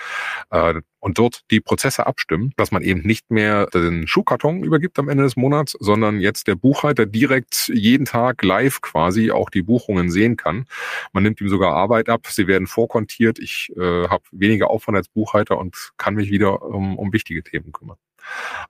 äh, 0.50 0.74
und 1.00 1.18
dort 1.18 1.42
die 1.50 1.60
Prozesse 1.60 2.06
abstimmen, 2.06 2.52
dass 2.56 2.72
man 2.72 2.82
eben 2.82 3.02
nicht 3.02 3.30
mehr 3.30 3.66
den 3.66 4.06
Schuhkarton 4.06 4.64
übergibt 4.64 4.98
am 4.98 5.08
Ende 5.08 5.24
des 5.24 5.36
Monats, 5.36 5.76
sondern 5.78 6.20
jetzt 6.20 6.46
der 6.48 6.56
Buchhalter 6.56 7.06
direkt 7.06 7.70
jeden 7.72 8.06
Tag 8.06 8.42
live 8.42 8.80
quasi 8.80 9.30
auch 9.30 9.50
die 9.50 9.62
Buchungen 9.62 10.10
sehen 10.10 10.36
kann. 10.36 10.66
Man 11.12 11.22
nimmt 11.22 11.40
ihm 11.40 11.48
sogar 11.48 11.74
Arbeit 11.74 12.08
ab, 12.08 12.26
sie 12.26 12.46
werden 12.46 12.66
vorkontiert, 12.66 13.38
ich 13.38 13.72
äh, 13.76 14.08
habe 14.08 14.24
weniger 14.32 14.70
Aufwand 14.70 14.96
als 14.96 15.08
Buchhalter 15.08 15.58
und 15.58 15.92
kann 15.96 16.14
mich 16.14 16.30
wieder 16.30 16.62
um, 16.62 16.98
um 16.98 17.12
wichtige 17.12 17.42
Themen 17.42 17.72
kümmern. 17.72 17.98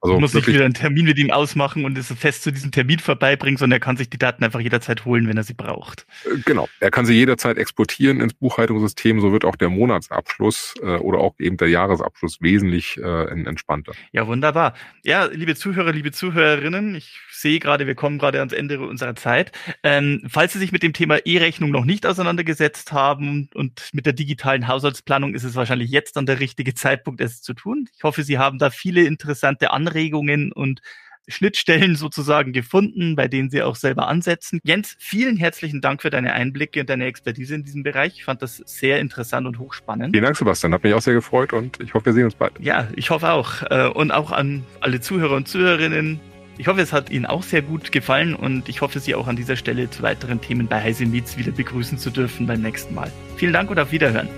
Also 0.00 0.20
muss 0.20 0.34
ich 0.34 0.46
wieder 0.46 0.64
einen 0.64 0.74
Termin 0.74 1.06
mit 1.06 1.18
ihm 1.18 1.30
ausmachen 1.30 1.84
und 1.84 1.96
es 1.96 2.12
fest 2.12 2.42
zu 2.42 2.52
diesem 2.52 2.70
Termin 2.70 2.98
vorbeibringen, 2.98 3.56
sondern 3.56 3.76
er 3.76 3.80
kann 3.80 3.96
sich 3.96 4.10
die 4.10 4.18
Daten 4.18 4.44
einfach 4.44 4.60
jederzeit 4.60 5.04
holen, 5.04 5.28
wenn 5.28 5.36
er 5.36 5.42
sie 5.42 5.54
braucht. 5.54 6.06
Äh, 6.24 6.38
genau. 6.44 6.68
Er 6.80 6.90
kann 6.90 7.06
sie 7.06 7.14
jederzeit 7.14 7.56
exportieren 7.58 8.20
ins 8.20 8.34
Buchhaltungssystem. 8.34 9.20
So 9.20 9.32
wird 9.32 9.44
auch 9.44 9.56
der 9.56 9.68
Monatsabschluss 9.68 10.74
äh, 10.82 10.96
oder 10.96 11.18
auch 11.18 11.34
eben 11.38 11.56
der 11.56 11.68
Jahresabschluss 11.68 12.40
wesentlich 12.40 12.98
äh, 12.98 13.30
entspannter. 13.30 13.92
Ja, 14.12 14.26
wunderbar. 14.26 14.74
Ja, 15.02 15.24
liebe 15.26 15.54
Zuhörer, 15.54 15.92
liebe 15.92 16.12
Zuhörerinnen, 16.12 16.94
ich 16.94 17.18
sehe 17.30 17.58
gerade, 17.58 17.86
wir 17.86 17.94
kommen 17.94 18.18
gerade 18.18 18.38
ans 18.38 18.52
Ende 18.52 18.80
unserer 18.80 19.16
Zeit. 19.16 19.52
Ähm, 19.82 20.22
falls 20.28 20.52
Sie 20.52 20.58
sich 20.58 20.72
mit 20.72 20.82
dem 20.82 20.92
Thema 20.92 21.18
E-Rechnung 21.24 21.70
noch 21.70 21.84
nicht 21.84 22.06
auseinandergesetzt 22.06 22.92
haben 22.92 23.48
und 23.54 23.90
mit 23.92 24.06
der 24.06 24.12
digitalen 24.12 24.68
Haushaltsplanung 24.68 25.34
ist 25.34 25.44
es 25.44 25.54
wahrscheinlich 25.54 25.90
jetzt 25.90 26.16
dann 26.16 26.26
der 26.26 26.40
richtige 26.40 26.74
Zeitpunkt, 26.74 27.20
es 27.20 27.42
zu 27.42 27.54
tun. 27.54 27.88
Ich 27.96 28.02
hoffe, 28.04 28.22
Sie 28.22 28.38
haben 28.38 28.58
da 28.58 28.70
viele 28.70 29.02
interessante 29.02 29.45
interessante 29.46 29.70
Anregungen 29.70 30.52
und 30.52 30.80
Schnittstellen 31.28 31.96
sozusagen 31.96 32.52
gefunden, 32.52 33.16
bei 33.16 33.26
denen 33.26 33.50
sie 33.50 33.62
auch 33.62 33.74
selber 33.74 34.06
ansetzen. 34.06 34.61
Jens, 34.62 34.96
vielen 34.98 35.37
herzlichen 35.37 35.80
Dank 35.80 36.02
für 36.02 36.11
deine 36.11 36.32
Einblicke 36.32 36.80
und 36.80 36.90
deine 36.90 37.06
Expertise 37.06 37.54
in 37.56 37.64
diesem 37.64 37.82
Bereich. 37.82 38.14
Ich 38.16 38.24
fand 38.24 38.42
das 38.42 38.62
sehr 38.64 39.00
interessant 39.00 39.46
und 39.46 39.59
hochspannend. 39.59 40.14
Vielen 40.14 40.24
Dank, 40.24 40.37
Sebastian. 40.37 40.72
Hat 40.72 40.85
mich 40.85 40.94
auch 40.94 41.02
sehr 41.02 41.14
gefreut 41.14 41.52
und 41.52 41.80
ich 41.80 41.94
hoffe, 41.94 42.06
wir 42.06 42.12
sehen 42.12 42.24
uns 42.24 42.37
bald. 42.37 42.52
Ja, 42.61 42.87
ich 42.94 43.11
hoffe 43.11 43.30
auch. 43.30 43.62
Äh, 43.70 43.88
und 43.88 44.12
auch 44.12 44.30
an 44.30 44.64
alle 44.80 45.00
Zuhörer 45.00 45.35
und 45.35 45.48
Zuhörerinnen. 45.48 46.20
Ich 46.59 46.68
hoffe, 46.68 46.80
es 46.80 46.92
hat 46.92 47.11
Ihnen 47.11 47.26
auch 47.26 47.42
sehr 47.42 47.61
gut 47.61 47.92
gefallen 47.92 48.34
und 48.34 48.68
ich 48.68 48.80
hoffe, 48.80 49.01
Sie 49.01 49.14
auch 49.14 49.26
an 49.26 49.36
dieser 49.36 49.57
Stelle 49.57 49.90
zu 49.90 50.03
weiteren 50.03 50.40
Themen 50.40 50.68
bei 50.68 50.80
Heise 50.80 51.07
Meets 51.07 51.36
wieder 51.36 51.53
begrüßen 51.53 51.99
zu 51.99 52.11
dürfen 52.11 52.47
beim 52.47 52.62
nächsten 52.62 52.94
Mal. 52.94 53.11
Vielen 53.36 53.53
Dank 53.53 53.68
und 53.68 53.78
auf 53.78 53.90
Wiederhören. 53.90 54.28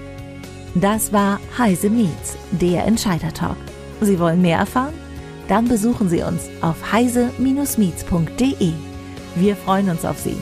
Das 0.74 1.12
war 1.12 1.38
Heise 1.56 1.90
Meets, 1.90 2.36
der 2.52 2.86
Entscheider 2.86 3.32
Talk. 3.32 3.56
Sie 4.00 4.18
wollen 4.18 4.42
mehr 4.42 4.58
erfahren? 4.58 4.94
Dann 5.48 5.68
besuchen 5.68 6.08
Sie 6.08 6.22
uns 6.22 6.48
auf 6.60 6.92
heise-meets.de. 6.92 8.72
Wir 9.34 9.56
freuen 9.56 9.88
uns 9.90 10.04
auf 10.04 10.18
Sie. 10.18 10.36